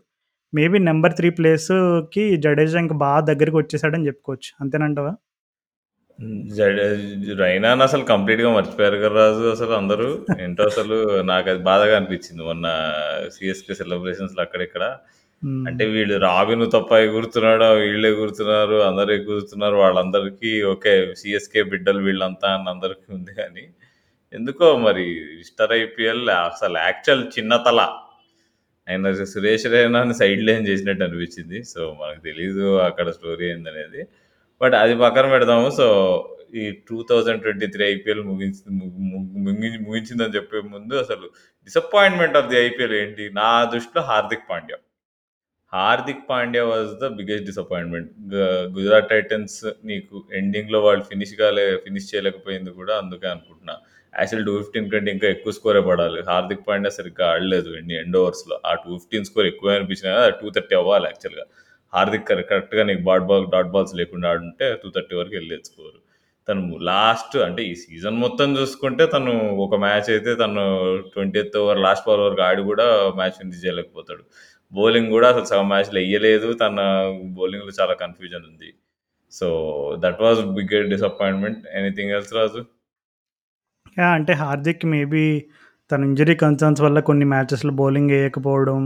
మేబీ 0.53 0.77
నెంబర్ 0.89 1.13
త్రీ 1.13 1.29
ప్లేస్‌కి 1.37 2.25
జడేజా 2.45 2.79
ఇంకా 2.85 2.97
బాగా 3.05 3.21
దగ్గరికి 3.31 3.57
వచ్చేసాడని 3.57 4.07
చెప్పుకోవచ్చు. 4.09 4.49
అంతేనంటవా 4.61 5.13
హ్మ్. 6.19 6.37
జడే 6.51 6.85
అసలు 7.87 8.03
కంప్లీట్‌గా 8.05 8.49
మర్చిపోయారు 8.55 8.97
కదా 8.97 9.15
రాజు 9.19 9.43
అసలు 9.51 9.73
అందరూ. 9.79 10.07
ఏంటో 10.39 10.63
అసలు 10.71 10.95
నాకు 11.23 11.47
అది 11.49 11.61
బాధగా 11.67 11.93
అనిపించింది. 11.99 12.41
మొన్న 12.43 12.67
సిఎస్కే 13.35 13.75
సెలబ్రేషన్స్‌లో 13.81 14.41
అక్కడిక్కడ. 14.45 14.83
అంటే 15.41 15.83
హ్మ్. 15.85 15.93
వీళ్ళు 15.93 16.17
రాబిన్ 16.19 16.71
తప్ప 16.71 16.93
ఎగురుతున్నాడు, 16.97 17.63
వీళ్ళు 17.79 18.07
ఎగురుతున్నారు, 18.07 18.75
అందరూ 18.81 19.11
ఎగురుతున్నారు. 19.13 19.75
వాళ్ళందరికీ 19.75 20.63
ఓకే. 20.63 20.93
సీఎస్‌కే 21.15 21.63
బిడ్డలు 21.63 21.99
వీళ్ళంతా 21.99 22.53
అని 22.53 22.69
అందరికీ 22.69 23.13
ఉంది 23.13 23.31
గానీ, 23.39 23.63
ఎందుకో 24.33 24.77
మరి 24.77 25.05
స్టార్ 25.45 25.73
ఐపీఎల్ 25.73 26.29
అసలు 26.45 26.77
యాక్చువల్ 26.77 27.23
చిన్న 27.37 27.57
తల 27.67 27.79
ఆయన 28.87 29.23
సురేష్ 29.25 29.65
రైనాని 29.67 30.13
సైడ్ 30.13 30.43
లైన్ 30.43 30.67
చేసినట్టు 30.67 31.03
అనిపించింది. 31.03 31.63
సో, 31.63 31.97
మనకు 32.01 32.21
తెలీదు 32.21 32.77
అక్కడ 32.79 33.09
స్టోరీ 33.11 33.45
ఏందనేది. 33.51 34.01
బట్ 34.61 34.75
అది 34.75 34.95
పక్కన 34.97 35.29
పెడదాము. 35.29 35.69
సో, 35.71 35.87
ఈ 36.55 36.65
2023 36.89 37.83
ఐపీఎల్ 37.85 38.23
ముగించి 38.23 38.59
త్రీ 38.59 38.75
ము 38.75 39.19
ముగి 39.45 39.69
ముగించిందని 39.79 40.35
చెప్పే 40.35 40.61
ముందు 40.67 40.95
అసలు 40.95 41.27
డిసప్పాయింట్‌మెంట్ 41.67 42.37
ఆఫ్ 42.37 42.47
ది 42.47 42.59
ఐపీఎల్ 42.65 42.95
ఏంటి? 42.95 43.29
నా 43.33 43.49
దృష్టిలో 43.73 44.03
Hardik 44.03 44.49
Pandya. 44.49 44.79
Hardik 45.73 46.21
Pandya 46.29 46.63
was 46.69 46.91
the 47.01 47.05
biggest 47.17 47.47
disappointment. 47.49 48.09
Gujarat 48.75 49.09
Titans 49.13 49.57
నీకు 49.89 50.15
ఎండింగ్‌లో 50.39 50.79
వాళ్ళు 50.85 51.03
ఫినిష్ 51.09 51.33
కాలే 51.41 51.65
ఫినిష్ 51.85 52.07
చేయలేకపోయింది 52.11 52.71
కూడా 52.79 52.93
అందుకే 53.01 53.27
అనుకుంటున్నా. 53.33 53.75
యాక్చువల్లీ 54.13 54.45
215 54.47 54.91
కంటే 54.93 55.09
ఇంకా 55.15 55.27
ఎక్కువ 55.35 55.51
స్కోరే 55.57 55.81
పడాలి. 55.89 56.19
హార్దిక్ 56.29 56.63
పాండ్యా 56.67 56.91
సరిగ్గా 56.97 57.25
ఆడలేదు 57.33 57.69
ఎండ్ 57.79 57.93
ఎండ్ 58.01 58.17
ఓవర్స్‌లో. 58.21 58.55
ఆ 58.65 58.73
215 58.77 58.97
స్కోర్ 59.29 59.47
ఎక్కువ 59.51 59.75
అనిపించినా 59.77 60.13
టూ 60.39 60.49
థర్టీ 60.57 60.75
అవ్వాలి 60.79 61.07
యాక్చువల్‌గా. 61.11 61.45
హార్దిక్ 61.93 62.27
కరె 62.29 62.43
కరెక్ట్‌గా 62.49 62.83
నీకు 62.89 63.01
బాట్ 63.09 63.25
బాల్ 63.29 63.45
డాట్ 63.53 63.71
బాల్స్ 63.75 63.93
లేకుండా 63.99 64.27
ఆడుంటే 64.31 64.65
230 64.73 65.19
వరకు 65.19 65.35
వెళ్ళేది 65.39 65.65
స్కోర్ 65.69 65.95
తను 66.47 66.61
లాస్ట్ 66.89 67.35
అంటే 67.45 67.61
ఈ 67.69 67.73
సీజన్ 67.81 68.17
మొత్తం 68.23 68.49
చూసుకుంటే 68.57 69.03
తను 69.13 69.31
ఒక 69.65 69.75
మ్యాచ్ 69.83 70.09
అయితే 70.13 70.31
తను 70.41 70.61
20థ్ 71.13 71.57
ఓవర్ 71.61 71.79
లాస్ట్ 71.85 72.05
బాల్ 72.07 72.21
వరకు 72.25 72.43
ఆడి 72.45 72.61
కూడా 72.69 72.85
మ్యాచ్ 73.17 73.37
ఫినిష్ 73.41 73.63
చేయలేకపోతాడు. 73.65 74.23
బౌలింగ్ 74.73 75.09
కూడా 75.11 75.27
అసలు 75.29 75.45
సగం 75.45 75.67
మ్యాచ్‌లో 75.69 75.99
వేయలేదు 76.01 76.47
తన 76.55 76.77
బౌలింగ్‌లో 77.37 77.73
చాలా 77.79 77.93
కన్‌ఫ్యూజన్ 78.01 78.45
ఉంది. 78.51 78.69
So, 79.31 79.47
that 79.99 80.21
was 80.21 80.41
bigger 80.57 80.89
disappointment. 80.89 81.61
Anything 81.79 82.13
else 82.17 82.33
Raju? 82.39 82.61
అంటే 84.09 84.33
హార్దిక్ 84.41 84.83
మేబీ 84.85 85.23
తన 85.91 86.03
ఇంజరీ 86.03 86.35
కన్సర్న్స్ 86.35 86.81
వల్ల 86.81 86.99
కొన్ని 86.99 87.25
మ్యాచెస్‌లో 87.25 87.71
బౌలింగ్ 87.73 88.11
వేయకపోవడం 88.11 88.79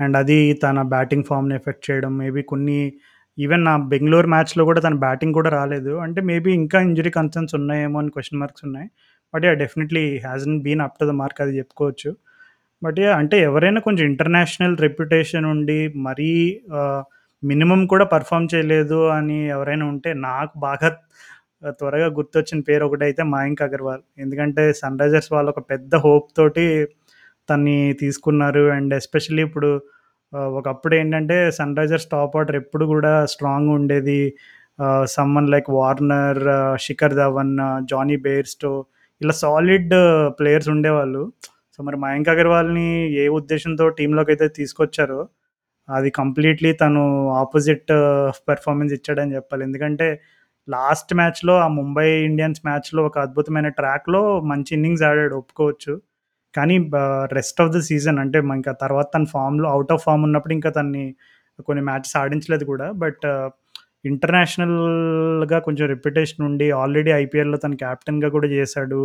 అండ్ 0.00 0.16
అది 0.16 0.36
తన 0.62 0.82
బ్యాటింగ్ 0.92 1.24
ఫార్మ్‌ని 1.24 1.54
ఎఫెక్ట్ 1.54 1.84
చేయడం. 1.88 2.12
మేబీ 2.18 2.42
కొన్ని 2.42 2.78
ఈవెన్ 3.38 3.64
నా 3.64 3.74
బెంగళూరు 3.92 4.28
మ్యాచ్‌లో 4.28 4.64
కూడా 4.64 4.80
తన 4.80 4.94
బ్యాటింగ్ 5.04 5.34
కూడా 5.34 5.50
రాలేదు. 5.50 5.92
అంటే 5.98 6.20
మేబీ 6.22 6.50
ఇంకా 6.54 6.80
ఇంజరీ 6.80 7.10
కన్సర్న్స్ 7.10 7.54
ఉన్నాయేమో 7.54 7.98
అని 7.98 8.10
క్వశ్చన్ 8.10 8.40
మార్క్స్ 8.40 8.64
ఉన్నాయి. 8.64 8.88
But 9.34 9.44
yeah 9.44 9.52
definitely 9.62 10.04
hasn't 10.26 10.60
been 10.62 10.82
up 10.86 10.98
to 11.00 11.04
the 11.04 11.14
mark 11.22 11.40
అది 11.40 11.54
చెప్పుకోవచ్చు. 11.58 12.10
బట్ 12.84 13.00
అంటే 13.18 13.36
ఎవరైనా 13.40 13.80
కొంచెం 13.80 14.04
ఇంటర్నేషనల్ 14.06 14.76
రెప్యుటేషన్ 14.78 15.46
ఉండి 15.46 15.80
మరీ 15.98 16.32
మినిమం 16.70 17.02
మినిమమ్ 17.42 17.82
కూడా 17.88 18.04
పెర్ఫార్మ్ 18.04 18.48
చేయలేదు 18.54 18.98
అని 19.08 19.38
ఎవరైనా 19.48 19.84
ఉంటే 19.86 20.10
నాకు 20.24 20.54
బాగా 20.58 20.88
త్వరగా 21.80 22.06
గుర్తొచ్చిన 22.08 22.60
పేరు 22.60 22.84
ఒకటైతే 22.84 23.22
మాయంక్ 23.24 23.62
అగర్వాల్. 23.62 24.02
ఎందుకంటే 24.18 24.62
సన్‌రైజర్స్ 24.72 25.30
వాళ్ళు 25.32 25.50
ఒక 25.50 25.60
పెద్ద 25.70 25.94
హోప్ 25.96 26.28
తోటి 26.36 26.64
తన్ని 27.48 27.92
తీసుకున్నారు. 28.00 28.64
అండ్ 28.70 28.94
ఎస్పెషల్లీ 28.94 29.42
ఇప్పుడు 29.42 29.70
ఒకప్పుడు 30.52 30.94
ఏంటంటే 30.94 31.36
సన్‌రైజర్స్ 31.50 32.08
టాప్ 32.12 32.36
ఆర్డర్ 32.36 32.56
ఎప్పుడు 32.56 32.84
కూడా 32.84 33.12
స్ట్రాంగ్ 33.26 33.70
ఉండేది. 33.70 34.20
Someone 35.06 35.50
like 35.50 35.70
Warner, 35.70 36.42
Shikhar 36.80 37.14
Dhawan, 37.14 37.54
Jonny 37.82 38.16
Bairstow 38.18 38.72
ఇలా 39.20 39.34
సాలిడ్ 39.34 39.94
ప్లేయర్స్ 40.38 40.68
ఉండేవాళ్ళు. 40.68 41.22
సో, 41.74 41.82
మరి 41.82 41.98
మయాంక్ 41.98 42.28
అగర్వాల్‌ని 42.28 42.88
ఏ 43.22 43.26
ఉద్దేశంతో 43.38 43.86
టీంలోకి 43.98 44.30
అయితే 44.32 44.46
తీసుకొచ్చారో 44.58 45.20
అది 45.88 46.10
కంప్లీట్‌లీ 46.12 46.70
తను 46.74 47.02
ఆపోజిట్ 47.42 47.90
పెర్ఫార్మెన్స్ 48.48 48.92
ఇచ్చాడని 48.94 49.34
చెప్పాలి. 49.36 49.62
ఎందుకంటే 49.64 50.08
లాస్ట్ 50.68 51.12
మ్యాచ్‌లో 51.14 51.54
ఆ 51.60 51.68
ముంబై 51.78 52.08
ఇండియన్స్ 52.28 52.60
మ్యాచ్‌లో 52.66 53.00
ఒక 53.06 53.18
అద్భుతమైన 53.18 53.68
ట్రాక్‌లో 53.80 54.22
మంచి 54.44 54.72
ఇన్నింగ్స్ 54.76 55.04
ఆడాడు 55.04 55.36
ఒప్పుకోవచ్చు. 55.36 55.94
కానీ 56.54 56.76
రెస్ట్ 57.32 57.60
ఆఫ్ 57.64 57.72
ద 57.76 57.80
సీజన్ 57.88 58.18
అంటే 58.24 58.38
ఇంకా 58.56 58.72
తర్వాత 58.84 59.08
తన 59.16 59.26
ఫామ్లో 59.34 59.68
అవుట్ 59.70 59.92
ఆఫ్ 59.92 60.04
ఫార్మ్ 60.04 60.24
ఉన్నప్పుడు 60.24 60.54
ఇంకా 60.54 60.70
తన్ని 60.70 61.04
కొన్ని 61.68 61.82
మ్యాచెస్ 61.84 62.16
ఆడించలేదు 62.22 62.64
కూడా. 62.72 62.88
బట్ 62.96 63.26
ఇంటర్నేషనల్‌గా 64.04 65.58
కొంచెం 65.60 65.86
రెప్యుటేషన్ 65.88 66.44
ఉండి 66.48 66.66
ఆల్రెడీ 66.80 67.12
ఐపీఎల్‌లో 67.22 67.58
తను 67.58 67.76
కెప్టెన్‌గా 67.82 68.30
కూడా 68.36 68.48
చేశాడు. 68.56 69.00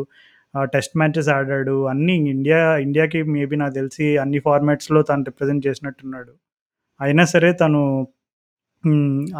టెస్ట్ 0.73 0.93
మ్యాచెస్ 0.97 1.29
ఆడాడు. 1.29 1.75
అన్ని 1.87 2.15
ఇండియా 2.31 2.59
ఇండియాకి 2.77 3.19
మేబీ 3.33 3.55
నాకు 3.55 3.73
తెలిసి 3.73 4.07
అన్ని 4.17 4.39
ఫార్మాట్స్‌లో 4.39 5.01
తను 5.01 5.25
రిప్రజెంట్ 5.29 5.67
చేసినట్టున్నాడు. 5.67 6.31
అయినా 6.99 7.25
సరే 7.33 7.51
తను 7.55 7.81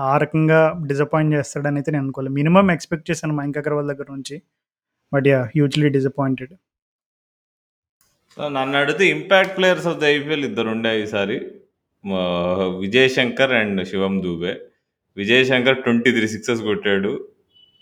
ఆ 0.05 0.14
రకంగా 0.18 0.60
డిసప్పాయింట్ 0.88 1.36
అయితే 1.74 1.91
నేను 1.91 2.03
అనుకోలేదు. 2.05 2.36
మినిమమ్ 2.36 2.72
ఎక్స్‌పెక్ట్ 2.72 3.10
చేశాను 3.12 3.36
మయాంక్ 3.36 3.60
అగర్వాల్ 3.64 3.91
దగ్గర 3.93 4.07
నుంచి. 4.18 4.38
But 5.12 5.28
yeah 5.28 5.41
hugely 5.55 5.89
disappointed. 5.97 6.53
నన్ను 8.38 8.76
అడిగితే 8.78 9.03
impact 9.10 9.55
players 9.57 9.88
of 9.88 9.99
the 9.99 10.05
IPL 10.16 10.45
ఇద్దరుండే 10.45 10.91
ఈసారి. 11.01 11.38
విజయ్ 12.84 13.10
శంకర్ 13.10 13.53
అండ్ 13.53 13.82
శివం 13.86 14.14
దూబే. 14.24 14.53
విజయ్ 15.18 15.45
శంకర్ 15.45 15.80
23 15.80 16.28
సిక్సెస్ 16.34 16.62
కొట్టాడు. 16.62 17.12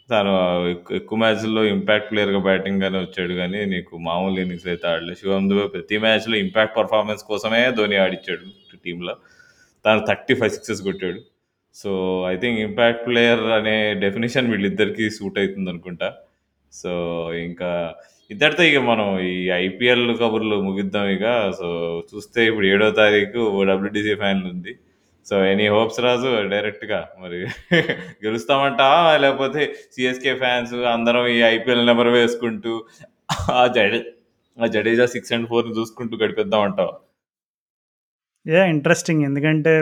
తను 0.10 0.34
ఎక్కు 0.72 0.92
ఎక్కువ 0.96 1.18
మ్యాచ్‌ల్లో 1.22 1.62
ఇంపాక్ట్ 1.72 2.10
ప్లేయర్‌గా 2.12 2.40
బ్యాటింగ్‌గానే 2.46 3.00
వచ్చాడు 3.00 3.34
గానీ, 3.34 3.60
నీకు 3.66 3.94
మామూలు 4.06 4.38
ఇన్నింగ్స్ 4.40 4.68
అయితే 4.68 4.86
ఆడలేదు. 4.88 5.18
శివం 5.22 5.48
దుబే 5.50 5.66
ప్రతి 5.74 5.98
మ్యాచ్‌లో 6.06 6.36
ఇంపాక్ట్ 6.44 6.76
పెర్ఫార్మెన్స్ 6.78 7.24
కోసమే 7.32 7.62
ధోని 7.78 7.98
ఆడిచ్చాడు 8.06 8.46
టీమ్‌లో. 8.86 9.14
తను 9.86 10.02
35 10.04 10.54
సిక్సెస్ 10.56 10.82
కొట్టాడు. 10.82 11.20
So, 11.76 11.92
I 12.30 12.36
think 12.38 12.60
impact 12.68 13.04
player 13.08 13.44
అనే 13.58 13.76
డెఫినిషన్ 14.06 14.52
వీళ్ళిద్దరికీ 14.52 15.06
సూట్ 15.18 15.40
అయితుందనుకుంటా. 15.40 16.10
సో, 16.74 16.92
ఇంకా 17.48 17.70
ఇద్దరితో 18.32 18.64
ఇక 18.64 18.80
మనం 18.88 19.08
ఈ 19.30 19.36
ఐపీఎల్ 19.66 20.08
కబుర్లు 20.22 20.56
ముగిద్దాం 20.64 21.08
ఇక. 21.18 21.26
సో, 21.60 21.68
చూస్తే 22.12 22.42
ఇప్పుడు 22.50 22.68
ఏడో 22.68 22.90
తారీఖు 23.02 23.42
డబ్ల్యూడీసీ 23.70 24.16
ఫైనల్ 24.24 24.48
ఉంది. 24.54 24.74
సో, 25.28 25.44
ఎనీ 25.44 25.68
హోప్స్ 25.68 26.00
రాజు 26.00 26.30
డైరెక్ట్‌గా 26.50 27.08
మరి 27.20 27.40
గెలుస్తామంటావా? 28.26 29.18
లేకపోతే 29.18 29.62
సిఎస్కే 29.92 30.36
ఫ్యాన్స్ 30.36 30.74
అందరం 30.74 31.28
ఈ 31.28 31.40
ఐపీఎల్ 31.48 31.88
నెంబర్ 31.88 32.08
వేసుకుంటూ 32.08 32.74
ఆ 33.52 33.68
జడే 33.68 34.00
ఆ 34.58 34.66
జడేజా 34.66 35.06
సిక్స్ 35.06 35.34
అండ్ 35.34 35.48
ఫోర్ 35.48 35.68
చూసుకుంటూ 35.78 36.18
గడిపేద్దాం 36.18 36.74
యా 38.46 38.66
ఇంట్రెస్టింగ్. 38.66 39.24
ఎందుకంటే 39.24 39.74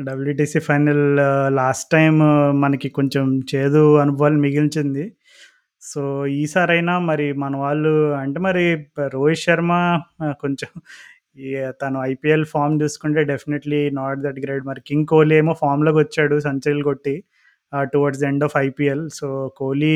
డబ్ల్యూటీసీ 0.00 0.60
ఫైనల్ 0.60 1.04
లాస్ట్ 1.56 1.88
టైం 1.92 2.14
మనకి 2.60 2.88
కొంచెం 2.88 3.42
చేదు 3.54 3.98
అనుభవాలు 3.98 4.34
మిగిల్చింది. 4.36 5.04
సో, 5.82 6.26
ఈసారైనా 6.26 6.98
మరి 6.98 7.32
మన 7.32 7.56
వాళ్ళు 7.56 7.92
అంటే 8.14 8.40
మరి 8.40 8.64
రోహిత్ 9.08 9.40
శర్మ 9.40 9.72
uh, 10.22 10.34
కొంచెం 10.34 10.70
తను 11.82 11.98
ఐపీఎల్ 12.04 12.44
ఫామ్ 12.44 12.76
చూసుకుంటే 12.82 13.22
డెఫినెట్‌లీ 13.24 13.80
నాట్ 13.90 14.20
దట్ 14.20 14.40
గ్రేట్. 14.40 14.64
మరి 14.66 14.80
కింగ్ 14.86 15.06
కోహ్లీ 15.06 15.36
ఏమో 15.36 15.54
ఫార్మ్‌లోకొచ్చాడు 15.62 16.36
సెంచరీలు 16.40 16.84
కొట్టి 16.84 17.14
towards 17.92 18.22
end 18.24 18.44
of 18.44 18.56
IPL. 18.58 19.04
So, 19.10 19.28
Kohli 19.56 19.94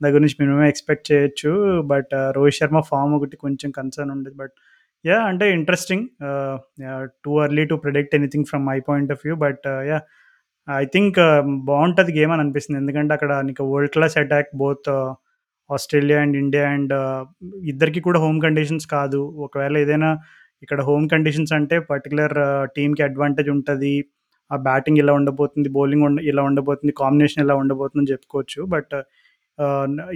దగ్గర 0.00 0.20
నుంచి 0.20 0.38
మినిమం 0.40 0.64
ఎక్స్‌పెక్ట్ 0.64 1.06
చేయొచ్చు. 1.12 1.50
బట్ 1.92 2.12
రోహిత్ 2.36 2.58
శర్మ 2.58 2.80
ఫామ్ 2.90 3.14
ఒకటి 3.14 3.36
కొంచెం 3.36 3.70
కన్సర్న్ 3.70 4.12
ఉండేది. 4.12 4.36
బట్ 4.36 4.54
యా 5.04 5.18
అంటే 5.24 5.46
interesting. 5.52 6.06
Too 7.24 7.32
early 7.44 7.64
to 7.64 7.76
predict 7.84 8.14
anything 8.14 8.46
from 8.46 8.64
my 8.66 8.78
point 8.88 9.12
of 9.12 9.22
view. 9.24 9.36
But 9.36 9.66
yeah 9.90 9.98
I 10.68 10.84
think 10.94 11.18
బాగుంటుంది 11.70 12.12
గేమ్ 12.18 12.32
అని 12.32 12.42
అనిపిస్తుంది. 12.44 12.78
ఎందుకంటే 12.80 13.12
అక్కడ 13.14 13.32
నీకు 13.48 13.64
world 13.72 13.92
class 13.92 14.16
attack 14.18 14.50
both 14.56 14.90
Australia 15.70 16.18
and 16.20 16.36
India 16.36 16.64
and 16.70 16.94
ఇద్దరికీ 17.64 18.00
కూడా 18.00 18.18
హోమ్ 18.20 18.38
కండిషన్స్ 18.42 18.86
కాదు. 18.88 19.20
ఒకవేళ 19.38 19.76
ఏదైనా 19.78 20.10
ఇక్కడ 20.62 20.80
హోమ్ 20.88 21.06
కండిషన్స్ 21.12 21.52
అంటే 21.58 21.76
పర్టిక్యులర్ 21.90 22.34
టీంకి 22.76 23.02
అడ్వాంటేజ్ 23.08 23.50
ఉంటుంది 23.56 23.92
ఆ 24.50 24.56
బ్యాటింగ్ 24.66 24.98
ఇలా 25.02 25.12
ఉండబోతుంది. 25.18 25.68
బౌలింగ్ 25.76 26.04
ఇలా 26.30 26.42
ఉండబోతుంది. 26.48 26.92
కాంబినేషన్ 27.02 27.42
ఇలా 27.44 27.54
ఉండబోతుందని 27.62 28.10
చెప్పుకోవచ్చు. 28.14 28.60
బట్ 28.74 28.94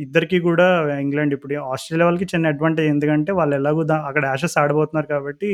ఇద్దరికీ 0.05 0.39
కూడా 0.41 0.67
ఇంగ్లాండ్ 1.03 1.33
ఇప్పుడు 1.37 1.55
ఆస్ట్రేలియా 1.73 2.07
వాళ్ళకి 2.09 2.27
చిన్న 2.33 2.53
అడ్వాంటేజ్ 2.55 2.89
ఎందుకంటే 2.89 3.33
వాళ్ళు 3.33 3.55
ఎలాగో 3.57 3.83
అక్కడ 4.09 4.25
యాషెస్ 4.33 4.57
ఆడబోతున్నారు 4.63 5.09
కాబట్టి 5.09 5.51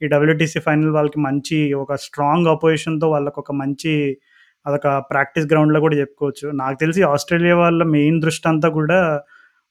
ఈ 0.00 0.06
డబ్ల్యూటీసీ 0.06 0.60
ఫైనల్ 0.66 0.90
వాళ్ళకి 0.90 1.18
మంచి 1.20 1.58
ఒక 1.74 1.94
స్ట్రాంగ్ 2.06 2.48
అపోజిషన్‌తో 2.48 3.08
ఒక 3.36 3.52
మంచి 3.62 3.92
అదొక 4.66 4.88
ప్రాక్టీస్ 5.12 5.46
గ్రౌండ్‌లో 5.52 5.80
కూడా 5.80 5.96
చెప్పుకోవచ్చు. 5.96 6.46
నాకు 6.62 6.76
తెలిసి 6.82 7.02
ఆస్ట్రేలియా 7.12 7.56
వాళ్ళ 7.56 7.82
మెయిన్ 7.96 8.18
దృష్టంతా 8.22 8.68
కూడా 8.78 8.98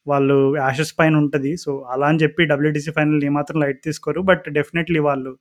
వాళ్ళు 0.06 0.36
యాషెస్ 0.58 0.92
పైన 0.98 1.14
ఉంటుంది 1.16 1.52
సో, 1.56 1.70
అలా 1.92 2.06
అని 2.06 2.20
చెప్పి 2.22 2.42
డబ్ల్యూటీసీ 2.46 2.90
ఫైనల్‌ని 2.92 3.26
ఏమాత్రం 3.26 3.58
లైట్ 3.60 3.80
తీసుకోరు. 3.84 4.20
బట్ 4.22 4.44
డెఫినెట్‌లీ 4.50 5.00
వాళ్ళు 5.00 5.32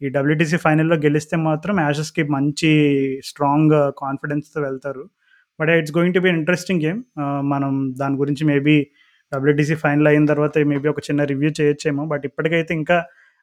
ఈ 0.00 0.08
డబ్ల్యూటీసీ 0.08 0.58
ఫైనల్‌లో 0.58 0.96
గెలిస్తే 0.98 1.36
మాత్రం 1.42 1.76
యాషెస్‌కి 1.80 2.22
మంచి 2.30 2.70
స్ట్రాంగ్ 3.24 3.74
కాన్ఫిడెన్స్‌తో 3.98 4.60
వెళ్తారు. 4.62 5.04
But 5.58 5.70
it's 5.72 5.94
going 5.98 6.14
to 6.14 6.20
be 6.20 6.30
interesting 6.34 6.82
game. 6.84 7.00
మనం 7.46 7.72
దాని 7.98 8.16
గురించి 8.16 8.44
మేబీ 8.46 8.76
డబ్ల్యూటీసీ 9.32 9.74
ఫైనల్ 9.76 10.08
అయిన 10.08 10.24
తర్వాత 10.26 10.58
మేబీ 10.70 10.88
ఒక 10.88 11.00
చిన్న 11.08 11.24
రివ్యూ 11.24 11.50
చేయొచ్చేమో. 11.60 12.04
బట్ 12.06 12.24
ఇప్పటికైతే 12.26 12.74
ఇంకా 12.74 12.98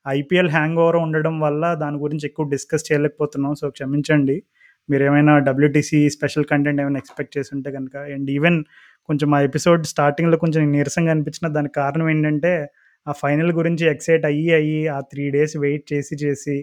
ఐపీఎల్ 0.05 0.51
హ్యాంగ్ 0.51 0.79
ఓవర్ 0.79 0.97
ఉండడం 0.97 1.35
వల్ల 1.39 1.73
దాని 1.75 1.97
గురించి 1.97 2.25
ఎక్కువ 2.25 2.45
డిస్కస్ 2.49 2.85
చేయలేకపోతున్నాం. 2.89 3.53
సో, 3.55 3.67
క్షమించండి. 3.69 4.37
మీరు 4.89 5.03
ఏమైనా 5.03 5.33
డబ్ల్యూటీసీ 5.39 5.99
స్పెషల్ 6.09 6.45
కంటెంట్ 6.45 6.81
ఏమైనా 6.81 6.99
ఎక్స్‌పెక్ట్ 6.99 7.33
చేసి 7.37 7.51
ఉంటే 7.55 7.71
కనుక 7.71 7.95
అండ్ 8.15 8.29
ఈవెన్ 8.31 8.59
కొంచెం 9.09 9.29
ఆ 9.35 9.41
ఎపిసోడ్ 9.47 9.83
స్టార్టింగ్‌లో 9.91 10.37
కొంచెం 10.37 10.63
నీరసంగా 10.71 11.11
అనిపించిన 11.11 11.47
దానికి 11.53 11.75
కారణం 11.81 12.07
ఏంటంటే 12.09 12.51
ఆ 13.07 13.13
ఫైనల్ 13.21 13.51
గురించి 13.59 13.83
ఎక్సైట్ 13.87 14.25
అయ్యి, 14.25 14.47
అయ్యి 14.53 14.79
ఆ 14.89 14.99
త్రీ 15.11 15.25
డేస్ 15.31 15.55
వెయిట్ 15.59 15.85
చేసి, 15.93 16.15
చేసి 16.23 16.55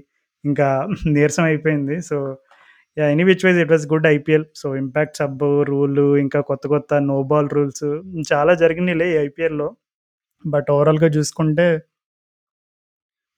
ఇంకా 0.45 0.69
నీరసం 1.15 1.45
అయిపోయింది. 1.45 1.97
So, 2.03 2.17
any 2.97 3.25
which 3.31 3.45
wise 3.47 3.61
it 3.63 3.73
was 3.73 3.87
good 3.93 4.09
IPL. 4.11 4.47
So, 4.55 4.69
impact 4.77 5.19
sub 5.21 5.43
rule 5.71 6.07
ఇంకా 6.19 6.41
కొత్త, 6.51 6.65
కొత్త 6.69 6.95
నో 7.09 7.19
బాల్ 7.33 7.49
రూల్స్ 7.53 7.87
చాలా 8.33 8.55
జరిగినాయిలే 8.63 9.09
ఈ 9.15 9.19
ఐపీఎల్‌లో. 9.27 9.69
బట్ 10.45 10.69
ఓవరాల్‌గా 10.71 11.11
చూసుకుంటే 11.17 11.69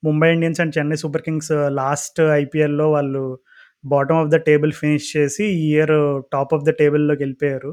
Mumbai 0.03 0.29
Indians 0.33 0.61
and 0.61 0.75
Chennai 0.79 0.97
Super 0.97 1.23
Kings 1.23 1.53
last 1.79 2.21
ఐపీఎల్‌లో 2.35 2.87
వాళ్ళు 2.91 3.23
bottom 3.85 4.19
of 4.19 4.31
the 4.31 4.37
table 4.49 4.73
finish 4.73 5.09
చేసి 5.17 5.45
ఈ 5.55 5.65
ఇయర్ 5.71 5.95
టాప్ 6.33 6.53
ఆఫ్ 6.55 6.65
ద 6.65 6.73
టేబుల్లోకి 6.81 7.23
వెళ్ళిపోయారు 7.23 7.71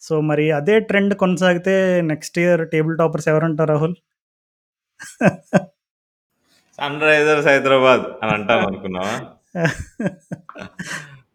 సో, 0.00 0.20
మరి 0.20 0.50
అదే 0.50 0.80
ట్రెండ్ 0.80 1.14
కొనసాగితే 1.14 2.02
నెక్స్ట్ 2.02 2.38
ఇయర్ 2.38 2.68
టేబుల్ 2.68 2.98
టాపర్స్ 2.98 3.28
ఎవరంటావు 3.28 3.68
రాహుల్? 3.68 3.94
సన్ 6.78 7.00
రైజర్స్ 7.00 7.46
హైదరాబాద్ 7.46 8.00
అని 8.22 8.32
అంటాం 8.32 8.66
అనుకున్నావా? 8.66 9.14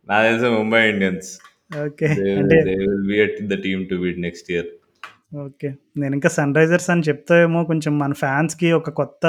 నాకు 0.10 0.24
తెలిసి 0.24 0.46
ముంబై 0.46 0.90
ఇండియన్స్. 0.90 1.30
ఓకే. 1.86 2.08
దే 2.08 2.32
అంటే 2.36 2.62
they 2.64 2.72
will 2.72 3.08
be 3.08 3.20
at 3.20 3.48
the 3.48 3.64
team 3.64 3.90
to 3.90 3.96
beat 3.96 4.20
next 4.20 4.52
year. 4.52 4.70
Okay. 5.36 5.70
నేనింకా 5.98 6.30
సన్ 6.30 6.56
రైజర్స్ 6.56 6.90
అని 6.90 7.02
చెప్తావేమో 7.02 7.64
కొంచెం 7.64 8.00
మన 8.00 8.14
ఫ్యాన్స్‌కి 8.14 8.72
ఒక 8.72 8.90
కొత్త 8.90 9.26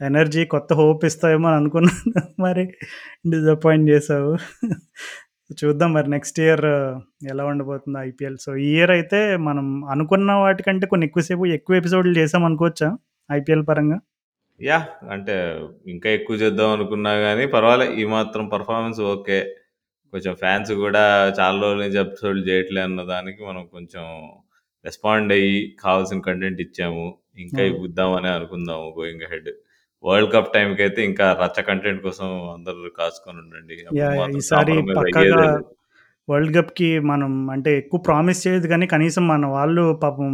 ఎనర్జీ, 0.00 0.44
కొత్త 0.44 0.72
హోప్ 0.72 1.04
ఇస్తావేమో 1.04 1.48
అని 1.48 1.56
అనుకున్నాను. 1.56 2.04
మరి 2.40 2.64
డిసప్పాయింట్ 3.30 3.90
చేసావు. 3.90 4.32
చూద్దాం 5.50 5.90
మరి 5.94 6.08
నెక్స్ట్ 6.12 6.38
ఇయర్ 6.40 6.62
ఎలా 7.30 7.42
ఉండబోతుందో 7.48 7.98
ఐపీఎల్. 8.08 8.36
సో, 8.44 8.50
ఈ 8.58 8.70
ఇయర్ 8.74 8.92
అయితే 8.96 9.18
మనం 9.46 9.66
అనుకున్న 9.94 10.32
వాటికంటే 10.42 10.86
కొన్ని 10.92 11.06
ఎక్కువ 11.08 11.24
సేపు 11.28 11.46
ఎక్కువ 11.58 11.80
ఎపిసోడ్‌లు 11.80 12.14
చేసాం 12.20 12.44
అనుకోవచ్చా? 12.48 12.88
ఐపీఎల్ 13.30 13.64
పరంగా? 13.70 13.98
యాహ్! 14.60 14.84
అంటే 15.14 15.34
ఇంకా 15.92 16.08
ఎక్కువ 16.10 16.34
చేద్దాం 16.42 16.70
అనుకున్నా 16.74 17.12
గానీ 17.24 17.44
పర్వాలే 17.54 17.86
ఈ 17.96 18.04
మాత్రం 18.12 18.44
పెర్ఫార్మన్స్ 18.52 19.00
ఓకే. 19.10 19.38
కొంచెం 20.12 20.34
ఫ్యాన్స్ 20.40 20.72
గూడా 20.80 21.04
చాలా 21.38 21.58
రోజుల 21.64 21.80
నుంచి 21.84 21.98
ఎపిసోడ్‌లు 22.04 22.42
చేయట్లే 22.48 22.82
అన్న 22.84 23.02
దానికి 23.10 23.42
మనం 23.44 23.62
కొంచెం 23.74 24.04
రెస్పాండ్ 24.84 25.32
అయ్యి 25.36 25.54
కావాల్సిన 25.82 26.20
కంటెంట్ 26.28 26.60
ఇచ్చాము. 26.66 27.06
ఇంకా 27.38 27.60
అవును. 27.60 27.70
ఇవ్వుద్దామనే 27.70 28.30
అనుకుందాము 28.38 28.86
గోయింగ్ 28.98 29.24
అహెడ్. 29.28 29.50
వరల్డ్ 30.04 30.30
కప్ 30.32 30.50
టైంకైతే 30.54 31.00
ఇంకా 31.08 31.26
రచ్చ 31.40 31.58
కంటెంట్ 31.68 32.00
కోసం 32.02 32.26
అందరూ 32.54 32.90
కాచుకొని 32.98 33.38
ఉండండి. 33.42 33.76
ఈసారి 34.40 34.72
పక్కాగా. 34.98 35.46
వరల్డ్ 36.28 36.52
కప్‌కి 36.56 36.90
మనం 37.10 37.32
అంటే 37.50 37.70
ఎక్కువ 37.80 38.00
ప్రామిస్ 38.06 38.42
చేయొద్దు 38.44 38.68
గానీ 38.68 38.86
కనీసం 38.92 39.24
మన 39.28 39.46
వాళ్ళు 39.54 39.84
పాపం 40.02 40.30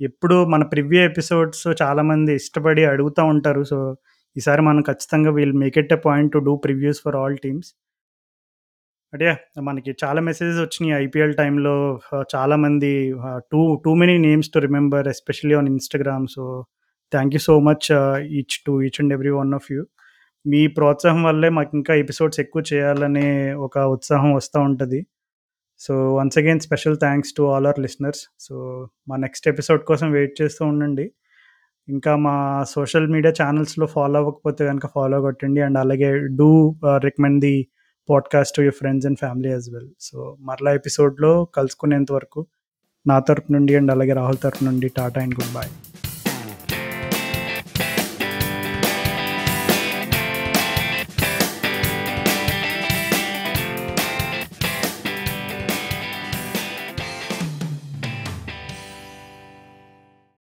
ఎప్పుడు 0.00 0.36
మన 0.52 0.62
ప్రివ్యూ 0.72 1.00
ఎపిసోడ్స్ 1.04 1.64
చాలామంది 1.82 2.32
ఇష్టపడి 2.40 2.82
అడుగుతా 2.86 3.22
ఉంటారు. 3.32 3.62
సో, 3.64 3.78
ఈసారి 4.36 4.62
మనం 4.62 4.82
ఖచ్చితంగా 4.82 5.30
will 5.36 5.56
make 5.60 5.78
it 5.78 5.92
a 5.92 6.00
point 6.06 6.32
to 6.34 6.40
do 6.46 6.54
previews 6.64 7.00
for 7.04 7.16
all 7.16 7.36
teams. 7.44 7.70
Yeah! 9.12 9.38
మనకి 9.62 9.90
చాలా 10.00 10.20
మెసేజెస్ 10.22 10.60
వచ్చినియి 10.62 10.94
ఐపీఎల్ 10.98 11.34
టైమ్‌లో 11.36 11.74
ఆహ్, 12.10 12.24
చాలామంది 12.34 12.90
ఆహ్, 13.24 13.40
too 13.52 13.60
too 13.84 13.92
many 14.00 14.16
names 14.24 14.50
to 14.54 14.60
remember 14.64 15.06
especially 15.08 15.54
on 15.54 15.68
Instagram. 15.72 16.26
So, 16.34 16.42
thank 17.12 17.34
you 17.34 17.38
so 17.38 17.60
much 17.60 17.86
each 18.30 18.64
to 18.66 18.82
each 18.82 18.98
and 19.00 19.12
every 19.12 19.30
one 19.30 19.54
of 19.54 19.72
you. 19.72 19.84
మీ 20.46 20.66
ప్రోత్సాహం 20.66 21.22
వల్లే 21.22 21.48
మాకు 21.48 21.70
ఇంకా 21.74 21.94
ఎపిసోడ్స్ 21.94 22.40
ఎక్కువ 22.40 22.62
చేయాలనే 22.72 23.52
ఒక 23.52 23.78
ఉత్సాహం 23.78 24.32
వస్తూ 24.32 24.60
ఉంటుంది 24.60 25.06
so, 25.80 26.14
once 26.14 26.38
again 26.38 26.60
special 26.60 26.96
thanks 26.98 27.34
to 27.36 27.42
all 27.42 27.66
our 27.66 27.80
listeners. 27.80 28.20
So, 28.38 28.54
మా 29.08 29.16
నెక్స్ట్ 29.16 29.48
ఎపిసోడ్ 29.48 29.82
కోసం 29.84 30.10
వెయిట్ 30.10 30.42
చేస్తూ 30.42 30.66
ఉండండి. 30.66 31.10
ఇంకా 31.88 32.16
మా 32.16 32.64
సోషల్ 32.68 33.06
మీడియా 33.06 33.32
ఛానెల్స్‌లో 33.42 33.86
ఫాలో 33.86 34.18
అవ్వకపోతే 34.20 34.66
కనుక 34.66 34.86
ఫాలో 34.86 35.20
కొట్టండి. 35.20 35.60
అండ్ 35.60 35.78
అలాగే 35.78 36.18
do 36.36 36.76
recommend 36.98 37.40
the 37.40 37.68
podcast 38.08 38.56
to 38.56 38.62
your 38.62 38.74
friends 38.74 39.06
and 39.06 39.18
family 39.18 39.48
as 39.48 39.70
well. 39.70 39.90
So, 40.00 40.36
మరలా 40.40 40.72
ఎపిసోడ్‌లో 40.72 41.44
కలుసుకునేంత 41.44 42.12
వరకు 42.12 42.46
నా 43.06 43.18
తరపు 43.18 43.52
నుండి 43.52 43.76
అండ్ 43.76 43.90
అలాగే 43.92 44.12
రాహుల్ 44.12 44.36
తరపు 44.42 44.64
నుండి 44.64 44.88
టాటా 44.88 45.20
అండ్ 45.22 45.34
గుడ్ 45.34 45.54
బాయ్ 45.54 45.70